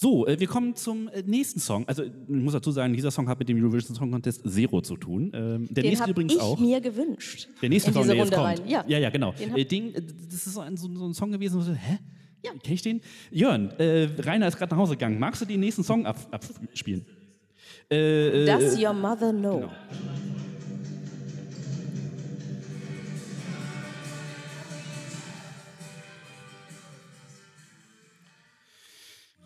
So, 0.00 0.28
äh, 0.28 0.38
wir 0.38 0.46
kommen 0.46 0.76
zum 0.76 1.08
äh, 1.08 1.24
nächsten 1.26 1.58
Song. 1.58 1.84
Also 1.88 2.04
ich 2.04 2.12
muss 2.28 2.52
dazu 2.52 2.70
sagen, 2.70 2.94
dieser 2.94 3.10
Song 3.10 3.28
hat 3.28 3.36
mit 3.40 3.48
dem 3.48 3.60
Eurovision 3.60 3.96
Song 3.96 4.12
Contest 4.12 4.48
Zero 4.48 4.80
zu 4.80 4.96
tun. 4.96 5.32
Ähm, 5.34 5.66
der 5.70 5.82
Den 5.82 5.90
nächste 5.90 6.10
übrigens 6.10 6.34
ich 6.34 6.40
auch. 6.40 6.56
mir 6.60 6.80
gewünscht. 6.80 7.48
Der 7.60 7.68
nächste 7.68 7.92
Song, 7.92 8.06
der 8.06 8.14
jetzt 8.14 8.26
Runde 8.26 8.36
kommt. 8.36 8.60
rein. 8.60 8.68
Ja. 8.68 8.84
ja, 8.86 8.98
ja, 8.98 9.10
genau. 9.10 9.32
Den 9.32 9.92
Äh, 9.92 10.00
das 10.30 10.46
ist 10.46 10.54
so 10.54 10.60
ein, 10.60 10.76
so, 10.76 10.86
ein 10.86 11.14
Song 11.14 11.32
gewesen, 11.32 11.60
so, 11.60 11.72
hä? 11.72 11.98
Ja. 12.44 12.52
Kenn 12.62 12.74
ich 12.74 12.82
den? 12.82 13.00
Jörn, 13.32 13.70
äh, 13.78 14.08
Rainer 14.20 14.46
ist 14.46 14.56
gerade 14.56 14.70
nach 14.72 14.80
Hause 14.80 14.92
gegangen. 14.92 15.18
Magst 15.18 15.40
du 15.40 15.46
den 15.46 15.58
nächsten 15.58 15.82
Song 15.82 16.06
ab, 16.06 16.16
abspielen? 16.30 17.04
Äh, 17.90 18.44
äh, 18.44 18.46
Does 18.46 18.80
your 18.80 18.92
mother 18.92 19.32
know? 19.32 19.56
genau. 19.56 19.72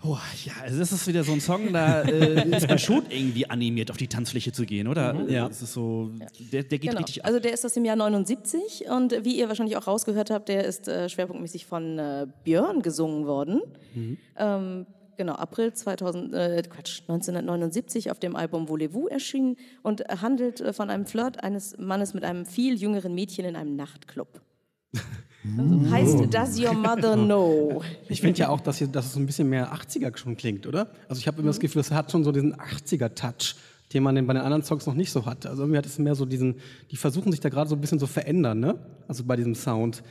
Oh, 0.04 0.18
ja, 0.44 0.52
also 0.62 0.80
das 0.80 0.90
ist 0.90 1.06
wieder 1.06 1.22
so 1.22 1.32
ein 1.32 1.40
Song, 1.40 1.72
da 1.72 2.02
äh, 2.02 2.56
ist 2.56 2.68
man 2.68 2.78
schon 2.78 3.04
irgendwie 3.08 3.48
animiert, 3.48 3.90
auf 3.90 3.96
die 3.96 4.08
Tanzfläche 4.08 4.50
zu 4.52 4.66
gehen, 4.66 4.88
oder? 4.88 5.14
Ja. 5.28 5.46
Das 5.46 5.62
ist 5.62 5.72
so, 5.74 6.10
der, 6.52 6.64
der 6.64 6.78
geht 6.78 6.90
Genau. 6.90 6.98
richtig 6.98 7.22
ab. 7.22 7.28
Also 7.28 7.38
der 7.38 7.52
ist 7.52 7.64
aus 7.64 7.74
dem 7.74 7.84
Jahr 7.84 7.94
79 7.96 8.86
und 8.90 9.24
wie 9.24 9.38
ihr 9.38 9.46
wahrscheinlich 9.48 9.76
auch 9.76 9.86
rausgehört 9.86 10.30
habt, 10.30 10.48
der 10.48 10.64
ist 10.64 10.88
äh, 10.88 11.08
schwerpunktmäßig 11.08 11.66
von 11.66 11.98
äh, 12.00 12.26
Björn 12.42 12.82
gesungen 12.82 13.26
worden. 13.26 13.60
Ähm, 14.36 14.86
genau, 15.16 15.34
April 15.34 15.72
2000, 15.72 16.34
äh, 16.34 16.62
Quatsch, 16.68 17.02
1979 17.02 18.10
auf 18.10 18.18
dem 18.18 18.34
Album 18.34 18.68
Voulez-vous 18.68 19.08
erschienen 19.08 19.56
und 19.82 20.02
handelt 20.20 20.60
äh, 20.60 20.72
von 20.72 20.90
einem 20.90 21.06
Flirt 21.06 21.44
eines 21.44 21.76
Mannes 21.78 22.12
mit 22.12 22.24
einem 22.24 22.44
viel 22.44 22.74
jüngeren 22.74 23.14
Mädchen 23.14 23.44
in 23.44 23.54
einem 23.54 23.76
Nachtclub. 23.76 24.40
Also 25.58 25.90
heißt 25.90 26.34
Does 26.34 26.60
Your 26.60 26.74
Mother 26.74 27.16
Know? 27.16 27.82
Ich 28.08 28.20
finde 28.20 28.38
ja 28.38 28.48
auch, 28.48 28.60
dass, 28.60 28.78
hier, 28.78 28.86
dass 28.86 29.06
es 29.06 29.12
so 29.14 29.20
ein 29.20 29.26
bisschen 29.26 29.48
mehr 29.48 29.74
80er 29.74 30.16
schon 30.16 30.36
klingt, 30.36 30.66
oder? 30.66 30.88
Also 31.08 31.18
ich 31.18 31.26
habe 31.26 31.40
immer 31.40 31.48
das 31.48 31.58
Gefühl, 31.58 31.80
es 31.80 31.90
hat 31.90 32.12
schon 32.12 32.22
so 32.22 32.30
diesen 32.30 32.54
80er-Touch, 32.54 33.56
den 33.92 34.02
man 34.04 34.14
bei 34.26 34.34
den 34.34 34.42
anderen 34.42 34.62
Songs 34.62 34.86
noch 34.86 34.94
nicht 34.94 35.10
so 35.10 35.26
hat. 35.26 35.46
Also 35.46 35.62
irgendwie 35.62 35.78
hat 35.78 35.86
es 35.86 35.98
mehr 35.98 36.14
so 36.14 36.24
diesen, 36.26 36.56
die 36.90 36.96
versuchen 36.96 37.32
sich 37.32 37.40
da 37.40 37.48
gerade 37.48 37.68
so 37.68 37.74
ein 37.74 37.80
bisschen 37.80 37.98
so 37.98 38.06
verändern, 38.06 38.60
ne? 38.60 38.78
Also 39.08 39.24
bei 39.24 39.36
diesem 39.36 39.54
Sound. 39.54 40.02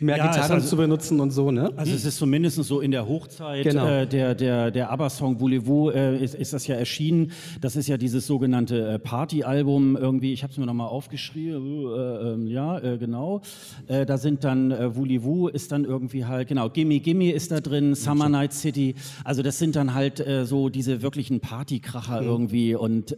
Mehr 0.00 0.18
Ja, 0.18 0.26
Gitarren 0.30 0.52
also- 0.52 0.68
zu 0.68 0.76
benutzen 0.76 1.20
und 1.20 1.30
so, 1.30 1.50
ne? 1.50 1.72
Also 1.76 1.92
es 1.92 2.04
ist 2.04 2.18
zumindest 2.18 2.56
so 2.62 2.80
in 2.80 2.90
der 2.90 3.08
Hochzeit 3.08 3.64
Genau. 3.64 3.86
äh, 3.86 4.06
der, 4.06 4.34
der, 4.34 4.70
der 4.70 4.90
ABBA-Song 4.90 5.40
Voulez-vous 5.40 5.92
äh, 5.94 6.22
ist, 6.22 6.34
ist 6.34 6.52
das 6.52 6.66
ja 6.66 6.74
erschienen. 6.76 7.32
Das 7.60 7.76
ist 7.76 7.86
ja 7.86 7.96
dieses 7.96 8.26
sogenannte 8.26 8.88
äh, 8.88 8.98
Party-Album 8.98 9.96
irgendwie. 9.96 10.32
Ich 10.32 10.42
habe 10.42 10.52
es 10.52 10.58
mir 10.58 10.66
nochmal 10.66 10.88
aufgeschrieben. 10.88 11.86
Äh, 11.86 12.32
ähm, 12.32 12.46
ja, 12.46 12.78
äh, 12.78 12.98
genau. 12.98 13.40
Äh, 13.86 14.04
da 14.04 14.18
sind 14.18 14.44
dann 14.44 14.70
äh, 14.70 14.94
Voulez-vous 14.94 15.50
ist 15.52 15.72
dann 15.72 15.84
irgendwie 15.84 16.24
halt, 16.24 16.48
genau, 16.48 16.68
Gimme 16.68 17.00
Gimme 17.00 17.32
ist 17.32 17.50
da 17.50 17.60
drin, 17.60 17.94
Summer 17.94 18.28
Night 18.28 18.52
City. 18.52 18.94
Also 19.24 19.42
das 19.42 19.58
sind 19.58 19.76
dann 19.76 19.94
halt 19.94 20.20
äh, 20.20 20.44
so 20.44 20.68
diese 20.68 21.00
wirklichen 21.02 21.40
Partykracher 21.40 22.20
irgendwie. 22.22 22.74
Und 22.74 23.16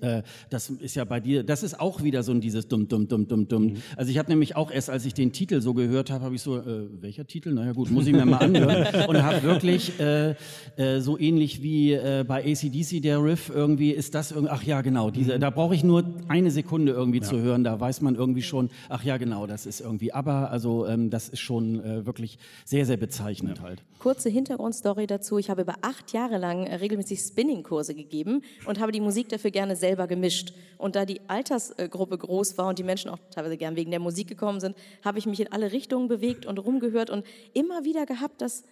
das 0.50 0.70
ist 0.70 0.94
ja 0.96 1.04
bei 1.04 1.20
dir, 1.20 1.42
das 1.42 1.62
ist 1.62 1.80
auch 1.80 2.02
wieder 2.02 2.22
so 2.22 2.32
ein 2.32 2.40
dieses 2.40 2.68
dumm, 2.68 2.88
dumm, 2.88 3.08
dumm, 3.08 3.26
dumm, 3.26 3.48
dumm. 3.48 3.74
Also 3.96 4.10
ich 4.10 4.18
habe 4.18 4.28
nämlich 4.30 4.54
auch 4.56 4.70
erst, 4.70 4.90
als 4.90 5.04
ich 5.06 5.14
den 5.14 5.32
Titel 5.32 5.60
so 5.60 5.74
gehört 5.74 6.10
habe, 6.10 6.24
habe 6.24 6.34
ich 6.34 6.42
so, 6.42 6.57
äh, 6.66 7.02
welcher 7.02 7.26
Titel? 7.26 7.52
Naja 7.52 7.72
gut, 7.72 7.90
muss 7.90 8.06
ich 8.06 8.12
mir 8.12 8.24
mal 8.24 8.38
anhören. 8.38 8.86
Und 9.08 9.22
habe 9.22 9.42
wirklich 9.42 9.98
äh, 10.00 10.34
äh, 10.76 11.00
so 11.00 11.18
ähnlich 11.18 11.62
wie 11.62 11.92
äh, 11.92 12.24
bei 12.26 12.44
ACDC 12.44 13.02
der 13.02 13.22
Riff 13.22 13.50
irgendwie 13.54 13.90
ist 13.90 14.14
das 14.14 14.30
irgendwie, 14.30 14.52
ach 14.52 14.62
ja 14.62 14.80
genau, 14.80 15.10
diese, 15.10 15.38
da 15.38 15.50
brauche 15.50 15.74
ich 15.74 15.84
nur 15.84 16.04
eine 16.28 16.50
Sekunde 16.50 16.92
irgendwie 16.92 17.20
zu 17.20 17.40
hören, 17.40 17.64
da 17.64 17.78
weiß 17.78 18.00
man 18.00 18.14
irgendwie 18.14 18.42
schon, 18.42 18.70
ach 18.88 19.04
ja 19.04 19.16
genau, 19.16 19.46
das 19.46 19.66
ist 19.66 19.80
irgendwie 19.80 20.12
aber, 20.12 20.50
also 20.50 20.86
ähm, 20.86 21.10
das 21.10 21.28
ist 21.28 21.40
schon 21.40 21.84
äh, 21.84 22.06
wirklich 22.06 22.38
sehr, 22.64 22.86
sehr 22.86 22.96
bezeichnend 22.96 23.60
halt. 23.60 23.82
Kurze 23.98 24.28
Hintergrundstory 24.28 25.06
dazu. 25.06 25.38
Ich 25.38 25.50
habe 25.50 25.62
über 25.62 25.74
acht 25.82 26.12
Jahre 26.12 26.38
lang 26.38 26.66
äh, 26.66 26.76
regelmäßig 26.76 27.20
Spinning-Kurse 27.20 27.94
gegeben 27.94 28.42
und 28.66 28.78
habe 28.78 28.92
die 28.92 29.00
Musik 29.00 29.28
dafür 29.28 29.50
gerne 29.50 29.76
selber 29.76 30.06
gemischt. 30.06 30.54
Und 30.76 30.94
da 30.94 31.04
die 31.04 31.20
Altersgruppe 31.28 32.18
groß 32.18 32.56
war 32.58 32.68
und 32.68 32.78
die 32.78 32.84
Menschen 32.84 33.10
auch 33.10 33.18
teilweise 33.30 33.56
gern 33.56 33.74
wegen 33.74 33.90
der 33.90 33.98
Musik 34.00 34.28
gekommen 34.28 34.60
sind, 34.60 34.76
habe 35.04 35.18
ich 35.18 35.26
mich 35.26 35.40
in 35.40 35.50
alle 35.50 35.72
Richtungen 35.72 36.06
bewegt 36.06 36.46
und 36.48 36.58
rumgehört 36.58 37.10
und 37.10 37.24
immer 37.54 37.84
wieder 37.84 38.06
gehabt, 38.06 38.40
dass 38.42 38.64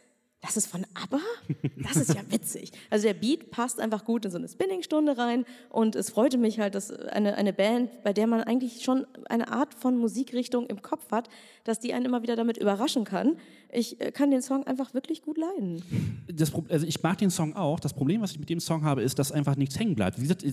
das 0.43 0.57
ist 0.57 0.67
von 0.67 0.87
ABBA? 0.95 1.19
Das 1.83 1.97
ist 1.97 2.15
ja 2.15 2.21
witzig. 2.31 2.71
Also 2.91 3.09
der 3.09 3.15
Beat 3.15 3.51
passt 3.51 3.81
einfach 3.81 4.05
gut 4.05 4.25
in 4.27 4.31
so 4.31 4.37
eine 4.39 4.49
Spinning-Stunde 4.49 5.17
rein 5.17 5.45
und 5.71 5.97
es 5.97 6.11
freute 6.11 6.37
mich 6.37 6.61
halt, 6.61 6.75
dass 6.75 6.91
eine, 6.93 7.37
eine 7.37 7.53
Band, 7.53 8.03
bei 8.05 8.12
der 8.12 8.27
man 8.27 8.43
eigentlich 8.43 8.85
schon 8.85 9.07
eine 9.29 9.51
Art 9.51 9.73
von 9.75 9.97
Musikrichtung 9.97 10.67
im 10.67 10.83
Kopf 10.83 11.11
hat, 11.11 11.29
dass 11.65 11.81
die 11.81 11.95
einen 11.95 12.05
immer 12.05 12.23
wieder 12.23 12.37
damit 12.37 12.59
überraschen 12.59 13.05
kann. 13.05 13.39
Ich 13.73 14.01
äh, 14.01 14.12
kann 14.12 14.31
den 14.31 14.43
Song 14.43 14.67
einfach 14.67 14.95
wirklich 14.95 15.23
gut 15.23 15.39
leiden. 15.39 15.83
das, 16.33 16.53
also 16.69 16.87
ich 16.87 17.03
mag 17.03 17.19
den 17.19 17.31
Song 17.31 17.57
auch. 17.57 17.81
Das 17.81 17.95
Problem, 17.95 18.21
was 18.21 18.33
ich 18.33 18.39
mit 18.39 18.51
dem 18.51 18.61
Song 18.61 18.85
habe, 18.85 19.03
ist, 19.03 19.19
dass 19.19 19.33
einfach 19.33 19.57
nichts 19.57 19.79
hängen 19.79 19.95
bleibt. 19.95 20.19
Wie 20.19 20.23
gesagt, 20.23 20.45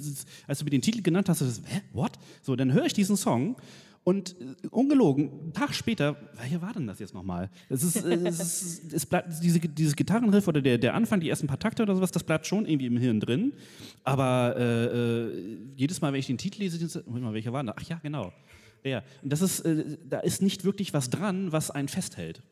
als 0.48 0.60
du 0.60 0.64
mir 0.64 0.72
den 0.72 0.82
Titel 0.82 1.02
genannt 1.02 1.30
hast, 1.30 1.42
ist 1.42 1.62
hä, 1.68 1.82
what? 1.92 2.14
So, 2.42 2.56
dann 2.56 2.74
höre 2.74 2.86
ich 2.86 2.94
diesen 2.94 3.18
Song 3.18 3.58
und 4.04 4.36
äh, 4.40 4.68
ungelogen, 4.70 5.30
einen 5.30 5.54
Tag 5.54 5.74
später, 5.74 6.16
welcher 6.38 6.62
war 6.62 6.74
denn 6.74 6.88
das 6.88 7.00
jetzt 7.00 7.14
nochmal? 7.14 7.50
Es 7.70 7.84
ist, 7.84 8.04
äh, 8.04 8.16
es 8.26 8.40
ist, 8.40 8.94
es 8.94 9.06
bleibt 9.06 9.30
diese, 9.42 9.60
dieses 9.60 9.96
Gitarrenriff 9.96 10.48
oder 10.48 10.62
der, 10.62 10.78
der 10.78 10.94
Anfang, 10.94 11.20
die 11.20 11.30
ersten 11.30 11.48
paar 11.48 11.60
Takte 11.60 11.84
oder 11.84 11.96
sowas, 11.96 12.12
das 12.12 12.24
bleibt 12.24 12.46
schon 12.46 12.66
irgendwie 12.66 12.88
im 12.88 12.98
Hirn 12.98 13.20
drin. 13.20 13.54
Aber 14.04 14.56
äh, 14.58 14.86
äh, 14.86 15.58
jedes 15.76 16.02
Mal, 16.02 16.12
wenn 16.12 16.20
ich 16.20 16.28
den 16.28 16.38
Titel 16.38 16.60
lese, 16.60 17.04
Moment 17.06 17.26
mal, 17.26 17.34
welcher 17.34 17.54
war 17.54 17.62
denn 17.62 17.68
da? 17.68 17.76
Ach 17.78 17.84
ja, 17.84 18.00
genau. 18.02 18.34
Ja, 18.84 19.02
und 19.22 19.32
das 19.32 19.42
ist, 19.42 19.64
da 20.10 20.20
ist 20.20 20.42
nicht 20.42 20.66
wirklich 20.66 20.94
was 20.94 21.10
dran, 21.10 21.54
was 21.54 21.72
einen 21.72 21.88
festhält. 21.88 22.44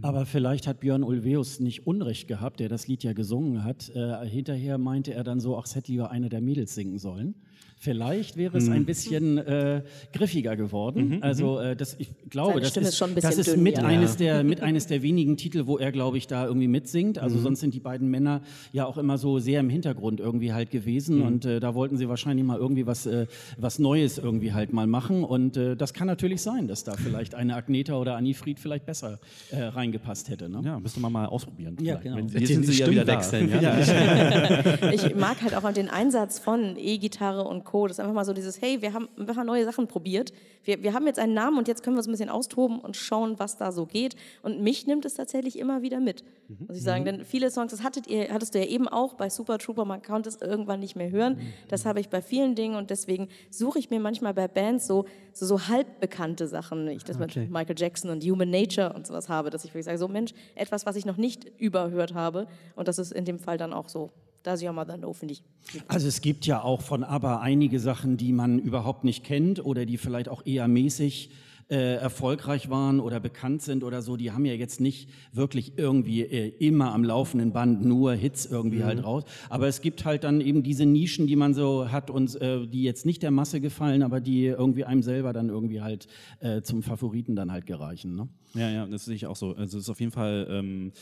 Aber 0.00 0.24
vielleicht 0.24 0.66
hat 0.66 0.80
Björn 0.80 1.02
Ulveus 1.02 1.60
nicht 1.60 1.86
Unrecht 1.86 2.26
gehabt, 2.28 2.60
der 2.60 2.68
das 2.68 2.88
Lied 2.88 3.02
ja 3.02 3.12
gesungen 3.12 3.64
hat. 3.64 3.90
Äh, 3.90 4.26
hinterher 4.26 4.78
meinte 4.78 5.12
er 5.12 5.22
dann 5.22 5.40
so, 5.40 5.58
ach, 5.58 5.66
es 5.66 5.74
hätte 5.74 5.92
lieber 5.92 6.10
eine 6.10 6.30
der 6.30 6.40
Mädels 6.40 6.74
singen 6.74 6.98
sollen. 6.98 7.34
Vielleicht 7.82 8.36
wäre 8.36 8.56
es 8.58 8.68
ein 8.68 8.84
bisschen 8.84 9.38
äh, 9.38 9.82
griffiger 10.12 10.54
geworden. 10.54 11.18
also 11.20 11.58
äh, 11.58 11.74
das, 11.74 11.96
ich 11.98 12.10
glaube, 12.30 12.52
Seine 12.52 12.60
das 12.60 12.76
ist, 12.76 12.88
ist 12.90 12.96
schon 12.96 13.10
ein 13.10 13.16
das 13.16 13.38
ist 13.38 13.54
dünn, 13.54 13.62
mit, 13.64 13.78
ja. 13.78 13.82
eines 13.82 14.16
der, 14.16 14.44
mit 14.44 14.60
eines 14.62 14.86
der 14.86 15.02
wenigen 15.02 15.36
Titel, 15.36 15.66
wo 15.66 15.78
er, 15.78 15.90
glaube 15.90 16.16
ich, 16.16 16.28
da 16.28 16.46
irgendwie 16.46 16.68
mitsingt. 16.68 17.18
Also 17.18 17.40
sonst 17.40 17.58
sind 17.58 17.74
die 17.74 17.80
beiden 17.80 18.08
Männer 18.08 18.42
ja 18.70 18.86
auch 18.86 18.98
immer 18.98 19.18
so 19.18 19.40
sehr 19.40 19.58
im 19.58 19.68
Hintergrund 19.68 20.20
irgendwie 20.20 20.52
halt 20.52 20.70
gewesen. 20.70 21.22
Und 21.22 21.44
äh, 21.44 21.58
da 21.58 21.74
wollten 21.74 21.96
sie 21.96 22.08
wahrscheinlich 22.08 22.46
mal 22.46 22.56
irgendwie 22.56 22.86
was, 22.86 23.04
äh, 23.06 23.26
was 23.58 23.80
Neues 23.80 24.16
irgendwie 24.16 24.52
halt 24.52 24.72
mal 24.72 24.86
machen. 24.86 25.24
Und 25.24 25.56
äh, 25.56 25.74
das 25.74 25.92
kann 25.92 26.06
natürlich 26.06 26.40
sein, 26.40 26.68
dass 26.68 26.84
da 26.84 26.92
vielleicht 26.92 27.34
eine 27.34 27.56
Agneta 27.56 27.94
oder 27.98 28.14
Annie 28.14 28.34
Fried 28.34 28.60
vielleicht 28.60 28.86
besser 28.86 29.18
äh, 29.50 29.60
reingepasst 29.60 30.28
hätte. 30.28 30.48
Ne? 30.48 30.62
Ja, 30.64 30.78
müsste 30.78 31.00
man 31.00 31.10
mal 31.10 31.26
ausprobieren. 31.26 31.76
Ja, 31.80 31.98
vielleicht. 31.98 32.02
genau. 32.04 32.16
Wenn, 32.16 32.26
Die 32.28 32.38
hier 32.38 32.46
sind 32.46 32.64
sie 32.64 32.78
ja 32.78 32.88
wieder 32.88 33.04
da. 33.04 33.14
wechseln, 33.14 33.50
ja. 33.60 34.92
Ich 34.92 35.16
mag 35.16 35.42
halt 35.42 35.56
auch 35.56 35.72
den 35.72 35.88
Einsatz 35.88 36.38
von 36.38 36.76
E-Gitarre 36.76 37.42
und 37.52 37.64
Co. 37.64 37.86
Das 37.86 37.96
ist 37.96 38.00
einfach 38.00 38.14
mal 38.14 38.24
so 38.24 38.32
dieses, 38.32 38.60
hey, 38.60 38.82
wir 38.82 38.92
haben, 38.92 39.08
wir 39.16 39.36
haben 39.36 39.46
neue 39.46 39.64
Sachen 39.64 39.86
probiert. 39.86 40.32
Wir, 40.64 40.82
wir 40.82 40.92
haben 40.92 41.06
jetzt 41.06 41.18
einen 41.18 41.34
Namen 41.34 41.58
und 41.58 41.68
jetzt 41.68 41.82
können 41.82 41.94
wir 41.96 41.98
uns 41.98 42.08
ein 42.08 42.12
bisschen 42.12 42.28
austoben 42.28 42.80
und 42.80 42.96
schauen, 42.96 43.38
was 43.38 43.56
da 43.56 43.70
so 43.70 43.86
geht. 43.86 44.16
Und 44.42 44.60
mich 44.60 44.86
nimmt 44.86 45.04
es 45.04 45.14
tatsächlich 45.14 45.58
immer 45.58 45.82
wieder 45.82 46.00
mit, 46.00 46.24
muss 46.48 46.76
ich 46.76 46.82
sagen. 46.82 47.04
Denn 47.04 47.24
viele 47.24 47.50
Songs, 47.50 47.70
das 47.70 47.82
hattet 47.82 48.06
ihr, 48.06 48.32
hattest 48.32 48.54
du 48.54 48.58
ja 48.58 48.66
eben 48.66 48.88
auch 48.88 49.14
bei 49.14 49.30
Super 49.30 49.58
Trooper, 49.58 49.84
man 49.84 50.02
konnte 50.02 50.28
es 50.28 50.40
irgendwann 50.40 50.80
nicht 50.80 50.96
mehr 50.96 51.10
hören. 51.10 51.38
Das 51.68 51.84
habe 51.84 52.00
ich 52.00 52.08
bei 52.08 52.22
vielen 52.22 52.54
Dingen 52.54 52.76
und 52.76 52.90
deswegen 52.90 53.28
suche 53.50 53.78
ich 53.78 53.90
mir 53.90 54.00
manchmal 54.00 54.34
bei 54.34 54.48
Bands 54.48 54.86
so, 54.86 55.04
so, 55.32 55.46
so 55.46 55.68
halbbekannte 55.68 56.46
Sachen. 56.46 56.88
Ich 56.88 57.04
das 57.04 57.18
mit 57.18 57.36
Michael 57.36 57.76
Jackson 57.78 58.10
und 58.10 58.24
Human 58.24 58.50
Nature 58.50 58.92
und 58.92 59.06
sowas 59.06 59.28
habe, 59.28 59.50
dass 59.50 59.64
ich 59.64 59.70
wirklich 59.70 59.84
sage, 59.84 59.98
so 59.98 60.08
Mensch, 60.08 60.32
etwas, 60.54 60.86
was 60.86 60.96
ich 60.96 61.06
noch 61.06 61.16
nicht 61.16 61.50
überhört 61.58 62.14
habe. 62.14 62.46
Und 62.76 62.88
das 62.88 62.98
ist 62.98 63.12
in 63.12 63.24
dem 63.24 63.38
Fall 63.38 63.58
dann 63.58 63.72
auch 63.72 63.88
so. 63.88 64.10
Does 64.42 64.62
Your 64.62 64.72
Mother 64.72 64.98
Know, 64.98 65.12
finde 65.12 65.34
ich. 65.34 65.42
Also 65.88 66.08
es 66.08 66.20
gibt 66.20 66.46
ja 66.46 66.62
auch 66.62 66.82
von 66.82 67.04
ABBA 67.04 67.40
einige 67.40 67.78
Sachen, 67.78 68.16
die 68.16 68.32
man 68.32 68.58
überhaupt 68.58 69.04
nicht 69.04 69.24
kennt 69.24 69.64
oder 69.64 69.86
die 69.86 69.98
vielleicht 69.98 70.28
auch 70.28 70.44
eher 70.44 70.66
mäßig 70.68 71.30
äh, 71.68 71.94
erfolgreich 71.96 72.70
waren 72.70 73.00
oder 73.00 73.20
bekannt 73.20 73.62
sind 73.62 73.84
oder 73.84 74.02
so, 74.02 74.16
die 74.16 74.30
haben 74.30 74.44
ja 74.44 74.54
jetzt 74.54 74.80
nicht 74.80 75.08
wirklich 75.32 75.78
irgendwie 75.78 76.22
äh, 76.22 76.48
immer 76.58 76.92
am 76.92 77.04
laufenden 77.04 77.52
Band 77.52 77.84
nur 77.84 78.14
Hits 78.14 78.46
irgendwie 78.46 78.84
halt 78.84 79.04
raus. 79.04 79.24
Aber 79.48 79.68
es 79.68 79.80
gibt 79.80 80.04
halt 80.04 80.24
dann 80.24 80.40
eben 80.40 80.62
diese 80.62 80.86
Nischen, 80.86 81.26
die 81.26 81.36
man 81.36 81.54
so 81.54 81.90
hat 81.90 82.10
und 82.10 82.40
äh, 82.40 82.66
die 82.66 82.82
jetzt 82.82 83.06
nicht 83.06 83.22
der 83.22 83.30
Masse 83.30 83.60
gefallen, 83.60 84.02
aber 84.02 84.20
die 84.20 84.46
irgendwie 84.46 84.84
einem 84.84 85.02
selber 85.02 85.32
dann 85.32 85.48
irgendwie 85.48 85.80
halt 85.80 86.06
äh, 86.40 86.62
zum 86.62 86.82
Favoriten 86.82 87.36
dann 87.36 87.52
halt 87.52 87.66
gereichen. 87.66 88.16
Ne? 88.16 88.28
Ja, 88.54 88.70
ja, 88.70 88.86
das 88.86 89.04
sehe 89.06 89.14
ich 89.14 89.26
auch 89.26 89.36
so. 89.36 89.54
Also 89.54 89.78
es 89.78 89.84
ist 89.84 89.90
auf 89.90 90.00
jeden 90.00 90.12
Fall 90.12 90.46
ähm, 90.50 90.92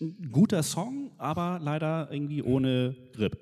ein 0.00 0.30
guter 0.32 0.62
Song, 0.62 1.12
aber 1.18 1.60
leider 1.62 2.08
irgendwie 2.10 2.42
ohne 2.42 2.96
Grip. 3.12 3.38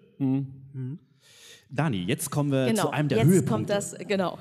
Dani, 1.70 2.04
jetzt 2.04 2.30
kommen 2.30 2.50
wir 2.50 2.66
Genau, 2.66 2.82
zu 2.82 2.90
einem 2.90 3.08
der 3.08 3.18
jetzt 3.18 3.26
Höhepunkte. 3.26 3.52
kommt 3.52 3.70
das, 3.70 3.94
genau. 4.06 4.38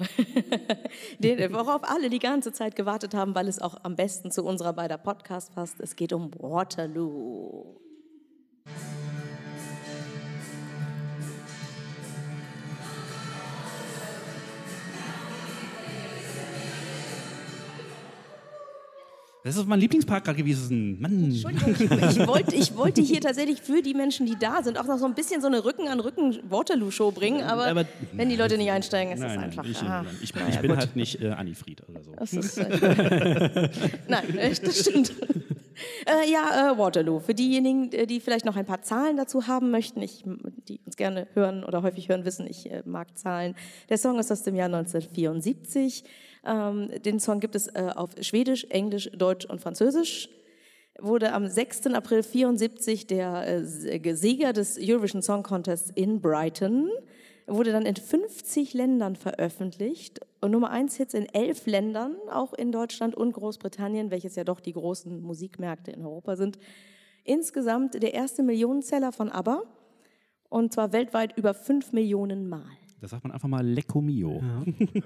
Den, 1.19 1.51
worauf 1.53 1.83
alle 1.83 2.09
die 2.09 2.19
ganze 2.19 2.53
Zeit 2.53 2.75
gewartet 2.75 3.13
haben, 3.13 3.35
weil 3.35 3.47
es 3.47 3.59
auch 3.59 3.83
am 3.83 3.95
besten 3.95 4.31
zu 4.31 4.43
unserer 4.43 4.73
beider 4.73 4.97
Podcast 4.97 5.53
passt. 5.53 5.79
Es 5.79 5.95
geht 5.95 6.13
um 6.13 6.31
Waterloo. 6.39 7.65
Das 19.47 19.55
ist 19.55 19.65
mein 19.65 19.79
Lieblingspart 19.79 20.25
gerade 20.25 20.37
gewesen. 20.37 20.99
Mann. 20.99 21.23
Entschuldigung, 21.23 21.71
ich, 21.71 22.17
ich, 22.17 22.27
wollte, 22.27 22.53
ich 22.53 22.75
wollte 22.75 23.01
hier 23.01 23.21
tatsächlich 23.21 23.61
für 23.61 23.81
die 23.81 23.93
Menschen, 23.93 24.25
die 24.25 24.35
da 24.37 24.61
sind, 24.61 24.77
auch 24.77 24.83
noch 24.83 24.97
so 24.97 25.05
ein 25.05 25.13
bisschen 25.15 25.39
so 25.39 25.47
eine 25.47 25.63
Rücken-an-Rücken-Waterloo-Show 25.63 27.11
bringen, 27.11 27.43
aber, 27.43 27.67
Aber- 27.67 27.85
wenn 28.11 28.27
die 28.27 28.35
Leute 28.35 28.57
nicht 28.57 28.69
einsteigen, 28.69 29.13
ist 29.13 29.21
Nein, 29.21 29.35
das 29.35 29.43
einfach... 29.43 29.63
ich, 29.63 29.81
ah, 29.83 30.05
ich, 30.21 30.35
ich 30.35 30.59
bin 30.59 30.71
gut. 30.71 30.79
halt 30.79 30.97
nicht 30.97 31.21
äh, 31.21 31.29
Annifried 31.29 31.81
oder 31.87 32.03
so. 32.03 32.11
Das 32.17 32.33
ist, 32.33 32.57
äh, 32.57 33.69
Nein, 34.09 34.37
äh, 34.37 34.53
das 34.53 34.79
stimmt. 34.81 35.13
äh, 36.05 36.29
ja, 36.29 36.73
äh, 36.73 36.77
Waterloo. 36.77 37.21
Für 37.21 37.33
diejenigen, 37.33 37.89
äh, 37.93 38.05
die 38.05 38.19
vielleicht 38.19 38.43
noch 38.43 38.57
ein 38.57 38.65
paar 38.65 38.81
Zahlen 38.81 39.15
dazu 39.15 39.47
haben 39.47 39.71
möchten, 39.71 40.01
ich, 40.01 40.25
die 40.67 40.81
uns 40.85 40.97
gerne 40.97 41.25
hören 41.35 41.63
oder 41.63 41.83
häufig 41.83 42.09
hören, 42.09 42.25
wissen, 42.25 42.47
ich 42.47 42.69
äh, 42.69 42.83
mag 42.85 43.17
Zahlen. 43.17 43.55
Der 43.87 43.97
Song 43.97 44.19
ist 44.19 44.29
aus 44.29 44.43
dem 44.43 44.55
Jahr 44.55 44.65
1974. 44.65 46.03
Ähm, 46.47 46.89
den 47.03 47.19
Song 47.19 47.39
gibt 47.39 47.55
es 47.55 47.67
äh, 47.67 47.91
auf 47.93 48.11
Schwedisch, 48.21 48.65
Englisch, 48.69 49.09
Deutsch 49.13 49.45
und 49.45 49.61
Französisch. 49.61 50.29
Wurde 50.99 51.33
am 51.33 51.47
6. 51.47 51.87
April 51.87 52.23
74 52.23 53.05
der 53.05 53.47
äh, 53.47 54.15
Sieger 54.15 54.53
des 54.53 54.79
Eurovision 54.81 55.21
Song 55.21 55.43
Contests 55.43 55.91
in 55.93 56.21
Brighton 56.21 56.89
wurde 57.47 57.71
dann 57.71 57.85
in 57.85 57.95
50 57.95 58.73
Ländern 58.73 59.15
veröffentlicht 59.15 60.19
und 60.41 60.51
Nummer 60.51 60.69
1 60.69 60.97
Hits 60.97 61.13
in 61.13 61.33
elf 61.33 61.65
Ländern, 61.65 62.17
auch 62.29 62.53
in 62.53 62.73
Deutschland 62.73 63.15
und 63.15 63.31
Großbritannien, 63.31 64.11
welches 64.11 64.35
ja 64.35 64.43
doch 64.43 64.59
die 64.59 64.73
großen 64.73 65.21
Musikmärkte 65.21 65.91
in 65.91 66.05
Europa 66.05 66.35
sind. 66.35 66.59
Insgesamt 67.23 68.01
der 68.01 68.13
erste 68.13 68.43
Millionenseller 68.43 69.13
von 69.13 69.31
ABBA 69.31 69.63
und 70.49 70.73
zwar 70.73 70.91
weltweit 70.91 71.37
über 71.37 71.53
5 71.53 71.93
Millionen 71.93 72.49
Mal. 72.49 72.77
Da 72.99 73.07
sagt 73.07 73.23
man 73.23 73.31
einfach 73.31 73.47
mal 73.47 73.63
Lecco 73.63 74.01
Mio. 74.01 74.41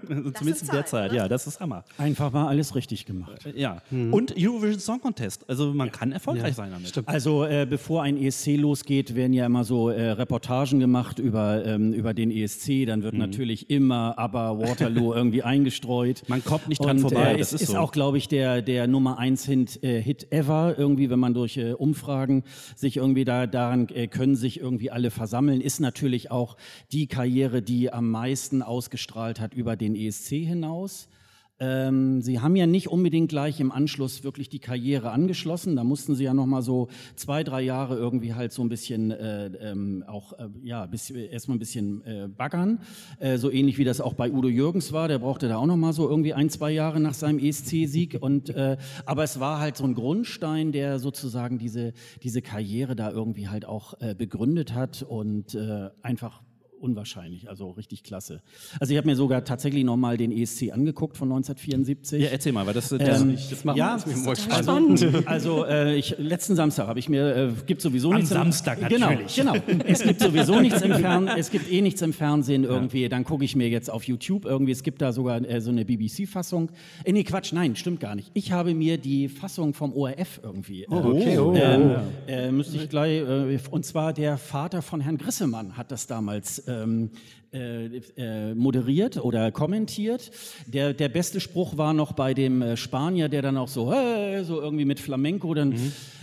also 0.07 0.31
zumindest 0.31 0.63
in 0.69 0.71
der 0.71 0.85
Zeit. 0.85 1.11
oder? 1.11 1.23
Ja, 1.23 1.27
das 1.27 1.45
ist 1.45 1.59
Hammer. 1.59 1.83
Einfach 1.97 2.31
mal 2.31 2.47
alles 2.47 2.73
richtig 2.73 3.05
gemacht. 3.05 3.45
Ja. 3.53 3.81
Und 3.91 4.33
Eurovision 4.37 4.79
Song 4.79 5.01
Contest. 5.01 5.43
Also 5.49 5.73
man 5.73 5.91
kann 5.91 6.13
erfolgreich 6.13 6.55
sein 6.55 6.71
damit. 6.71 6.93
Also 7.05 7.43
äh, 7.43 7.67
bevor 7.69 8.03
ein 8.03 8.15
ESC 8.15 8.55
losgeht, 8.55 9.13
werden 9.15 9.33
ja 9.33 9.45
immer 9.45 9.65
so 9.65 9.89
äh, 9.89 10.11
Reportagen 10.11 10.79
gemacht 10.79 11.19
über, 11.19 11.65
ähm, 11.65 11.91
über 11.91 12.13
den 12.13 12.31
ESC. 12.31 12.85
Dann 12.87 13.03
wird 13.03 13.13
natürlich 13.15 13.69
immer 13.69 14.17
aber 14.17 14.57
Waterloo 14.59 15.13
irgendwie 15.13 15.43
eingestreut. 15.43 16.23
Man 16.29 16.45
kommt 16.45 16.69
nicht 16.69 16.81
dran 16.81 16.95
Und, 16.95 17.01
vorbei, 17.01 17.33
Äh, 17.33 17.37
das 17.39 17.47
es 17.47 17.53
ist 17.55 17.61
ist 17.63 17.71
so. 17.71 17.77
auch, 17.77 17.91
glaube 17.91 18.17
ich, 18.17 18.29
der, 18.29 18.61
der 18.61 18.87
Nummer 18.87 19.17
eins 19.19 19.43
Hit, 19.43 19.83
äh, 19.83 20.01
Hit 20.01 20.31
ever. 20.31 20.75
Irgendwie, 20.77 21.09
wenn 21.09 21.19
man 21.19 21.33
durch 21.33 21.57
äh, 21.57 21.73
Umfragen 21.73 22.43
sich 22.77 22.95
irgendwie 22.95 23.25
da 23.25 23.47
daran 23.47 23.89
äh, 23.89 24.07
können 24.07 24.37
sich 24.37 24.61
irgendwie 24.61 24.91
alle 24.91 25.11
versammeln, 25.11 25.59
ist 25.59 25.81
natürlich 25.81 26.31
auch 26.31 26.55
die 26.93 27.07
Karriere, 27.07 27.61
die 27.61 27.80
am 27.89 28.09
meisten 28.09 28.61
ausgestrahlt 28.61 29.39
hat 29.39 29.53
über 29.53 29.75
den 29.75 29.95
ESC 29.95 30.29
hinaus. 30.29 31.07
Ähm, 31.61 32.23
Sie 32.23 32.39
haben 32.39 32.55
ja 32.55 32.65
nicht 32.65 32.87
unbedingt 32.87 33.29
gleich 33.29 33.59
im 33.59 33.71
Anschluss 33.71 34.23
wirklich 34.23 34.49
die 34.49 34.57
Karriere 34.57 35.11
angeschlossen. 35.11 35.75
Da 35.75 35.83
mussten 35.83 36.15
Sie 36.15 36.23
ja 36.23 36.33
noch 36.33 36.47
mal 36.47 36.63
so 36.63 36.87
zwei, 37.15 37.43
drei 37.43 37.61
Jahre 37.61 37.95
irgendwie 37.97 38.33
halt 38.33 38.51
so 38.51 38.63
ein 38.63 38.69
bisschen 38.69 39.11
äh, 39.11 39.45
ähm, 39.45 40.03
auch 40.07 40.33
äh, 40.33 40.47
ja 40.63 40.87
bis, 40.87 41.11
erstmal 41.11 41.57
ein 41.57 41.59
bisschen 41.59 42.03
äh, 42.03 42.27
baggern. 42.27 42.79
Äh, 43.19 43.37
so 43.37 43.51
ähnlich 43.51 43.77
wie 43.77 43.83
das 43.83 44.01
auch 44.01 44.15
bei 44.15 44.31
Udo 44.31 44.47
Jürgens 44.47 44.91
war. 44.91 45.07
Der 45.07 45.19
brauchte 45.19 45.47
da 45.47 45.57
auch 45.57 45.67
noch 45.67 45.77
mal 45.77 45.93
so 45.93 46.09
irgendwie 46.09 46.33
ein, 46.33 46.49
zwei 46.49 46.71
Jahre 46.71 46.99
nach 46.99 47.13
seinem 47.13 47.37
ESC-Sieg. 47.37 48.17
Und 48.19 48.49
äh, 48.49 48.77
aber 49.05 49.23
es 49.23 49.39
war 49.39 49.59
halt 49.59 49.77
so 49.77 49.83
ein 49.83 49.93
Grundstein, 49.93 50.71
der 50.71 50.97
sozusagen 50.97 51.59
diese 51.59 51.93
diese 52.23 52.41
Karriere 52.41 52.95
da 52.95 53.11
irgendwie 53.11 53.49
halt 53.49 53.65
auch 53.65 53.93
äh, 54.01 54.15
begründet 54.15 54.73
hat 54.73 55.03
und 55.03 55.53
äh, 55.53 55.89
einfach 56.01 56.41
unwahrscheinlich, 56.81 57.49
also 57.49 57.71
richtig 57.71 58.03
klasse. 58.03 58.41
Also 58.79 58.91
ich 58.91 58.97
habe 58.97 59.07
mir 59.07 59.15
sogar 59.15 59.43
tatsächlich 59.43 59.83
noch 59.83 59.97
mal 59.97 60.17
den 60.17 60.31
ESC 60.31 60.71
angeguckt 60.71 61.17
von 61.17 61.29
1974. 61.29 62.23
Ja, 62.23 62.29
erzähl 62.29 62.51
mal, 62.51 62.65
weil 62.65 62.73
das, 62.73 62.89
das 62.89 63.21
Ähm, 63.21 63.35
Das 63.49 63.63
machen 63.63 63.77
ja, 63.77 63.97
wir 64.05 64.13
jetzt 64.13 64.27
mit 64.27 64.37
dem 64.37 64.51
also, 64.51 65.25
also 65.25 65.65
äh, 65.65 65.95
ich, 65.95 66.17
letzten 66.17 66.55
Samstag 66.55 66.87
habe 66.87 66.99
ich 66.99 67.09
mir, 67.09 67.35
äh, 67.35 67.51
gibt 67.65 67.81
sowieso 67.81 68.11
Am 68.11 68.17
nichts. 68.17 68.29
Samstag 68.29 68.81
im, 68.81 68.87
genau, 68.89 69.09
natürlich. 69.09 69.35
Genau, 69.35 69.55
es 69.85 70.03
gibt 70.03 70.21
sowieso 70.21 70.59
nichts 70.61 70.81
im 70.81 70.93
Fernsehen, 70.93 71.37
es 71.37 71.51
gibt 71.51 71.71
eh 71.71 71.81
nichts 71.81 72.01
im 72.01 72.13
Fernsehen 72.13 72.63
irgendwie, 72.63 73.07
dann 73.09 73.23
gucke 73.23 73.45
ich 73.45 73.55
mir 73.55 73.69
jetzt 73.69 73.89
auf 73.89 74.03
YouTube 74.03 74.45
irgendwie, 74.45 74.71
es 74.71 74.83
gibt 74.83 75.01
da 75.01 75.11
sogar 75.11 75.41
äh, 75.47 75.61
so 75.61 75.69
eine 75.69 75.85
BBC-Fassung. 75.85 76.71
Äh, 77.03 77.11
nee, 77.11 77.23
Quatsch, 77.23 77.53
nein, 77.53 77.75
stimmt 77.75 77.99
gar 77.99 78.15
nicht. 78.15 78.31
Ich 78.33 78.51
habe 78.51 78.73
mir 78.73 78.97
die 78.97 79.29
Fassung 79.29 79.73
vom 79.73 79.93
ORF 79.93 80.39
irgendwie. 80.43 80.83
Äh, 80.83 80.87
okay, 80.89 81.37
oh. 81.37 81.53
ähm, 81.55 81.95
äh, 82.27 82.51
müsste 82.51 82.77
ich 82.77 82.89
gleich, 82.89 83.21
äh, 83.21 83.59
und 83.69 83.85
zwar 83.85 84.13
der 84.13 84.37
Vater 84.37 84.81
von 84.81 85.01
Herrn 85.01 85.17
Grissemann 85.17 85.77
hat 85.77 85.91
das 85.91 86.07
damals 86.07 86.59
ähm, 86.71 87.09
äh, 87.53 87.97
äh, 88.15 88.55
moderiert 88.55 89.17
oder 89.17 89.51
kommentiert. 89.51 90.31
Der, 90.67 90.93
der 90.93 91.09
beste 91.09 91.41
Spruch 91.41 91.77
war 91.77 91.93
noch 91.93 92.13
bei 92.13 92.33
dem 92.33 92.61
äh, 92.61 92.77
Spanier, 92.77 93.27
der 93.27 93.41
dann 93.41 93.57
auch 93.57 93.67
so, 93.67 93.91
hey, 93.93 94.43
so 94.45 94.61
irgendwie 94.61 94.85
mit 94.85 95.01
Flamenco 95.01 95.53
dann, 95.53 95.75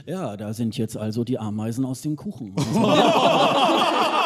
ja, 0.07 0.39
da 0.39 0.55
sind 0.55 0.79
jetzt 0.79 0.97
also 0.97 1.25
die 1.25 1.39
Ameisen 1.39 1.85
aus 1.85 2.01
dem 2.01 2.17
Kuchen. 2.17 2.55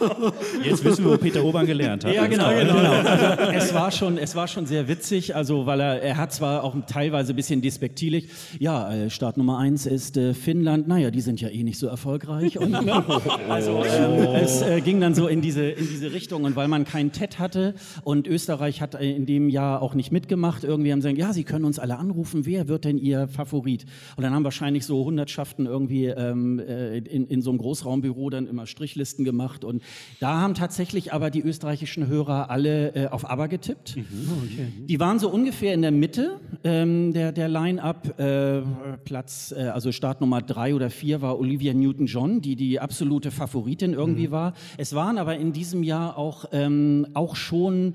Jetzt 0.64 0.84
wissen 0.84 1.04
wir, 1.04 1.12
wo 1.12 1.16
Peter 1.16 1.44
Obern 1.44 1.66
gelernt 1.66 2.04
hat. 2.04 2.14
Ja, 2.14 2.26
genau, 2.26 2.50
genau. 2.50 2.74
Also, 2.74 3.52
es, 3.52 3.74
war 3.74 3.90
schon, 3.90 4.18
es 4.18 4.34
war 4.34 4.48
schon 4.48 4.66
sehr 4.66 4.88
witzig, 4.88 5.34
also 5.36 5.66
weil 5.66 5.80
er, 5.80 6.02
er 6.02 6.16
hat 6.16 6.32
zwar 6.32 6.64
auch 6.64 6.76
teilweise 6.86 7.32
ein 7.32 7.36
bisschen 7.36 7.60
despektierlich, 7.60 8.28
ja, 8.58 8.92
äh, 8.92 9.10
Start 9.10 9.36
Nummer 9.36 9.58
eins 9.58 9.86
ist 9.86 10.16
äh, 10.16 10.34
Finnland, 10.34 10.88
naja, 10.88 11.10
die 11.10 11.20
sind 11.20 11.40
ja 11.40 11.48
eh 11.48 11.62
nicht 11.62 11.78
so 11.78 11.86
erfolgreich. 11.86 12.58
Und, 12.58 12.74
also 13.48 13.82
ähm, 13.84 14.34
es 14.34 14.62
äh, 14.62 14.80
ging 14.80 15.00
dann 15.00 15.14
so 15.14 15.28
in 15.28 15.40
diese, 15.40 15.64
in 15.64 15.86
diese 15.88 16.12
Richtung 16.12 16.44
und 16.44 16.56
weil 16.56 16.68
man 16.68 16.84
keinen 16.84 17.12
TED 17.12 17.38
hatte 17.38 17.74
und 18.04 18.26
Österreich 18.26 18.80
hat 18.80 18.94
in 18.94 19.26
dem 19.26 19.48
Jahr 19.48 19.82
auch 19.82 19.94
nicht 19.94 20.12
mitgemacht, 20.12 20.64
irgendwie 20.64 20.92
haben 20.92 21.02
sie 21.02 21.08
gesagt, 21.08 21.28
ja, 21.28 21.32
sie 21.32 21.44
können 21.44 21.64
uns 21.64 21.78
alle 21.78 21.98
anrufen, 21.98 22.46
wer 22.46 22.68
wird 22.68 22.84
denn 22.84 22.98
ihr 22.98 23.28
Favorit? 23.28 23.84
Und 24.16 24.22
dann 24.22 24.34
haben 24.34 24.44
wahrscheinlich 24.44 24.86
so 24.86 25.04
Hundertschaften 25.04 25.66
irgendwie 25.66 26.06
ähm, 26.06 26.58
äh, 26.58 26.98
in, 26.98 27.26
in 27.26 27.42
so 27.42 27.50
einem 27.50 27.58
Großraumbüro 27.58 28.30
dann 28.30 28.46
immer 28.46 28.66
Strichlisten 28.66 29.24
gemacht 29.24 29.64
und 29.64 29.82
da 30.20 30.38
haben 30.40 30.54
tatsächlich 30.54 31.12
aber 31.12 31.30
die 31.30 31.40
österreichischen 31.40 32.06
Hörer 32.06 32.50
alle 32.50 32.94
äh, 32.94 33.06
auf 33.08 33.28
ABBA 33.28 33.46
getippt. 33.46 33.96
Die 33.96 35.00
waren 35.00 35.18
so 35.18 35.30
ungefähr 35.30 35.72
in 35.72 35.82
der 35.82 35.92
Mitte 35.92 36.40
ähm, 36.62 37.12
der, 37.12 37.32
der 37.32 37.48
Line-Up. 37.48 38.18
Äh, 38.20 38.62
Platz, 39.04 39.54
äh, 39.56 39.62
also 39.68 39.92
Startnummer 39.92 40.42
drei 40.42 40.74
oder 40.74 40.90
vier 40.90 41.22
war 41.22 41.38
Olivia 41.38 41.72
Newton-John, 41.72 42.42
die 42.42 42.56
die 42.56 42.80
absolute 42.80 43.30
Favoritin 43.30 43.94
irgendwie 43.94 44.30
war. 44.30 44.52
Es 44.76 44.94
waren 44.94 45.18
aber 45.18 45.36
in 45.36 45.52
diesem 45.52 45.82
Jahr 45.82 46.18
auch, 46.18 46.44
ähm, 46.52 47.06
auch 47.14 47.36
schon 47.36 47.94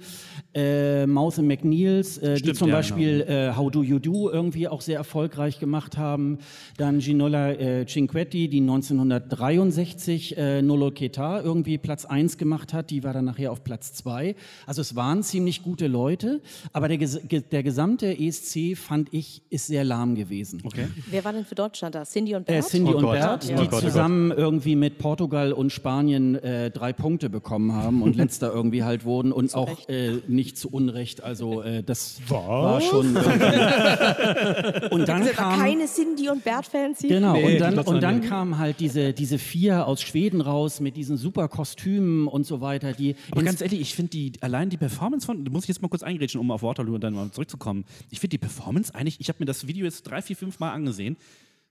äh, 0.54 1.06
Mouse 1.06 1.40
and 1.40 1.48
McNeils, 1.48 2.18
äh, 2.18 2.34
die 2.34 2.40
Stimmt, 2.40 2.58
zum 2.58 2.70
ja, 2.70 2.76
Beispiel 2.76 3.22
äh, 3.22 3.56
How 3.56 3.72
Do 3.72 3.84
You 3.84 4.00
Do 4.00 4.30
irgendwie 4.32 4.68
auch 4.68 4.82
sehr 4.82 4.98
erfolgreich 4.98 5.60
gemacht 5.60 5.98
haben. 5.98 6.40
Dann 6.78 7.00
Ginola 7.00 7.52
äh, 7.52 7.86
Cinquetti, 7.86 8.50
die 8.50 8.62
1963 8.62 10.38
äh, 10.38 10.62
Nolo 10.62 10.92
Ketar 10.92 11.44
irgendwie 11.44 11.78
Platz 11.86 12.06
1 12.06 12.38
gemacht 12.38 12.74
hat, 12.74 12.90
die 12.90 13.04
war 13.04 13.14
dann 13.14 13.26
nachher 13.26 13.52
auf 13.52 13.64
Platz 13.64 13.94
2. 13.94 14.36
Also 14.66 14.82
es 14.82 14.96
waren 14.96 15.24
ziemlich 15.24 15.64
gute 15.64 15.88
Leute, 15.88 16.42
aber 16.74 16.88
der, 16.88 16.98
der 16.98 17.64
gesamte 17.64 18.08
ESC 18.18 18.76
fand 18.78 19.10
ich 19.14 19.42
ist 19.50 19.68
sehr 19.68 19.84
lahm 19.84 20.16
gewesen. 20.16 20.62
Okay. 20.66 20.88
Wer 21.10 21.24
war 21.24 21.34
denn 21.34 21.46
für 21.46 21.56
Deutschland 21.56 21.96
da? 21.96 22.04
Cindy 22.04 22.36
und 22.36 22.50
Äh, 22.50 22.54
Bert? 22.54 22.66
Cindy 22.68 22.92
Oh 22.94 22.98
und 22.98 23.04
Gott. 23.04 23.14
Bert, 23.14 23.44
Ja. 23.46 23.56
die 23.58 23.62
Oh 23.68 23.70
Gott, 23.70 23.84
oh 23.84 23.86
zusammen 23.88 24.32
irgendwie 24.32 24.76
mit 24.76 24.98
Portugal 24.98 25.54
und 25.54 25.72
Spanien 25.72 26.36
äh, 26.36 26.72
drei 26.72 26.92
Punkte 26.94 27.30
bekommen 27.30 27.72
haben 27.74 28.02
und 28.02 28.16
letzter 28.18 28.52
irgendwie 28.54 28.84
halt 28.84 29.06
wurden 29.06 29.32
und 29.32 29.54
auch 29.56 29.88
äh, 29.90 30.14
nicht 30.28 30.58
zu 30.58 30.70
Unrecht. 30.70 31.24
Also 31.24 31.62
äh, 31.62 31.84
das 31.84 32.20
war 32.28 32.82
schon. 32.82 33.16
und 34.92 35.08
dann 35.08 35.26
kam 35.32 35.60
keine 35.60 35.86
Cindy 35.86 36.30
und 36.30 36.44
Bert-Fans 36.44 37.00
hier? 37.02 37.10
Genau, 37.10 37.34
Nee, 37.36 37.54
und 37.56 37.60
dann, 37.62 37.74
die 37.76 37.80
und 37.82 38.02
dann 38.02 38.22
kamen 38.22 38.58
halt 38.58 38.80
diese, 38.80 39.14
diese 39.14 39.38
vier 39.38 39.88
aus 39.88 40.02
Schweden 40.02 40.42
raus 40.42 40.80
mit 40.80 40.96
diesen 40.98 41.18
super 41.18 41.48
Kostümen 41.48 41.75
und 41.84 42.46
so 42.46 42.62
weiter, 42.62 42.94
die 42.94 43.16
Aber 43.32 43.44
ganz 43.44 43.62
ehrlich, 43.62 43.82
ich 43.82 43.96
finde 43.96 44.12
die 44.12 44.34
allein 44.42 44.70
die 44.70 44.78
Performance 44.78 45.26
von, 45.26 45.44
da 45.46 45.52
muss 45.52 45.64
ich 45.64 45.70
jetzt 45.70 45.82
mal 45.82 45.88
kurz 45.88 46.04
eingrätschen, 46.04 46.40
um 46.40 46.52
auf 46.52 46.64
Waterloo 46.64 46.96
und 46.96 47.02
dann 47.02 47.14
mal 47.14 47.32
zurückzukommen. 47.32 47.86
Ich 48.10 48.20
finde 48.20 48.32
die 48.32 48.38
Performance 48.40 48.94
eigentlich, 48.94 49.20
ich 49.20 49.30
habe 49.30 49.40
mir 49.40 49.46
das 49.46 49.68
Video 49.68 49.86
jetzt 49.86 50.04
drei, 50.04 50.22
vier, 50.22 50.36
fünf 50.36 50.60
Mal 50.60 50.72
angesehen. 50.72 51.18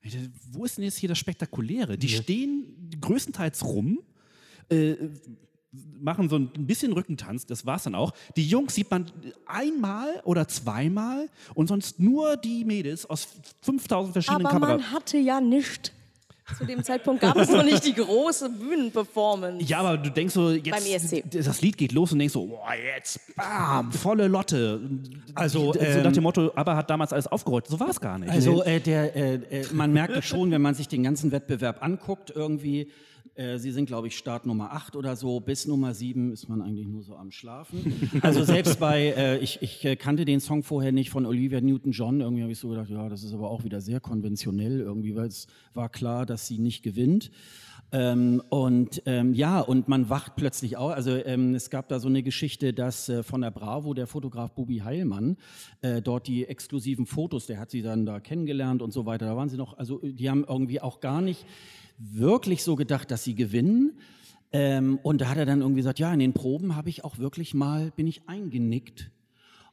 Dachte, 0.02 0.30
Wo 0.52 0.64
ist 0.64 0.76
denn 0.76 0.84
jetzt 0.84 0.98
hier 0.98 1.08
das 1.08 1.18
Spektakuläre? 1.18 1.96
Die 1.96 2.08
stehen 2.08 2.64
größtenteils 3.00 3.64
rum, 3.64 4.00
äh, 4.68 4.94
machen 6.00 6.28
so 6.28 6.36
ein 6.36 6.50
bisschen 6.66 6.92
Rückentanz, 6.92 7.46
das 7.46 7.66
war's 7.66 7.84
dann 7.84 7.94
auch. 7.94 8.12
Die 8.36 8.46
Jungs 8.46 8.74
sieht 8.74 8.90
man 8.90 9.10
einmal 9.46 10.20
oder 10.24 10.46
zweimal 10.46 11.28
und 11.54 11.66
sonst 11.66 11.98
nur 11.98 12.36
die 12.36 12.64
Mädels 12.64 13.06
aus 13.06 13.26
5000 13.62 14.12
verschiedenen 14.12 14.46
Aber 14.46 14.50
Kameras. 14.50 14.80
man 14.82 14.92
hatte 14.92 15.18
ja 15.18 15.40
nichts. 15.40 15.92
Zu 16.58 16.66
dem 16.66 16.84
Zeitpunkt 16.84 17.22
gab 17.22 17.36
es 17.36 17.48
noch 17.50 17.64
nicht 17.64 17.86
die 17.86 17.94
große 17.94 18.50
Bühnenperformance. 18.50 19.64
Ja, 19.64 19.78
aber 19.80 19.96
du 19.96 20.10
denkst 20.10 20.34
so, 20.34 20.50
jetzt, 20.50 20.70
Beim 20.70 20.84
ESC. 20.84 21.24
das 21.30 21.62
Lied 21.62 21.78
geht 21.78 21.92
los 21.92 22.12
und 22.12 22.18
denkst 22.18 22.34
so, 22.34 22.46
boah, 22.46 22.74
jetzt, 22.74 23.18
bam, 23.34 23.90
volle 23.92 24.28
Lotte. 24.28 24.78
Also, 25.34 25.72
so 25.72 25.80
ähm, 25.80 26.02
nach 26.02 26.12
dem 26.12 26.22
Motto, 26.22 26.52
aber 26.54 26.76
hat 26.76 26.90
damals 26.90 27.14
alles 27.14 27.26
aufgerollt. 27.26 27.66
So 27.66 27.80
war 27.80 27.88
es 27.88 27.98
gar 27.98 28.18
nicht. 28.18 28.30
Also 28.30 28.62
äh, 28.62 28.78
der, 28.78 29.16
äh, 29.16 29.34
äh, 29.34 29.66
man 29.72 29.92
merkt 29.92 30.16
es 30.16 30.26
schon, 30.26 30.50
wenn 30.50 30.60
man 30.60 30.74
sich 30.74 30.86
den 30.86 31.02
ganzen 31.02 31.32
Wettbewerb 31.32 31.82
anguckt, 31.82 32.30
irgendwie, 32.34 32.90
äh, 33.34 33.58
sie 33.58 33.72
sind, 33.72 33.86
glaube 33.86 34.06
ich, 34.06 34.16
Start 34.16 34.46
Nummer 34.46 34.72
8 34.72 34.96
oder 34.96 35.16
so, 35.16 35.40
bis 35.40 35.66
Nummer 35.66 35.92
7 35.92 36.32
ist 36.32 36.48
man 36.48 36.62
eigentlich 36.62 36.86
nur 36.86 37.02
so 37.02 37.16
am 37.16 37.30
Schlafen. 37.30 38.10
Also 38.22 38.44
selbst 38.44 38.78
bei, 38.78 39.12
äh, 39.16 39.38
ich, 39.38 39.60
ich 39.60 39.84
äh, 39.84 39.96
kannte 39.96 40.24
den 40.24 40.40
Song 40.40 40.62
vorher 40.62 40.92
nicht 40.92 41.10
von 41.10 41.26
Olivia 41.26 41.60
Newton-John, 41.60 42.20
irgendwie 42.20 42.42
habe 42.42 42.52
ich 42.52 42.58
so 42.58 42.68
gedacht, 42.68 42.88
ja, 42.90 43.08
das 43.08 43.24
ist 43.24 43.34
aber 43.34 43.50
auch 43.50 43.64
wieder 43.64 43.80
sehr 43.80 44.00
konventionell 44.00 44.80
irgendwie, 44.80 45.16
weil 45.16 45.26
es 45.26 45.46
war 45.74 45.88
klar, 45.88 46.26
dass 46.26 46.46
sie 46.46 46.58
nicht 46.58 46.82
gewinnt. 46.82 47.30
Ähm, 47.92 48.42
und 48.48 49.02
ähm, 49.06 49.34
ja, 49.34 49.60
und 49.60 49.88
man 49.88 50.10
wacht 50.10 50.36
plötzlich 50.36 50.76
auf. 50.76 50.92
Also 50.92 51.12
ähm, 51.12 51.54
es 51.54 51.70
gab 51.70 51.88
da 51.88 52.00
so 52.00 52.08
eine 52.08 52.22
Geschichte, 52.22 52.72
dass 52.72 53.08
äh, 53.08 53.22
von 53.22 53.40
der 53.40 53.50
Bravo 53.50 53.94
der 53.94 54.06
Fotograf 54.06 54.52
Bubi 54.52 54.78
Heilmann 54.78 55.36
äh, 55.80 56.02
dort 56.02 56.26
die 56.26 56.46
exklusiven 56.46 57.06
Fotos, 57.06 57.46
der 57.46 57.58
hat 57.58 57.70
sie 57.70 57.82
dann 57.82 58.06
da 58.06 58.20
kennengelernt 58.20 58.82
und 58.82 58.92
so 58.92 59.06
weiter. 59.06 59.26
Da 59.26 59.36
waren 59.36 59.48
sie 59.48 59.56
noch, 59.56 59.78
also 59.78 60.00
die 60.02 60.28
haben 60.28 60.44
irgendwie 60.44 60.80
auch 60.80 61.00
gar 61.00 61.20
nicht 61.20 61.46
wirklich 61.98 62.62
so 62.62 62.76
gedacht, 62.76 63.10
dass 63.10 63.24
sie 63.24 63.34
gewinnen. 63.34 63.98
Ähm, 64.52 64.98
und 65.02 65.20
da 65.20 65.28
hat 65.28 65.38
er 65.38 65.46
dann 65.46 65.60
irgendwie 65.60 65.80
gesagt, 65.80 65.98
ja, 65.98 66.12
in 66.12 66.20
den 66.20 66.32
Proben 66.32 66.76
habe 66.76 66.88
ich 66.88 67.04
auch 67.04 67.18
wirklich 67.18 67.54
mal, 67.54 67.90
bin 67.96 68.06
ich 68.06 68.28
eingenickt. 68.28 69.10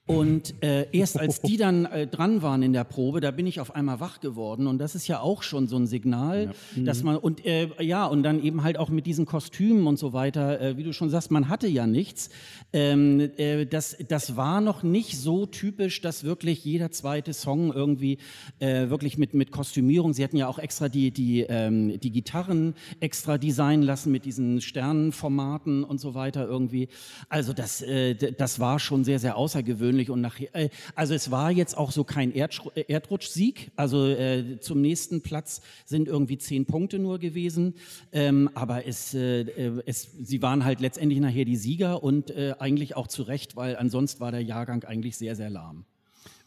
Und 0.08 0.62
äh, 0.64 0.88
erst 0.92 1.20
als 1.20 1.42
die 1.42 1.58
dann 1.58 1.86
äh, 1.86 2.08
dran 2.08 2.42
waren 2.42 2.64
in 2.64 2.74
der 2.74 2.84
Probe, 2.84 3.22
da 3.22 3.30
bin 3.30 3.46
ich 3.46 3.60
auf 3.60 3.76
einmal 3.76 4.00
wach 4.00 4.20
geworden. 4.20 4.66
Und 4.66 4.80
das 4.80 4.96
ist 4.96 5.08
ja 5.08 5.20
auch 5.20 5.44
schon 5.44 5.68
so 5.68 5.78
ein 5.78 5.86
Signal, 5.86 6.54
ja. 6.76 6.84
dass 6.84 7.04
man, 7.04 7.18
und 7.18 7.46
äh, 7.46 7.70
ja, 7.80 8.08
und 8.08 8.24
dann 8.24 8.44
eben 8.44 8.64
halt 8.64 8.78
auch 8.78 8.90
mit 8.90 9.06
diesen 9.06 9.26
Kostümen 9.26 9.86
und 9.86 9.98
so 9.98 10.12
weiter, 10.12 10.60
äh, 10.60 10.78
wie 10.78 10.84
du 10.84 10.92
schon 10.92 11.10
sagst, 11.10 11.30
man 11.30 11.50
hatte 11.50 11.68
ja 11.68 11.86
nichts. 11.86 12.30
Ähm, 12.74 13.32
äh, 13.38 13.66
das, 13.66 13.96
das 14.08 14.36
war 14.36 14.60
noch 14.60 14.82
nicht 14.82 15.18
so 15.18 15.46
typisch, 15.46 16.02
dass 16.02 16.24
wirklich 16.24 16.66
jeder 16.66 16.92
zweite 16.92 17.34
Song 17.34 17.72
irgendwie 17.72 18.18
äh, 18.60 18.89
wirklich 18.89 19.20
mit, 19.20 19.36
mit 19.36 19.52
Kostümierung, 19.52 20.14
sie 20.14 20.24
hatten 20.24 20.38
ja 20.38 20.47
auch 20.47 20.60
extra 20.60 20.89
die, 20.89 21.12
die, 21.12 21.41
ähm, 21.41 21.99
die 21.99 22.12
Gitarren 22.12 22.74
extra 22.99 23.38
designen 23.38 23.84
lassen 23.84 24.12
mit 24.12 24.26
diesen 24.26 24.62
Sternenformaten 24.62 25.84
und 25.84 26.02
so 26.02 26.16
weiter 26.16 26.47
irgendwie. 26.47 26.89
Also 27.30 27.54
das, 27.54 27.82
äh, 27.84 28.16
das 28.16 28.60
war 28.60 28.80
schon 28.80 29.04
sehr, 29.04 29.20
sehr 29.20 29.38
außergewöhnlich 29.38 29.91
persönlich 29.92 30.10
und 30.10 30.22
nachher, 30.22 30.56
äh, 30.56 30.70
also 30.96 31.14
es 31.14 31.32
war 31.32 31.52
jetzt 31.52 31.78
auch 31.78 31.92
so 31.92 32.04
kein 32.04 32.34
Erdsch 32.34 32.62
äh, 32.76 32.84
Erdrutschsieg, 32.88 33.72
also 33.76 34.08
äh, 34.08 34.60
zum 34.60 34.82
nächsten 34.82 35.22
Platz 35.22 35.62
sind 35.86 36.08
irgendwie 36.08 36.38
zehn 36.38 36.66
Punkte 36.66 37.00
nur 37.00 37.20
gewesen, 37.20 37.76
ähm, 38.12 38.50
aber 38.54 38.88
es, 38.88 39.14
äh, 39.14 39.42
äh, 39.42 39.82
es, 39.86 40.10
sie 40.22 40.42
waren 40.42 40.64
halt 40.66 40.80
letztendlich 40.80 41.20
nachher 41.20 41.46
die 41.46 41.58
Sieger 41.58 42.04
und 42.04 42.32
äh, 42.32 42.56
eigentlich 42.60 42.96
auch 42.96 43.08
zu 43.08 43.24
Recht, 43.24 43.56
weil 43.56 43.76
ansonsten 43.76 44.20
war 44.22 44.32
der 44.32 44.44
Jahrgang 44.44 44.84
eigentlich 44.84 45.18
sehr, 45.18 45.36
sehr 45.36 45.50
lahm. 45.50 45.86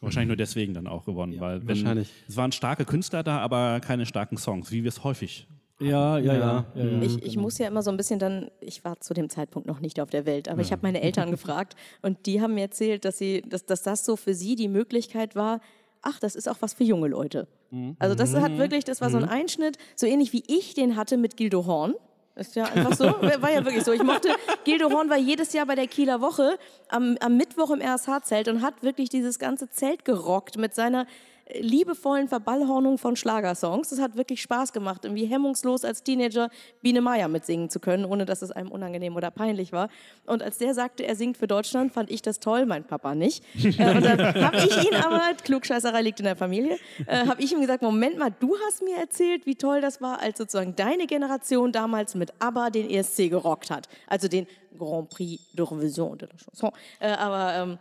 Wahrscheinlich 0.01 0.29
nur 0.29 0.37
deswegen 0.37 0.75
dann 0.75 0.87
auch 0.87 1.05
gewonnen, 1.05 1.33
ja, 1.33 1.41
weil 1.41 1.61
wenn, 1.61 1.69
wahrscheinlich. 1.69 2.09
es 2.29 2.37
waren 2.37 2.53
starke 2.53 2.85
Künstler 2.85 3.23
da, 3.23 3.39
aber 3.39 3.81
keine 3.81 4.05
starken 4.05 4.37
Songs, 4.37 4.71
wie 4.71 4.83
wir 4.83 4.89
es 4.89 5.03
häufig 5.03 5.47
ja, 5.81 6.19
ja, 6.19 6.35
ja. 6.35 6.65
ja, 6.75 6.85
ja 6.85 7.03
ich, 7.03 7.23
ich 7.23 7.37
muss 7.37 7.59
ja 7.59 7.67
immer 7.67 7.83
so 7.83 7.91
ein 7.91 7.97
bisschen 7.97 8.19
dann, 8.19 8.51
ich 8.61 8.85
war 8.85 9.01
zu 9.01 9.13
dem 9.15 9.29
Zeitpunkt 9.29 9.67
noch 9.67 9.81
nicht 9.81 10.01
auf 10.01 10.11
der 10.11 10.25
Welt, 10.27 10.49
aber 10.49 10.61
ich 10.61 10.73
habe 10.73 10.83
meine 10.83 11.03
Eltern 11.03 11.31
gefragt 11.33 11.75
und 12.03 12.27
die 12.27 12.41
haben 12.41 12.55
mir 12.55 12.63
erzählt, 12.63 13.05
dass, 13.05 13.19
sie, 13.19 13.43
dass, 13.43 13.67
dass 13.67 13.83
das 13.83 14.05
so 14.05 14.17
für 14.17 14.35
sie 14.35 14.55
die 14.55 14.69
Möglichkeit 14.69 15.35
war, 15.35 15.61
ach, 16.03 16.21
das 16.21 16.37
ist 16.37 16.49
auch 16.49 16.57
was 16.61 16.75
für 16.75 16.85
junge 16.85 17.09
Leute. 17.09 17.49
Mhm. 17.71 17.97
Also 17.99 18.15
das 18.15 18.35
hat 18.35 18.53
mhm. 18.53 18.59
wirklich, 18.59 18.85
das 18.85 19.01
war 19.01 19.11
so 19.11 19.17
ein 19.17 19.25
mhm. 19.25 19.31
Einschnitt, 19.31 19.77
so 19.97 20.07
ähnlich 20.07 20.33
wie 20.33 20.45
ich 20.47 20.75
den 20.75 20.97
hatte 20.97 21.17
mit 21.17 21.37
Gildo 21.37 21.67
Horn. 21.67 21.95
Ist 22.37 22.57
ja 22.57 22.65
einfach 22.65 22.95
so, 22.95 23.05
war 23.41 23.53
ja 23.53 23.65
wirklich 23.65 23.85
so. 23.85 23.93
Ich 23.93 24.03
mochte, 24.03 24.29
Gildo 24.65 24.91
Horn 24.91 25.09
war 25.09 25.19
jedes 25.19 25.53
Jahr 25.53 25.67
bei 25.67 25.75
der 25.75 25.87
Kieler 25.87 26.21
Woche 26.21 26.59
am, 26.89 27.17
am 27.21 27.37
Mittwoch 27.37 27.71
im 27.71 27.81
RSH-Zelt 27.81 28.49
und 28.49 28.63
hat 28.63 28.83
wirklich 28.83 29.09
dieses 29.09 29.39
ganze 29.39 29.71
Zelt 29.71 30.05
gerockt 30.05 30.57
mit 30.57 30.75
seiner 30.75 31.07
liebevollen 31.53 32.29
Verballhornung 32.29 32.99
von 32.99 33.17
Schlagersongs. 33.17 33.91
Das 33.91 34.01
hat 34.01 34.17
wirklich 34.17 34.41
Spaß 34.41 34.73
gemacht, 34.73 35.05
irgendwie 35.05 35.27
hemmungslos 35.27 35.85
als 35.85 36.03
Teenager 36.03 36.49
Biene 36.81 37.01
Meier 37.01 37.29
mitsingen 37.29 37.69
zu 37.69 37.81
können, 37.81 38.05
ohne 38.05 38.25
dass 38.25 38.43
es 38.43 38.51
einem 38.51 38.71
unangenehm 38.71 39.15
oder 39.17 39.31
peinlich 39.31 39.73
war. 39.73 39.89
Und 40.27 40.43
als 40.43 40.59
der 40.59 40.75
sagte, 40.75 41.07
er 41.07 41.17
singt 41.17 41.37
für 41.37 41.47
Deutschland, 41.47 41.93
fand 41.93 42.11
ich 42.11 42.23
das 42.23 42.41
toll, 42.41 42.67
mein 42.67 42.85
Papa 42.85 43.15
nicht. 43.15 43.45
äh, 43.63 43.95
und 43.95 44.05
dann 44.05 44.43
habe 44.43 44.57
ich 44.57 44.85
ihn 44.85 44.95
aber, 44.95 45.35
Klugscheißerei 45.43 46.03
liegt 46.03 46.21
in 46.21 46.25
der 46.25 46.37
Familie, 46.37 46.79
äh, 47.07 47.27
habe 47.27 47.43
ich 47.43 47.53
ihm 47.53 47.61
gesagt, 47.61 47.83
Moment 47.83 48.19
mal, 48.19 48.33
du 48.39 48.57
hast 48.67 48.83
mir 48.83 48.97
erzählt, 48.97 49.47
wie 49.47 49.55
toll 49.55 49.81
das 49.81 50.01
war, 50.01 50.21
als 50.21 50.39
sozusagen 50.39 50.75
deine 50.75 51.07
Generation 51.07 51.73
damals 51.73 52.15
mit 52.15 52.33
ABBA 52.39 52.71
den 52.71 52.89
ESC 52.89 53.29
gerockt 53.29 53.71
hat. 53.71 53.89
Also 54.07 54.29
den 54.29 54.47
Grand 54.79 55.11
Prix 55.11 55.41
de 55.53 55.65
Revision 55.65 56.19
de 56.19 56.29
la 56.29 56.37
Chanson. 56.37 56.71
Äh, 57.01 57.13
aber 57.13 57.55
ähm, 57.55 57.79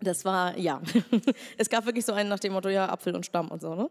das 0.00 0.24
war, 0.24 0.56
ja, 0.58 0.80
es 1.58 1.68
gab 1.68 1.86
wirklich 1.86 2.04
so 2.04 2.12
einen 2.12 2.28
nach 2.28 2.40
dem 2.40 2.52
Motto, 2.52 2.68
ja, 2.68 2.88
Apfel 2.88 3.14
und 3.14 3.26
Stamm 3.26 3.48
und 3.48 3.60
so, 3.60 3.74
ne? 3.74 3.90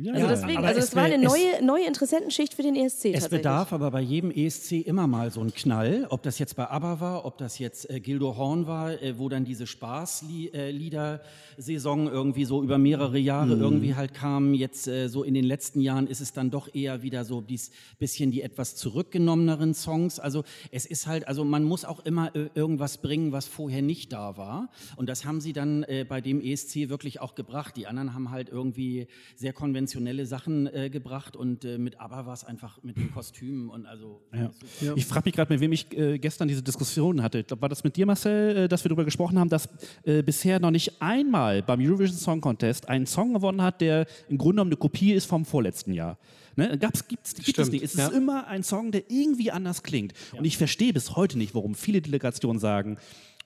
Ja, 0.00 0.12
also 0.12 0.28
deswegen, 0.28 0.64
also 0.64 0.78
es 0.78 0.94
war 0.94 1.02
eine 1.02 1.18
neue, 1.18 1.60
neue 1.60 1.84
Interessentenschicht 1.84 2.54
für 2.54 2.62
den 2.62 2.76
ESC. 2.76 3.06
Es 3.06 3.28
bedarf 3.28 3.72
aber 3.72 3.90
bei 3.90 4.00
jedem 4.00 4.30
ESC 4.30 4.86
immer 4.86 5.08
mal 5.08 5.32
so 5.32 5.40
einen 5.40 5.52
Knall, 5.52 6.06
ob 6.10 6.22
das 6.22 6.38
jetzt 6.38 6.54
bei 6.54 6.70
ABBA 6.70 7.00
war, 7.00 7.24
ob 7.24 7.36
das 7.38 7.58
jetzt 7.58 7.90
äh, 7.90 7.98
Gildo 7.98 8.36
Horn 8.36 8.68
war, 8.68 8.92
äh, 9.02 9.18
wo 9.18 9.28
dann 9.28 9.44
diese 9.44 9.66
Spaßlieder-Saison 9.66 12.06
äh, 12.06 12.10
irgendwie 12.10 12.44
so 12.44 12.62
über 12.62 12.78
mehrere 12.78 13.18
Jahre 13.18 13.56
mhm. 13.56 13.62
irgendwie 13.62 13.96
halt 13.96 14.14
kam. 14.14 14.54
Jetzt 14.54 14.86
äh, 14.86 15.08
so 15.08 15.24
in 15.24 15.34
den 15.34 15.42
letzten 15.42 15.80
Jahren 15.80 16.06
ist 16.06 16.20
es 16.20 16.32
dann 16.32 16.52
doch 16.52 16.72
eher 16.72 17.02
wieder 17.02 17.24
so 17.24 17.40
dies 17.40 17.72
bisschen 17.98 18.30
die 18.30 18.42
etwas 18.42 18.76
zurückgenommeneren 18.76 19.74
Songs. 19.74 20.20
Also 20.20 20.44
es 20.70 20.86
ist 20.86 21.08
halt, 21.08 21.26
also 21.26 21.44
man 21.44 21.64
muss 21.64 21.84
auch 21.84 22.06
immer 22.06 22.32
äh, 22.36 22.50
irgendwas 22.54 22.98
bringen, 22.98 23.32
was 23.32 23.48
vorher 23.48 23.82
nicht 23.82 24.12
da 24.12 24.36
war. 24.36 24.70
Und 24.94 25.08
das 25.08 25.24
haben 25.24 25.40
sie 25.40 25.52
dann 25.52 25.82
äh, 25.82 26.06
bei 26.08 26.20
dem 26.20 26.40
ESC 26.40 26.88
wirklich 26.88 27.20
auch 27.20 27.34
gebracht. 27.34 27.76
Die 27.76 27.88
anderen 27.88 28.14
haben 28.14 28.30
halt 28.30 28.48
irgendwie 28.48 29.08
sehr 29.34 29.52
konventionell 29.52 29.87
konventionelle 29.88 30.26
Sachen 30.26 30.66
äh, 30.66 30.90
gebracht 30.90 31.34
und 31.34 31.64
äh, 31.64 31.78
mit 31.78 31.98
ABBA 31.98 32.26
war 32.26 32.34
es 32.34 32.44
einfach 32.44 32.82
mit 32.82 32.96
den 32.96 33.10
Kostümen 33.10 33.70
und 33.70 33.86
also. 33.86 34.20
Ja. 34.34 34.50
Ja. 34.80 34.92
Ich 34.96 35.06
frage 35.06 35.26
mich 35.26 35.34
gerade, 35.34 35.52
mit 35.52 35.60
wem 35.60 35.72
ich 35.72 35.96
äh, 35.96 36.18
gestern 36.18 36.46
diese 36.46 36.62
Diskussion 36.62 37.22
hatte. 37.22 37.38
Ich 37.38 37.46
glaub, 37.46 37.62
war 37.62 37.70
das 37.70 37.84
mit 37.84 37.96
dir, 37.96 38.04
Marcel, 38.04 38.56
äh, 38.56 38.68
dass 38.68 38.84
wir 38.84 38.90
darüber 38.90 39.04
gesprochen 39.04 39.38
haben, 39.38 39.48
dass 39.48 39.68
äh, 40.04 40.22
bisher 40.22 40.60
noch 40.60 40.70
nicht 40.70 41.00
einmal 41.00 41.62
beim 41.62 41.80
Eurovision 41.80 42.18
Song 42.18 42.40
Contest 42.40 42.88
ein 42.88 43.06
Song 43.06 43.32
gewonnen 43.32 43.62
hat, 43.62 43.80
der 43.80 44.06
im 44.28 44.36
Grunde 44.36 44.56
genommen 44.56 44.70
eine 44.70 44.76
Kopie 44.76 45.12
ist 45.12 45.24
vom 45.24 45.46
vorletzten 45.46 45.94
Jahr. 45.94 46.18
Ne? 46.56 46.76
Gab's, 46.78 47.06
gibt's, 47.08 47.34
gibt 47.34 47.48
Stimmt, 47.48 47.68
es 47.68 47.72
nicht. 47.72 47.84
Es 47.84 47.94
ja. 47.94 48.08
ist 48.08 48.14
immer 48.14 48.46
ein 48.46 48.62
Song, 48.62 48.92
der 48.92 49.04
irgendwie 49.08 49.50
anders 49.50 49.82
klingt. 49.82 50.12
Und 50.36 50.44
ich 50.44 50.58
verstehe 50.58 50.92
bis 50.92 51.16
heute 51.16 51.38
nicht, 51.38 51.54
warum 51.54 51.74
viele 51.74 52.02
Delegationen 52.02 52.58
sagen, 52.58 52.98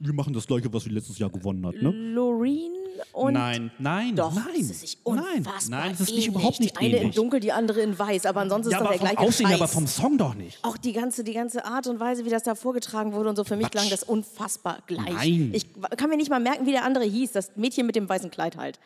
wir 0.05 0.13
machen 0.13 0.33
das 0.33 0.47
gleiche, 0.47 0.73
was 0.73 0.85
wir 0.85 0.93
letztes 0.93 1.19
Jahr 1.19 1.31
gewonnen 1.31 1.65
hat. 1.65 1.77
Ne? 1.77 1.91
Loreen 1.91 2.73
und 3.13 3.35
nein, 3.35 3.71
nein, 3.79 4.17
doch, 4.17 4.35
nein. 4.35 4.47
Das 4.57 4.83
ist 4.83 4.99
unfassbar 5.03 5.55
nein, 5.69 5.71
nein, 5.71 5.91
das 5.93 6.09
ist 6.09 6.15
nicht 6.15 6.29
überhaupt 6.29 6.61
nicht 6.61 6.79
die 6.79 6.85
ähnlich. 6.85 7.01
eine 7.01 7.11
in 7.11 7.15
dunkel, 7.15 7.41
die 7.41 7.53
andere 7.53 7.81
in 7.81 7.99
weiß, 7.99 8.27
aber 8.27 8.41
ansonsten 8.41 8.73
ja, 8.73 8.79
ist 8.79 8.85
doch 8.85 8.91
der 8.91 8.99
gleiche 8.99 9.19
Aussehen, 9.19 9.47
Scheiß. 9.47 9.61
aber 9.61 9.69
vom 9.69 9.87
Song 9.87 10.19
doch 10.19 10.35
nicht. 10.35 10.59
Auch 10.63 10.77
die 10.77 10.93
ganze, 10.93 11.25
die 11.25 11.33
ganze 11.33 11.65
Art 11.65 11.87
und 11.87 12.01
Weise, 12.01 12.25
wie 12.25 12.31
das 12.31 12.43
da 12.43 12.55
vorgetragen 12.55 13.13
wurde 13.13 13.31
und 13.31 13.37
so, 13.37 13.45
für 13.45 13.57
mich 13.57 13.71
klang 13.71 13.89
das 13.91 14.03
unfassbar 14.03 14.79
gleich. 14.87 15.13
Nein. 15.13 15.51
Ich 15.55 15.67
kann 15.97 16.11
mir 16.11 16.17
nicht 16.17 16.31
mal 16.31 16.41
merken, 16.41 16.67
wie 16.67 16.73
der 16.73 16.85
andere 16.85 17.05
hieß, 17.05 17.33
das 17.33 17.53
Mädchen 17.57 17.87
mit 17.87 17.97
dem 17.97 18.09
weißen 18.09 18.31
Kleid 18.31 18.57
halt. 18.57 18.79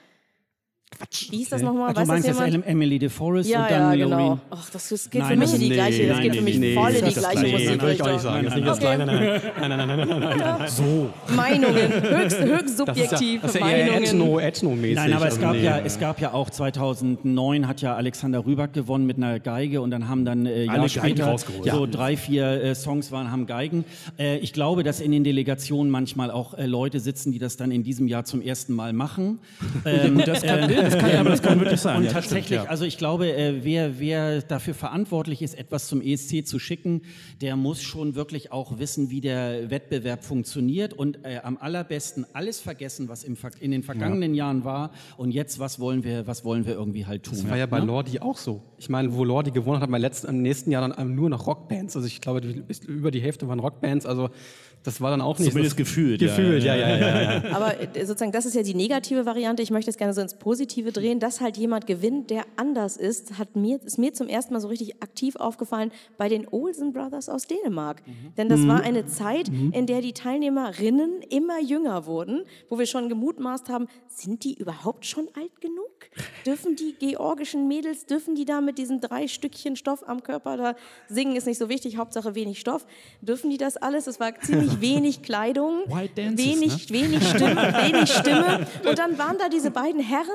Quatsch. 0.91 1.31
Wie 1.31 1.39
hieß 1.39 1.51
das 1.51 1.63
nochmal? 1.63 1.93
Ach, 1.95 2.01
du 2.01 2.07
meinst 2.07 2.29
jetzt 2.29 2.41
Emily 2.41 2.99
DeForest 2.99 3.51
ja, 3.51 3.63
und 3.63 3.71
dann 3.71 3.99
ja, 3.99 4.05
genau. 4.05 4.39
Ach, 4.51 4.71
das, 4.71 4.89
das 4.89 5.11
geht 5.11 5.21
nein, 5.21 5.33
für 5.33 5.37
mich 5.37 5.55
in 5.55 5.61
die 5.61 5.71
gleiche. 5.71 6.09
Das 6.09 6.21
geht 6.21 6.37
für 6.37 6.43
mich 6.43 6.75
voll 6.75 6.93
in 6.93 7.05
die 7.05 7.13
gleiche 7.13 7.47
Musik. 7.47 7.83
Würde 7.83 7.93
ich 7.93 8.03
auch 8.03 8.13
nicht 8.13 8.21
sagen. 8.21 8.45
Das 8.45 8.53
ist 8.53 8.57
nicht 8.57 8.69
das 8.69 8.79
Kleine. 8.79 9.07
Nein, 9.07 9.43
nein, 9.59 9.69
nein, 9.69 9.89
nein, 9.89 10.09
nein, 10.09 10.39
nein. 10.39 10.69
So. 10.69 11.11
Meinungen. 11.35 11.77
Höchst, 12.03 12.41
höchst 12.41 12.79
subjektiv. 12.79 13.43
Das 13.43 13.55
ist 13.55 13.61
ja, 13.61 13.67
das 13.67 13.77
ist 13.77 13.87
ja 13.87 13.97
Ethno, 13.97 14.39
Ethno-mäßig. 14.39 14.95
Nein, 14.95 15.13
aber 15.13 15.27
es 15.27 15.41
gab, 15.41 15.57
ja, 15.57 15.79
es 15.79 15.99
gab 15.99 16.21
ja 16.21 16.33
auch 16.33 16.51
2009 16.51 17.67
hat 17.67 17.83
ja 17.83 17.95
Alexander 17.97 18.47
Rüback 18.47 18.73
gewonnen 18.73 19.07
mit 19.07 19.17
einer 19.17 19.41
Geige 19.41 19.81
und 19.81 19.91
dann 19.91 20.09
haben 20.09 20.25
dann 20.25 20.47
äh, 20.47 20.65
Jahr 20.65 20.89
später 20.89 21.37
so 21.37 21.87
drei, 21.87 22.17
vier 22.17 22.63
äh, 22.63 22.75
Songs 22.75 23.11
waren, 23.11 23.31
haben 23.31 23.47
Geigen. 23.47 23.85
Äh, 24.19 24.39
ich 24.39 24.53
glaube, 24.53 24.85
dass 24.85 25.01
in 25.01 25.11
den 25.11 25.25
Delegationen 25.25 25.91
manchmal 25.91 26.31
auch 26.31 26.55
äh, 26.55 26.67
Leute 26.67 27.01
sitzen, 27.01 27.33
die 27.33 27.39
das 27.39 27.57
dann 27.57 27.71
in 27.71 27.83
diesem 27.83 28.07
Jahr 28.07 28.25
zum 28.25 28.41
ersten 28.41 28.73
Mal 28.73 28.93
machen. 28.93 29.39
Ähm, 29.85 30.21
das 30.25 30.43
kann, 30.43 30.69
das 30.83 30.99
kann, 30.99 31.17
aber 31.17 31.31
das 31.31 31.43
kann 31.43 31.59
wirklich 31.59 31.81
sein. 31.81 31.99
Und 31.99 32.05
ja, 32.05 32.13
tatsächlich, 32.13 32.47
stimmt, 32.47 32.65
ja. 32.65 32.71
also 32.71 32.85
ich 32.85 32.99
glaube, 32.99 33.33
äh, 33.33 33.65
wer, 33.65 33.99
wer 33.99 34.43
dafür 34.43 34.75
verantwortlich 34.75 35.43
ist, 35.43 35.59
etwas 35.59 35.89
zum 35.89 36.03
ESC 36.03 36.47
zu 36.47 36.59
schicken, 36.59 37.03
der 37.41 37.57
muss 37.57 37.83
schon 37.83 38.15
wirklich 38.15 38.53
auch 38.53 38.79
wissen, 38.79 39.11
wie 39.11 39.21
der 39.21 39.71
Wettbewerb 39.71 40.25
funktioniert 40.25 40.93
und 40.93 41.25
äh, 41.25 41.41
am 41.43 41.57
allerbesten 41.57 42.27
alles 42.35 42.61
vergessen, 42.61 43.09
was 43.09 43.25
im, 43.25 43.37
in 43.61 43.71
den 43.71 43.83
vergangenen 43.83 44.35
ja. 44.35 44.45
Jahren 44.45 44.65
war 44.65 44.91
und 45.17 45.31
jetzt, 45.31 45.59
was 45.59 45.81
wollen 45.81 46.05
wir, 46.05 46.27
was 46.27 46.45
wollen 46.45 46.67
wir 46.67 46.75
irgendwie 46.75 47.07
halt 47.07 47.23
tun. 47.23 47.39
Das 47.39 47.49
war 47.49 47.57
ja 47.57 47.67
bei 47.67 47.81
ne? 47.81 47.87
Lordi 47.87 48.21
auch 48.21 48.37
so. 48.37 48.63
Ich 48.77 48.91
meine, 48.91 49.15
wo 49.15 49.25
Lordi 49.25 49.53
gewonnen 49.53 49.81
hat, 49.81 49.87
hat 49.87 49.91
man 49.91 50.01
letzten, 50.01 50.29
im 50.29 50.43
nächsten 50.43 50.73
Jahr 50.73 50.89
dann 50.89 51.15
nur 51.15 51.31
noch 51.31 51.47
Rockbands. 51.47 51.95
Also 51.95 52.09
ich 52.09 52.21
glaube, 52.21 52.41
über 52.89 53.13
die 53.13 53.21
Hälfte 53.21 53.47
waren 53.47 53.61
Rockbands. 53.61 54.05
Also 54.05 54.31
das 54.87 55.01
war 55.01 55.11
dann 55.11 55.21
auch 55.21 55.39
nicht. 55.39 55.51
Zumindest 55.51 55.77
gefühlt. 55.77 56.21
Gefühlt, 56.21 56.63
ja, 56.63 56.77
ja, 56.77 56.89
ja. 56.89 56.97
ja, 56.97 57.33
ja. 57.41 57.57
Aber 57.57 57.81
äh, 57.81 58.07
sozusagen, 58.07 58.31
das 58.31 58.47
ist 58.47 58.55
ja 58.55 58.63
die 58.63 58.75
negative 58.75 59.27
Variante. 59.27 59.63
Ich 59.63 59.71
möchte 59.71 59.91
es 59.91 59.97
gerne 59.97 60.15
so 60.15 60.21
ins 60.21 60.35
Positive 60.35 60.93
drehen, 60.93 61.19
dass 61.19 61.41
halt 61.41 61.57
jemand 61.57 61.87
gewinnt, 61.87 62.31
der 62.31 62.45
anders 62.57 62.97
ist, 62.97 63.37
hat 63.39 63.57
mir, 63.57 63.83
ist 63.83 63.99
mir 63.99 64.15
zum 64.15 64.29
ersten 64.29 64.55
Mal 64.55 64.61
so 64.61 64.69
richtig 64.69 65.03
aktiv 65.03 65.35
aufgefallen 65.37 65.91
bei 66.19 66.29
den 66.29 66.47
Olsen 66.49 66.93
Brothers 66.93 67.29
aus 67.29 67.47
Dänemark. 67.47 68.07
Mhm. 68.07 68.35
Denn 68.37 68.49
das 68.49 68.61
mhm. 68.61 68.69
war 68.69 68.83
eine 68.83 69.07
Zeit, 69.07 69.51
mhm. 69.51 69.73
in 69.73 69.87
der 69.87 70.01
die 70.01 70.13
Teilnehmerinnen 70.13 71.23
immer 71.31 71.61
jünger 71.61 72.07
wurden, 72.07 72.45
wo 72.69 72.79
wir 72.79 72.87
schon 72.87 73.09
gemutmaßt 73.09 73.69
haben, 73.69 73.89
sind 74.07 74.45
die 74.45 74.55
überhaupt 74.55 75.05
schon 75.05 75.29
alt 75.35 75.61
genug? 75.61 75.96
Dürfen 76.45 76.77
die 76.77 76.95
georgischen 76.95 77.69
Mädels, 77.69 78.07
dürfen 78.07 78.35
die 78.35 78.45
da 78.45 78.61
mit 78.61 78.79
diesen 78.79 79.01
drei 79.01 79.29
Stückchen 79.29 79.77
Stoff 79.77 80.09
am 80.09 80.23
Körper 80.23 80.57
da 80.57 80.75
singen, 81.09 81.37
ist 81.37 81.47
nicht 81.47 81.59
so 81.59 81.69
wichtig, 81.69 81.97
Hauptsache 81.97 82.35
wenig 82.35 82.61
Stoff. 82.61 82.87
Dürfen 83.21 83.51
die 83.51 83.59
das 83.59 83.77
alles? 83.77 84.07
Es 84.07 84.21
war 84.21 84.39
ziemlich 84.41 84.81
wenig 84.81 85.23
Kleidung, 85.23 85.85
Dances, 86.15 86.45
wenig, 86.45 86.91
ne? 86.91 87.01
wenig 87.01 87.29
Stimme, 87.29 87.75
wenig 87.75 88.13
Stimme. 88.13 88.67
Und 88.89 88.99
dann 88.99 89.19
waren 89.19 89.39
da 89.39 89.49
diese 89.49 89.71
beiden 89.71 90.01
Herren 90.01 90.27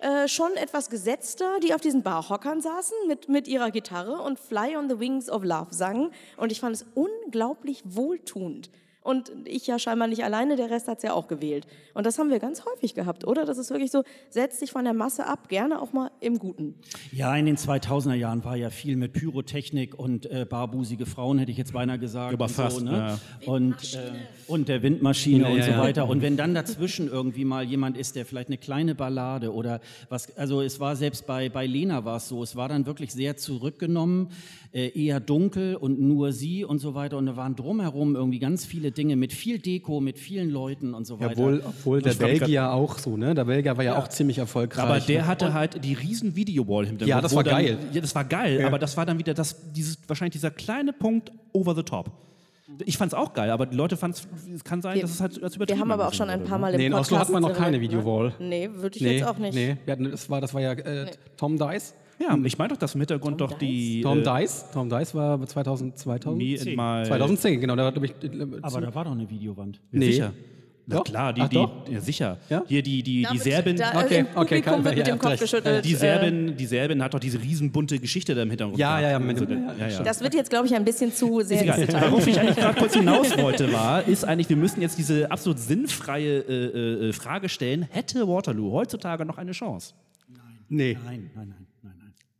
äh, 0.00 0.28
schon 0.28 0.52
etwas 0.56 0.90
gesetzter, 0.90 1.60
die 1.60 1.72
auf 1.74 1.80
diesen 1.80 2.02
Barhockern 2.02 2.60
saßen 2.60 2.96
mit, 3.08 3.28
mit 3.28 3.48
ihrer 3.48 3.70
Gitarre 3.70 4.20
und 4.20 4.38
Fly 4.38 4.76
on 4.76 4.88
the 4.88 4.98
Wings 4.98 5.30
of 5.30 5.44
Love 5.44 5.68
sangen. 5.70 6.10
Und 6.36 6.52
ich 6.52 6.60
fand 6.60 6.76
es 6.76 6.84
unglaublich 6.94 7.82
wohltuend 7.84 8.70
Und 9.04 9.30
ich 9.44 9.66
ja 9.66 9.78
scheinbar 9.78 10.08
nicht 10.08 10.24
alleine, 10.24 10.56
der 10.56 10.70
Rest 10.70 10.88
hat 10.88 10.96
es 10.96 11.02
ja 11.04 11.12
auch 11.12 11.28
gewählt. 11.28 11.66
Und 11.92 12.06
das 12.06 12.18
haben 12.18 12.30
wir 12.30 12.38
ganz 12.38 12.64
häufig 12.64 12.94
gehabt, 12.94 13.26
oder? 13.26 13.44
Das 13.44 13.58
ist 13.58 13.68
wirklich 13.70 13.90
so, 13.90 14.02
setz 14.30 14.60
dich 14.60 14.72
von 14.72 14.84
der 14.84 14.94
Masse 14.94 15.26
ab, 15.26 15.50
gerne 15.50 15.82
auch 15.82 15.92
mal 15.92 16.10
im 16.20 16.38
Guten. 16.38 16.74
Ja, 17.12 17.36
in 17.36 17.44
den 17.44 17.58
2000er 17.58 18.14
Jahren 18.14 18.42
war 18.44 18.56
ja 18.56 18.70
viel 18.70 18.96
mit 18.96 19.12
Pyrotechnik 19.12 19.98
und 19.98 20.24
äh, 20.30 20.46
barbusige 20.48 21.04
Frauen, 21.04 21.38
hätte 21.38 21.52
ich 21.52 21.58
jetzt 21.58 21.74
beinahe 21.74 21.98
gesagt. 21.98 22.32
Aber 22.32 22.46
und 22.46 22.50
fast, 22.50 22.78
so, 22.78 22.84
ne? 22.84 23.18
ja. 23.42 23.52
und, 23.52 23.94
äh, 23.94 24.12
und 24.46 24.68
der 24.68 24.82
Windmaschine 24.82 25.44
Ja, 25.44 25.48
und 25.50 25.62
so 25.62 25.70
ja. 25.72 25.78
weiter. 25.78 26.08
Und 26.08 26.22
wenn 26.22 26.38
dann 26.38 26.54
dazwischen 26.54 27.08
irgendwie 27.08 27.44
mal 27.44 27.62
jemand 27.62 27.98
ist, 27.98 28.16
der 28.16 28.24
vielleicht 28.24 28.48
eine 28.48 28.56
kleine 28.56 28.94
Ballade 28.94 29.52
oder 29.52 29.82
was, 30.08 30.34
also 30.38 30.62
es 30.62 30.80
war 30.80 30.96
selbst 30.96 31.26
bei, 31.26 31.50
bei 31.50 31.66
Lena 31.66 32.06
war 32.06 32.16
es 32.16 32.28
so, 32.28 32.42
es 32.42 32.56
war 32.56 32.70
dann 32.70 32.86
wirklich 32.86 33.12
sehr 33.12 33.36
zurückgenommen, 33.36 34.30
eher 34.74 35.20
dunkel 35.20 35.76
und 35.76 36.00
nur 36.00 36.32
sie 36.32 36.64
und 36.64 36.80
so 36.80 36.94
weiter. 36.94 37.16
Und 37.16 37.26
da 37.26 37.36
waren 37.36 37.54
drumherum 37.54 38.16
irgendwie 38.16 38.40
ganz 38.40 38.64
viele 38.66 38.90
Dinge 38.90 39.14
mit 39.14 39.32
viel 39.32 39.60
Deko, 39.60 40.00
mit 40.00 40.18
vielen 40.18 40.50
Leuten 40.50 40.94
und 40.94 41.06
so 41.06 41.20
weiter. 41.20 41.30
Obwohl, 41.30 41.62
obwohl 41.64 42.02
der 42.02 42.14
Belgier 42.14 42.72
auch 42.72 42.98
so, 42.98 43.16
ne? 43.16 43.34
Der 43.34 43.44
Belgier 43.44 43.76
war 43.76 43.84
ja, 43.84 43.96
auch 43.96 44.08
ziemlich 44.08 44.38
erfolgreich. 44.38 44.84
Aber 44.84 44.98
der 44.98 45.28
hatte 45.28 45.54
halt 45.54 45.84
die 45.84 45.92
riesen 45.92 46.34
Videowall 46.34 46.86
hinter 46.86 47.06
Ja, 47.06 47.20
das 47.20 47.34
war 47.36 47.44
dann, 47.44 47.54
geil. 47.54 47.78
Ja, 47.92 48.00
das 48.00 48.14
war 48.16 48.24
geil, 48.24 48.58
Ja. 48.60 48.66
aber 48.66 48.80
das 48.80 48.96
war 48.96 49.06
dann 49.06 49.18
wieder 49.18 49.32
das, 49.32 49.70
dieses, 49.72 49.96
wahrscheinlich 50.08 50.32
dieser 50.32 50.50
kleine 50.50 50.92
Punkt 50.92 51.30
over 51.52 51.74
the 51.76 51.84
top. 51.84 52.10
Ich 52.84 52.98
fand's 52.98 53.14
auch 53.14 53.32
geil, 53.34 53.50
aber 53.50 53.66
die 53.66 53.76
Leute 53.76 53.96
fanden 53.96 54.16
es 54.56 54.64
kann 54.64 54.82
sein, 54.82 54.96
Wir- 54.96 55.02
dass 55.02 55.12
es 55.12 55.20
halt 55.20 55.40
als 55.40 55.52
Wir 55.52 55.56
übertrieben 55.58 55.80
haben 55.82 55.90
aber 55.92 56.08
auch 56.08 56.14
schon 56.14 56.28
ein 56.30 56.42
paar 56.42 56.58
ne? 56.58 56.62
Mal 56.62 56.72
im 56.74 56.78
Nee, 56.78 56.86
in 56.86 56.92
Podcast... 56.92 57.12
Oslo 57.12 57.20
hat 57.20 57.30
man 57.30 57.42
noch 57.42 57.52
keine 57.52 57.76
äh, 57.76 57.80
Videowall. 57.80 58.32
Nee, 58.40 58.70
würde 58.72 58.96
ich 58.96 59.02
nee, 59.02 59.18
jetzt 59.18 59.26
auch 59.28 59.38
nicht. 59.38 59.54
Nee, 59.54 59.76
wir 59.84 59.92
hatten, 59.92 60.10
das, 60.10 60.28
war, 60.28 60.40
das 60.40 60.52
war 60.52 60.60
ja 60.62 60.72
äh, 60.72 61.06
Tom 61.36 61.58
Dice. 61.58 61.94
Ja, 62.18 62.38
ich 62.44 62.58
meine 62.58 62.68
doch, 62.70 62.76
dass 62.78 62.94
im 62.94 63.00
Hintergrund 63.00 63.38
Tom 63.38 63.48
doch 63.50 63.58
die 63.58 64.00
Tom 64.02 64.20
äh, 64.20 64.40
Dice. 64.42 64.66
Tom 64.72 64.88
Dice 64.88 65.14
war 65.14 65.44
2000, 65.44 65.98
2010. 65.98 66.36
Me 66.36 66.58
and 66.60 67.00
my 67.02 67.06
2010, 67.08 67.60
genau. 67.60 67.76
Hat, 67.76 67.94
glaub 67.94 68.04
ich, 68.04 68.12
äh, 68.22 68.46
Aber 68.62 68.80
da 68.80 68.94
war 68.94 69.04
doch 69.04 69.12
eine 69.12 69.28
Videowand. 69.28 69.76
Ja, 69.76 69.98
Nee. 69.98 70.12
Sicher. 70.12 70.32
Na 70.86 70.96
Doch? 70.96 71.04
klar, 71.04 71.32
die, 71.32 71.40
Ach, 71.40 71.48
die, 71.48 71.92
ja, 71.94 72.00
sicher. 72.00 72.36
Ja? 72.50 72.62
Hier 72.66 72.82
die, 72.82 73.02
die, 73.02 73.22
Da 73.22 73.30
die 73.32 73.38
Serbin, 73.38 73.76
Da, 73.76 73.98
Okay, 74.04 74.18
Im 74.18 74.26
okay, 74.34 74.60
kann- 74.60 74.84
wird 74.84 74.96
mit 74.96 75.06
ja, 75.08 75.14
dem 75.14 75.18
Kopf 75.18 75.40
geschüttelt. 75.40 75.82
die 75.82 75.94
äh, 75.94 75.96
Serbin, 75.96 76.56
die 76.58 76.66
Serbin 76.66 77.02
hat 77.02 77.14
doch 77.14 77.18
diese 77.20 77.40
riesenbunte 77.40 77.98
Geschichte 77.98 78.34
da 78.34 78.42
im 78.42 78.50
Hintergrund. 78.50 78.78
Ja, 78.78 79.00
ja, 79.00 79.12
ja, 79.12 79.18
gehabt. 79.18 79.40
mit 79.40 79.50
dem- 79.50 79.66
Also, 79.66 79.80
ja, 79.80 79.88
ja. 79.88 80.02
Das 80.02 80.20
wird 80.20 80.34
jetzt, 80.34 80.50
glaube 80.50 80.66
ich, 80.66 80.74
ein 80.74 80.84
bisschen 80.84 81.10
zu 81.10 81.40
sehr. 81.40 81.66
Worauf 81.66 82.26
ich 82.26 82.38
eigentlich 82.38 82.56
gerade 82.56 82.78
kurz 82.78 82.92
hinaus 82.94 83.34
wollte, 83.38 83.72
war, 83.72 84.06
ist 84.06 84.24
eigentlich, 84.26 84.50
wir 84.50 84.56
müssen 84.58 84.82
jetzt 84.82 84.98
diese 84.98 85.30
absolut 85.30 85.58
sinnfreie 85.58 86.40
äh, 86.40 87.08
äh, 87.08 87.12
Frage 87.14 87.48
stellen: 87.48 87.88
Hätte 87.90 88.28
Waterloo 88.28 88.70
heutzutage 88.72 89.24
noch 89.24 89.38
eine 89.38 89.52
Chance? 89.52 89.94
Nee. 90.68 90.98
Nein, 91.02 91.04
nein, 91.04 91.10
nein, 91.14 91.30
nein, 91.34 91.48
nein. 91.48 91.63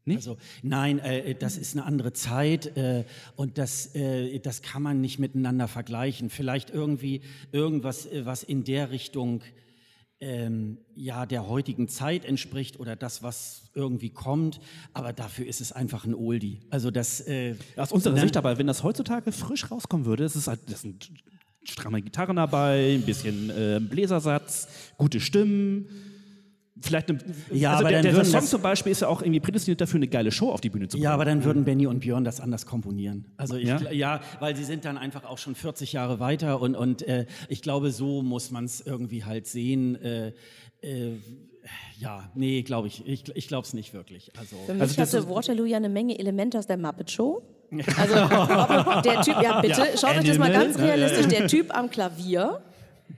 Nicht? 0.07 0.17
Also 0.17 0.37
nein, 0.63 0.99
äh, 0.99 1.35
das 1.35 1.57
ist 1.57 1.75
eine 1.75 1.87
andere 1.87 2.13
Zeit 2.13 2.77
äh, 2.77 3.05
und 3.37 3.57
das, 3.57 3.95
äh, 3.95 4.39
das 4.39 4.61
kann 4.61 4.83
man 4.83 5.01
nicht 5.01 5.19
miteinander 5.19 5.67
vergleichen. 5.67 6.29
Vielleicht 6.29 6.71
irgendwie 6.71 7.23
irgendwas, 7.53 8.07
äh, 8.07 8.27
was 8.27 8.43
in 8.43 8.65
der 8.65 8.91
Richtung 8.91 9.43
ähm, 10.21 10.79
ja 10.95 11.27
der 11.27 11.49
heutigen 11.49 11.89
Zeit 11.89 12.25
entspricht 12.25 12.79
oder 12.79 12.97
das, 12.97 13.23
was 13.23 13.71
irgendwie 13.75 14.11
kommt. 14.11 14.61
Aber 14.93 15.13
dafür 15.13 15.47
ist 15.47 15.61
es 15.61 15.73
einfach 15.73 16.05
ein 16.05 16.15
Oldie. 16.15 16.61
Also 16.71 16.91
das 16.91 17.21
äh, 17.27 17.57
Aus 17.77 17.93
unserer 17.93 18.15
ne? 18.15 18.21
Sicht 18.21 18.37
aber, 18.37 18.59
wenn 18.59 18.67
das 18.67 18.83
heutzutage 18.83 19.33
frisch 19.33 19.71
rauskommen 19.71 20.07
würde, 20.07 20.25
es 20.25 20.37
ist 20.37 20.49
halt, 20.49 20.61
das 20.69 20.83
sind 20.83 21.11
stramme 21.65 22.03
Gitarren 22.03 22.37
dabei, 22.37 22.95
ein 22.95 23.03
bisschen 23.07 23.49
äh, 23.51 23.81
Bläsersatz, 23.81 24.69
gute 24.99 25.19
Stimmen. 25.21 25.89
Vielleicht 26.81 27.09
eine, 27.09 27.21
Ja, 27.53 27.71
also 27.73 27.81
aber 27.83 27.91
der, 27.91 27.99
dann 27.99 28.03
der 28.07 28.13
würden 28.15 28.25
Song 28.27 28.41
das- 28.41 28.51
zum 28.51 28.61
Beispiel 28.61 28.91
ist 28.93 29.03
ja 29.03 29.09
auch 29.09 29.23
irgendwie 29.23 29.39
prädestiniert 29.41 29.81
dafür, 29.81 29.99
eine 29.99 30.09
geile 30.09 30.33
Show 30.33 30.51
auf 30.51 30.61
die 30.61 30.71
Bühne 30.71 30.89
zu 30.89 30.97
bringen. 30.97 31.05
Ja, 31.05 31.13
aber 31.15 31.25
dann 31.25 31.45
würden 31.45 31.65
Benny 31.65 31.87
und 31.87 32.01
Björn 32.01 32.25
das 32.25 32.41
anders 32.41 32.67
komponieren. 32.67 33.27
Also 33.37 33.57
ich, 33.57 33.69
Ja? 33.69 33.91
ja? 33.93 34.21
weil 34.41 34.57
sie 34.57 34.65
sind 34.65 34.85
dann 34.85 34.99
einfach 34.99 35.25
auch 35.25 35.39
schon 35.39 35.55
40 35.55 35.93
Jahre 35.93 36.19
weiter 36.19 36.61
und, 36.61 36.75
und 36.75 37.03
äh, 37.07 37.27
ich 37.49 37.63
glaube, 37.63 37.93
so 37.93 38.23
muss 38.23 38.51
man 38.51 38.65
es 38.65 38.81
irgendwie 38.81 39.25
halt 39.25 39.47
sehen. 39.47 39.95
Äh, 40.03 40.33
äh, 40.83 41.13
ja, 41.99 42.29
nee, 42.35 42.63
glaube 42.63 42.89
ich. 42.89 43.07
Ich, 43.07 43.25
ich 43.37 43.47
glaube 43.49 43.67
es 43.67 43.73
nicht 43.73 43.95
wirklich. 43.95 44.33
Also, 44.37 44.57
Für 44.67 44.75
mich 44.75 44.83
Also 44.83 45.01
hatte 45.01 45.29
Waterloo 45.29 45.65
ja 45.67 45.77
eine 45.77 45.89
Menge 45.89 46.19
Elemente 46.19 46.59
aus 46.59 46.67
der 46.67 46.77
Muppet 46.77 47.11
Show. 47.11 47.43
Also 47.97 48.15
der 49.03 49.23
Typ, 49.23 49.43
ja 49.43 49.61
bitte, 49.61 49.81
Ja, 49.81 49.87
schaut 49.97 50.17
euch 50.19 50.25
das 50.27 50.39
mal 50.39 50.47
Animal, 50.47 50.65
ganz 50.67 50.79
realistisch, 50.79 51.27
der 51.29 51.47
Typ 51.49 51.75
am 51.77 51.89
Klavier. 51.91 52.61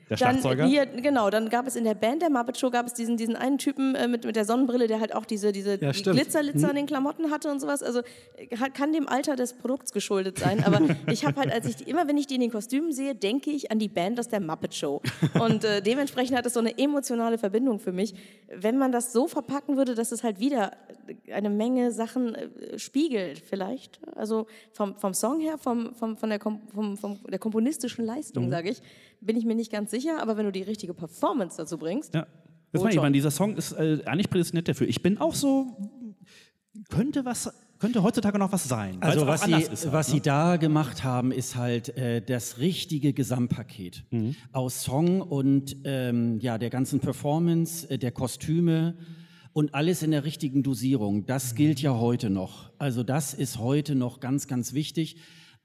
Der 0.08 0.16
Dann 0.16 0.38
Schlagzeuger. 0.38 0.66
hier, 0.66 0.86
genau, 0.86 1.30
dann 1.30 1.48
gab 1.48 1.66
es 1.66 1.74
in 1.74 1.82
der 1.82 1.94
Band 1.94 2.22
der 2.22 2.30
Muppet 2.30 2.56
Show 2.58 2.70
gab 2.70 2.86
es 2.86 2.94
diesen, 2.94 3.16
diesen 3.16 3.34
einen 3.34 3.58
Typen 3.58 3.96
äh, 3.96 4.06
mit, 4.06 4.24
mit 4.24 4.36
der 4.36 4.44
Sonnenbrille, 4.44 4.86
der 4.86 5.00
halt 5.00 5.12
auch 5.14 5.24
diese, 5.24 5.50
diese 5.50 5.80
Ja, 5.80 5.90
die. 5.90 6.02
Glitzerlitzer 6.02 6.70
an 6.70 6.76
den 6.76 6.86
Klamotten 6.86 7.30
hatte 7.32 7.50
und 7.50 7.60
sowas. 7.60 7.82
Also 7.82 8.02
äh, 8.36 8.46
kann 8.72 8.92
dem 8.92 9.08
Alter 9.08 9.34
des 9.34 9.54
Produkts 9.54 9.92
geschuldet 9.92 10.38
sein. 10.38 10.62
Aber 10.62 10.80
ich 11.10 11.24
habe 11.24 11.40
halt, 11.40 11.52
als 11.52 11.66
ich 11.66 11.76
die, 11.76 11.90
immer 11.90 12.06
wenn 12.06 12.16
ich 12.18 12.28
die 12.28 12.36
in 12.36 12.40
den 12.40 12.52
Kostümen 12.52 12.92
sehe, 12.92 13.16
denke 13.16 13.50
ich 13.50 13.72
an 13.72 13.80
die 13.80 13.88
Band 13.88 14.20
aus 14.20 14.28
der 14.28 14.40
Muppet 14.40 14.74
Show. 14.74 15.02
Und 15.40 15.64
äh, 15.64 15.82
dementsprechend 15.82 16.36
hat 16.36 16.46
es 16.46 16.54
so 16.54 16.60
eine 16.60 16.78
emotionale 16.78 17.36
Verbindung 17.36 17.80
für 17.80 17.92
mich. 17.92 18.14
Wenn 18.54 18.78
man 18.78 18.92
das 18.92 19.12
so 19.12 19.26
verpacken 19.26 19.76
würde, 19.76 19.96
dass 19.96 20.12
es 20.12 20.22
halt 20.22 20.38
wieder 20.38 20.72
eine 21.32 21.50
Menge 21.50 21.90
Sachen 21.90 22.36
äh, 22.36 22.78
spiegelt, 22.78 23.40
vielleicht. 23.40 23.98
Also 24.14 24.46
vom, 24.72 24.94
vom 24.96 25.14
Song 25.14 25.40
her, 25.40 25.58
vom, 25.58 25.94
vom, 25.94 26.16
von 26.16 26.28
der, 26.30 26.38
Kom 26.38 26.60
vom, 26.72 26.96
vom, 26.96 27.18
der 27.28 27.40
komponistischen 27.40 28.04
Leistung, 28.04 28.50
sage 28.50 28.70
ich, 28.70 28.80
bin 29.20 29.36
ich 29.36 29.44
mir 29.44 29.54
nicht 29.54 29.72
ganz 29.72 29.90
sicher. 29.90 29.95
Aber 30.20 30.36
wenn 30.36 30.44
du 30.46 30.52
die 30.52 30.62
richtige 30.62 30.94
Performance 30.94 31.56
dazu 31.56 31.78
bringst, 31.78 32.14
Ja. 32.14 32.26
Das 32.72 32.82
meine 32.82 32.94
ich, 32.94 33.00
meine, 33.00 33.12
dieser 33.12 33.30
Song 33.30 33.56
ist 33.56 33.72
äh, 33.72 34.00
eigentlich 34.04 34.28
prädestiniert 34.28 34.68
dafür. 34.68 34.86
Ich 34.88 35.00
bin 35.02 35.18
auch 35.18 35.34
so, 35.34 35.66
könnte 36.90 37.24
was, 37.24 37.50
könnte 37.78 38.02
heutzutage 38.02 38.38
noch 38.38 38.52
was 38.52 38.64
sein. 38.68 38.98
Also 39.00 39.26
was, 39.26 39.42
sie, 39.44 39.52
ist 39.52 39.84
halt, 39.84 39.92
was 39.92 40.08
ne? 40.08 40.14
sie 40.14 40.20
da 40.20 40.56
gemacht 40.56 41.04
haben, 41.04 41.32
ist 41.32 41.56
halt 41.56 41.96
äh, 41.96 42.20
das 42.20 42.58
richtige 42.58 43.12
Gesamtpaket 43.12 44.04
Mhm. 44.10 44.34
aus 44.52 44.82
Song 44.82 45.20
und 45.22 45.76
ähm, 45.84 46.38
ja 46.40 46.58
der 46.58 46.70
ganzen 46.70 47.00
Performance, 47.00 47.88
äh, 47.88 47.98
der 47.98 48.12
Kostüme 48.12 48.96
und 49.52 49.74
alles 49.74 50.02
in 50.02 50.10
der 50.10 50.24
richtigen 50.24 50.62
Dosierung. 50.62 51.24
Das 51.26 51.52
Mhm. 51.52 51.56
gilt 51.56 51.80
ja 51.80 51.94
heute 51.98 52.28
noch. 52.30 52.70
Also 52.78 53.02
das 53.04 53.32
ist 53.32 53.58
heute 53.58 53.94
noch 53.94 54.20
ganz, 54.20 54.48
ganz 54.48 54.74
wichtig. 54.74 55.16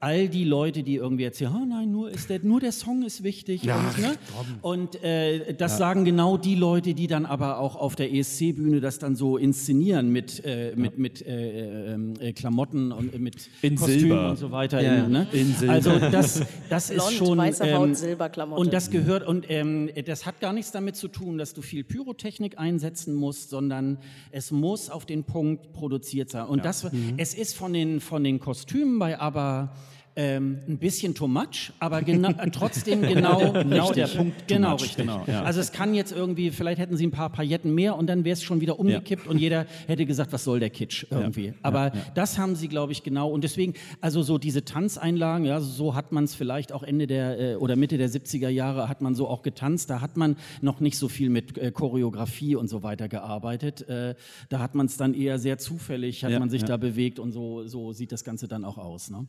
All 0.04 0.28
die 0.28 0.42
Leute, 0.42 0.82
die 0.82 0.96
irgendwie 0.96 1.22
erzählen, 1.22 1.52
oh 1.54 1.64
nein, 1.64 1.92
nur, 1.92 2.10
ist 2.10 2.28
der, 2.28 2.40
nur 2.42 2.58
der 2.58 2.72
Song 2.72 3.04
ist 3.04 3.22
wichtig. 3.22 3.62
Ja, 3.62 3.76
und 3.78 3.98
ne? 4.00 4.14
und 4.60 5.04
äh, 5.04 5.54
das 5.54 5.78
sagen 5.78 6.04
genau 6.04 6.36
die 6.36 6.56
Leute, 6.56 6.92
die 6.94 7.06
dann 7.06 7.24
aber 7.24 7.58
auch 7.60 7.76
auf 7.76 7.94
der 7.94 8.12
ESC-Bühne 8.12 8.80
das 8.80 8.98
dann 8.98 9.14
so 9.14 9.36
inszenieren 9.36 10.10
mit, 10.10 10.44
äh, 10.44 10.72
mit, 10.74 10.98
mit 10.98 11.24
äh, 11.24 11.92
ähm, 11.94 12.14
äh, 12.18 12.32
Klamotten 12.32 12.90
und 12.90 13.14
äh, 13.14 13.18
mit 13.20 13.48
In 13.62 13.76
Kostümen 13.76 14.00
Silber. 14.00 14.30
und 14.30 14.36
so 14.38 14.50
weiter. 14.50 14.80
Ja, 14.82 14.94
ja. 14.96 15.04
in, 15.04 15.12
ne? 15.12 15.26
In 15.30 15.54
Silber. 15.54 15.72
Also 15.72 15.98
das, 16.10 16.42
das 16.68 16.90
ist 16.90 16.96
Blond, 16.96 17.12
schon 17.12 17.38
weiße 17.38 17.72
Haut, 17.72 17.96
Silberklamotte. 17.96 18.60
und 18.60 18.72
das 18.72 18.90
gehört 18.90 19.24
und 19.24 19.46
ähm, 19.50 19.88
das 20.04 20.26
hat 20.26 20.40
gar 20.40 20.52
nichts 20.52 20.72
damit 20.72 20.96
zu 20.96 21.06
tun, 21.06 21.38
dass 21.38 21.54
du 21.54 21.62
viel 21.62 21.84
Pyrotechnik 21.84 22.58
einsetzen 22.58 23.14
musst, 23.14 23.50
sondern 23.50 23.98
es 24.32 24.50
muss 24.50 24.90
auf 24.90 25.06
den 25.06 25.22
Punkt 25.22 25.72
produziert 25.72 26.28
sein. 26.28 26.46
Und 26.46 26.64
das, 26.64 26.92
Mhm. 26.92 27.14
es 27.18 27.34
ist 27.34 27.54
von 27.54 27.72
den 27.72 28.00
von 28.00 28.24
den 28.24 28.40
Kostümen 28.40 28.98
bei 28.98 29.20
ABBA 29.20 29.72
ähm, 30.14 30.58
ein 30.68 30.78
bisschen 30.78 31.14
too 31.14 31.26
much, 31.26 31.72
aber 31.78 32.02
gena 32.02 32.30
äh, 32.30 32.50
trotzdem 32.50 33.02
genau, 33.02 33.52
Genau 33.52 33.86
richtig. 33.88 33.94
der 34.12 34.18
Punkt 34.18 34.48
genau 34.48 34.70
much, 34.72 34.82
richtig. 34.82 34.96
genau, 34.98 35.24
ja. 35.26 35.42
Also 35.42 35.60
es 35.60 35.72
kann 35.72 35.94
jetzt 35.94 36.12
irgendwie, 36.12 36.50
vielleicht 36.50 36.80
hätten 36.80 36.96
sie 36.96 37.06
ein 37.06 37.10
paar 37.10 37.30
Pailletten 37.30 37.74
mehr 37.74 37.96
und 37.96 38.06
dann 38.08 38.24
wäre 38.24 38.34
es 38.34 38.42
schon 38.42 38.60
wieder 38.60 38.78
umgekippt 38.78 39.26
und 39.26 39.38
jeder 39.38 39.66
hätte 39.86 40.04
gesagt, 40.04 40.32
was 40.32 40.44
soll 40.44 40.60
der 40.60 40.70
Kitsch 40.70 41.06
irgendwie. 41.10 41.54
Aber 41.62 41.92
das 42.14 42.38
haben 42.38 42.56
sie, 42.56 42.68
glaube 42.68 42.92
ich, 42.92 43.02
genau. 43.02 43.30
Und 43.30 43.42
deswegen, 43.44 43.74
also 44.00 44.22
so 44.22 44.38
diese 44.38 44.64
Tanzeinlagen, 44.64 45.46
ja, 45.46 45.60
so 45.60 45.94
hat 45.94 46.12
man 46.12 46.24
es 46.24 46.34
vielleicht 46.34 46.72
auch 46.72 46.82
Ende 46.82 47.06
der 47.06 47.38
äh, 47.38 47.54
oder 47.56 47.76
Mitte 47.76 47.96
der 47.96 48.10
70er 48.10 48.48
Jahre 48.48 48.88
hat 48.88 49.00
man 49.00 49.14
so 49.14 49.28
auch 49.28 49.42
getanzt. 49.42 49.88
Da 49.88 50.00
hat 50.00 50.16
man 50.16 50.36
noch 50.60 50.80
nicht 50.80 50.98
so 50.98 51.08
viel 51.08 51.30
mit 51.30 51.56
äh, 51.56 51.70
Choreografie 51.70 52.54
und 52.56 52.68
so 52.68 52.82
weiter 52.82 53.08
gearbeitet. 53.08 53.88
Äh, 53.88 54.14
da 54.50 54.58
hat 54.58 54.74
man 54.74 54.86
es 54.86 54.96
dann 54.96 55.14
eher 55.14 55.38
sehr 55.38 55.58
zufällig, 55.58 56.24
hat 56.24 56.32
Ja, 56.32 56.38
man 56.38 56.50
sich 56.50 56.62
ja. 56.62 56.68
da 56.68 56.76
bewegt 56.76 57.18
und 57.18 57.32
so, 57.32 57.66
so 57.66 57.92
sieht 57.92 58.12
das 58.12 58.24
Ganze 58.24 58.48
dann 58.48 58.64
auch 58.64 58.78
aus. 58.78 59.10
Ne? 59.10 59.26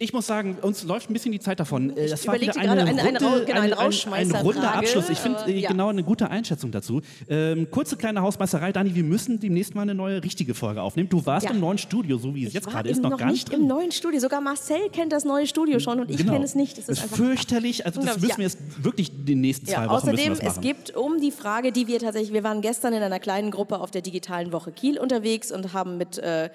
Ich 0.00 0.12
muss 0.12 0.28
sagen, 0.28 0.56
uns 0.62 0.84
läuft 0.84 1.10
ein 1.10 1.12
bisschen 1.12 1.32
die 1.32 1.40
Zeit 1.40 1.58
davon. 1.58 1.90
Äh, 1.96 2.06
Das 2.08 2.24
war 2.28 2.40
wieder 2.40 2.56
eine, 2.56 2.66
gerade 2.68 2.80
eine- 2.82 3.00
eine 3.02 3.18
runde, 3.18 3.18
genau, 3.18 3.30
eine 3.30 3.48
ein, 3.50 3.56
ein, 3.56 3.72
ein 3.72 3.72
Rausschmeißerfrage, 3.72 4.44
runder 4.44 4.74
Abschluss. 4.76 5.08
Ich 5.10 5.18
finde 5.18 5.40
äh, 5.48 5.58
ja. 5.58 5.68
genau 5.70 5.88
eine 5.88 6.04
gute 6.04 6.30
Einschätzung 6.30 6.70
dazu. 6.70 7.00
Ähm, 7.28 7.68
kurze 7.68 7.96
kleine 7.96 8.22
Hausmeisterei. 8.22 8.70
Dani, 8.70 8.94
wir 8.94 9.02
müssen 9.02 9.40
demnächst 9.40 9.74
mal 9.74 9.82
eine 9.82 9.96
neue 9.96 10.22
richtige 10.22 10.54
Folge 10.54 10.82
aufnehmen. 10.82 11.08
Du 11.08 11.26
warst 11.26 11.46
Ja. 11.46 11.50
im 11.52 11.58
neuen 11.58 11.78
Studio, 11.78 12.16
so 12.16 12.32
wie 12.32 12.42
es 12.42 12.48
ich 12.50 12.54
jetzt 12.54 12.68
gerade 12.68 12.88
ist, 12.88 13.02
noch, 13.02 13.16
gar 13.18 13.32
nicht 13.32 13.50
drin. 13.50 13.62
im 13.62 13.66
neuen 13.66 13.90
Studio. 13.90 14.20
Sogar 14.20 14.40
Marcel 14.40 14.88
kennt 14.92 15.12
das 15.12 15.24
neue 15.24 15.48
Studio 15.48 15.80
schon 15.80 15.98
und 15.98 16.10
ich 16.12 16.18
Genau. 16.18 16.32
kenne 16.34 16.44
es 16.44 16.54
nicht. 16.54 16.78
Das 16.78 16.86
Das 16.86 16.98
ist 16.98 17.02
einfach 17.02 17.16
fürchterlich. 17.16 17.84
Also 17.84 18.00
das 18.00 18.20
müssen 18.20 18.36
wir 18.38 18.44
jetzt 18.44 18.84
wirklich 18.84 19.10
die 19.24 19.34
nächsten 19.34 19.66
zwei 19.66 19.72
Ja, 19.82 19.86
Wochen 19.86 19.94
außerdem, 19.96 20.28
das 20.38 20.56
es 20.56 20.60
gibt 20.60 20.94
um 20.96 21.20
die 21.20 21.32
Frage, 21.32 21.72
die 21.72 21.88
wir 21.88 21.98
tatsächlich, 21.98 22.32
wir 22.32 22.44
waren 22.44 22.60
gestern 22.60 22.92
in 22.92 23.02
einer 23.02 23.18
kleinen 23.18 23.50
Gruppe 23.50 23.80
auf 23.80 23.90
der 23.90 24.02
digitalen 24.02 24.52
Woche 24.52 24.70
Kiel 24.70 24.96
unterwegs 25.00 25.50
und 25.50 25.72
haben 25.72 25.98
mit 25.98 26.18
äh, 26.18 26.50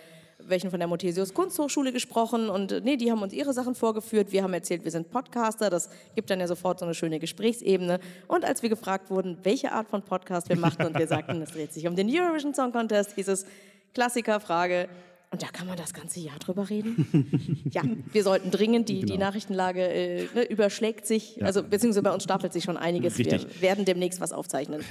welchen 0.47 0.69
von 0.69 0.79
der 0.79 0.87
Mothesius 0.87 1.33
Kunsthochschule 1.33 1.91
gesprochen 1.91 2.49
und 2.49 2.71
äh, 2.71 2.81
nee, 2.81 2.97
die 2.97 3.11
haben 3.11 3.21
uns 3.21 3.33
ihre 3.33 3.53
Sachen 3.53 3.75
vorgeführt. 3.75 4.31
Wir 4.31 4.43
haben 4.43 4.53
erzählt, 4.53 4.83
wir 4.83 4.91
sind 4.91 5.11
Podcaster. 5.11 5.69
Das 5.69 5.89
gibt 6.15 6.29
dann 6.29 6.39
ja 6.39 6.47
sofort 6.47 6.79
so 6.79 6.85
eine 6.85 6.93
schöne 6.93 7.19
Gesprächsebene. 7.19 7.99
Und 8.27 8.45
als 8.45 8.61
wir 8.61 8.69
gefragt 8.69 9.09
wurden, 9.09 9.37
welche 9.43 9.71
Art 9.71 9.87
von 9.89 10.01
Podcast 10.01 10.49
wir 10.49 10.57
machten 10.57 10.85
und 10.85 10.97
wir 10.97 11.07
sagten, 11.07 11.41
es 11.41 11.51
dreht 11.51 11.73
sich 11.73 11.87
um 11.87 11.95
den 11.95 12.09
Eurovision 12.09 12.53
Song 12.53 12.71
Contest, 12.71 13.13
hieß 13.15 13.27
es 13.27 13.45
Klassikerfrage. 13.93 14.89
Und 15.33 15.41
da 15.41 15.47
kann 15.47 15.65
man 15.65 15.75
das 15.75 15.95
ganze 15.95 16.19
Jahr 16.19 16.37
drüber 16.37 16.69
reden. 16.69 17.57
ja, 17.71 17.81
wir 18.11 18.23
sollten 18.23 18.51
dringend, 18.51 18.87
die, 18.87 19.03
die 19.03 19.17
Nachrichtenlage 19.17 19.81
äh, 19.81 20.27
ne, 20.35 20.43
überschlägt 20.43 21.07
sich, 21.07 21.43
also 21.43 21.63
beziehungsweise 21.63 22.03
bei 22.03 22.11
uns 22.11 22.23
stapelt 22.23 22.53
sich 22.53 22.63
schon 22.63 22.77
einiges. 22.77 23.17
Richtig. 23.17 23.47
Wir 23.59 23.61
werden 23.69 23.83
demnächst 23.83 24.21
was 24.21 24.31
aufzeichnen. 24.31 24.81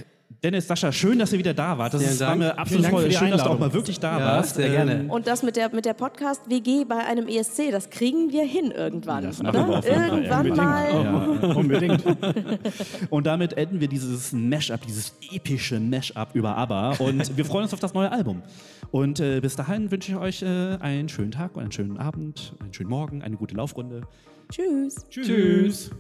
Dennis, 0.43 0.67
Sascha, 0.67 0.91
schön, 0.91 1.21
dass 1.21 1.33
ihr 1.33 1.39
wieder 1.39 1.55
da 1.55 1.79
wart. 1.79 1.95
Das 1.95 2.01
Vielen 2.01 2.15
ist, 2.15 2.21
war 2.21 2.35
mir 2.35 2.59
absolut 2.59 2.85
die 2.85 3.13
Schön, 3.13 3.31
dass 3.31 3.43
du 3.45 3.51
auch 3.51 3.53
Einladung. 3.53 3.59
mal 3.61 3.73
wirklich 3.73 4.01
da 4.01 4.19
Ja, 4.19 4.25
warst. 4.27 4.57
sehr 4.57 4.71
gerne. 4.71 5.05
Und 5.09 5.29
das 5.29 5.45
mit 5.45 5.55
der, 5.55 5.73
mit 5.73 5.85
der 5.85 5.95
Podcast-WG 5.95 6.87
bei 6.87 6.97
einem 7.07 7.29
ESC, 7.29 7.71
das 7.71 7.89
kriegen 7.91 8.33
wir 8.33 8.45
hin 8.45 8.73
irgendwann. 8.73 9.23
Das 9.23 9.41
wir 9.41 9.51
oder? 9.51 9.81
Fall. 9.83 9.85
Irgendwann 9.85 10.51
Unbedingt. 10.51 10.57
mal. 10.57 11.55
Unbedingt. 11.57 12.05
Und 13.11 13.27
damit 13.29 13.53
enden 13.53 13.79
wir 13.79 13.87
dieses 13.87 14.33
Mash-up, 14.33 14.85
dieses 14.85 15.15
epische 15.31 15.79
Mash-up 15.79 16.31
über 16.35 16.57
ABBA. 16.57 16.97
Und 16.99 17.37
wir 17.37 17.45
freuen 17.45 17.63
uns 17.65 17.73
auf 17.75 17.81
das 17.81 17.95
neue 17.95 18.11
Album. 18.11 18.43
Und 18.91 19.21
äh, 19.21 19.41
bis 19.41 19.55
dahin 19.57 19.91
wünsche 19.91 20.13
ich 20.13 20.19
euch 20.19 20.32
äh, 20.41 20.79
einen 20.81 21.11
schönen 21.11 21.33
Tag, 21.33 21.59
einen 21.59 21.73
schönen 21.73 21.99
Abend, 21.99 22.55
einen 22.61 22.73
schönen 22.73 22.89
Morgen, 22.89 23.21
eine 23.23 23.37
gute 23.37 23.55
Laufrunde. 23.55 24.03
Tschüss. 24.51 25.07
Tschüss. 25.11 25.91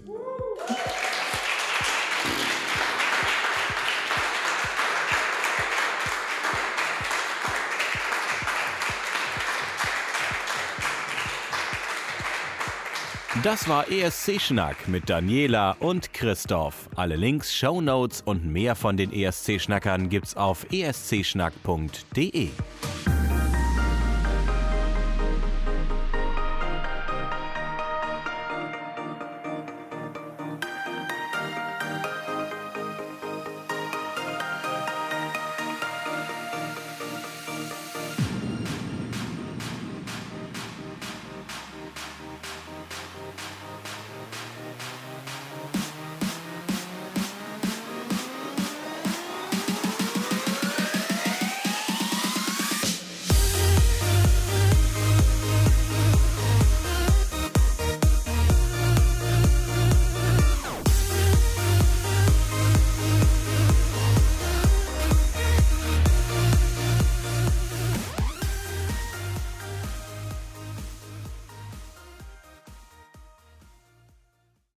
Das 13.42 13.68
war 13.68 13.90
ESC 13.90 14.40
Schnack 14.40 14.86
mit 14.86 15.10
Daniela 15.10 15.72
und 15.80 16.12
Christoph. 16.14 16.88
Alle 16.94 17.16
Links, 17.16 17.52
Shownotes 17.52 18.22
und 18.22 18.46
mehr 18.46 18.76
von 18.76 18.96
den 18.96 19.12
ESC 19.12 19.60
Schnackern 19.60 20.08
gibt's 20.08 20.36
auf 20.36 20.64
escschnack.de. 20.70 22.50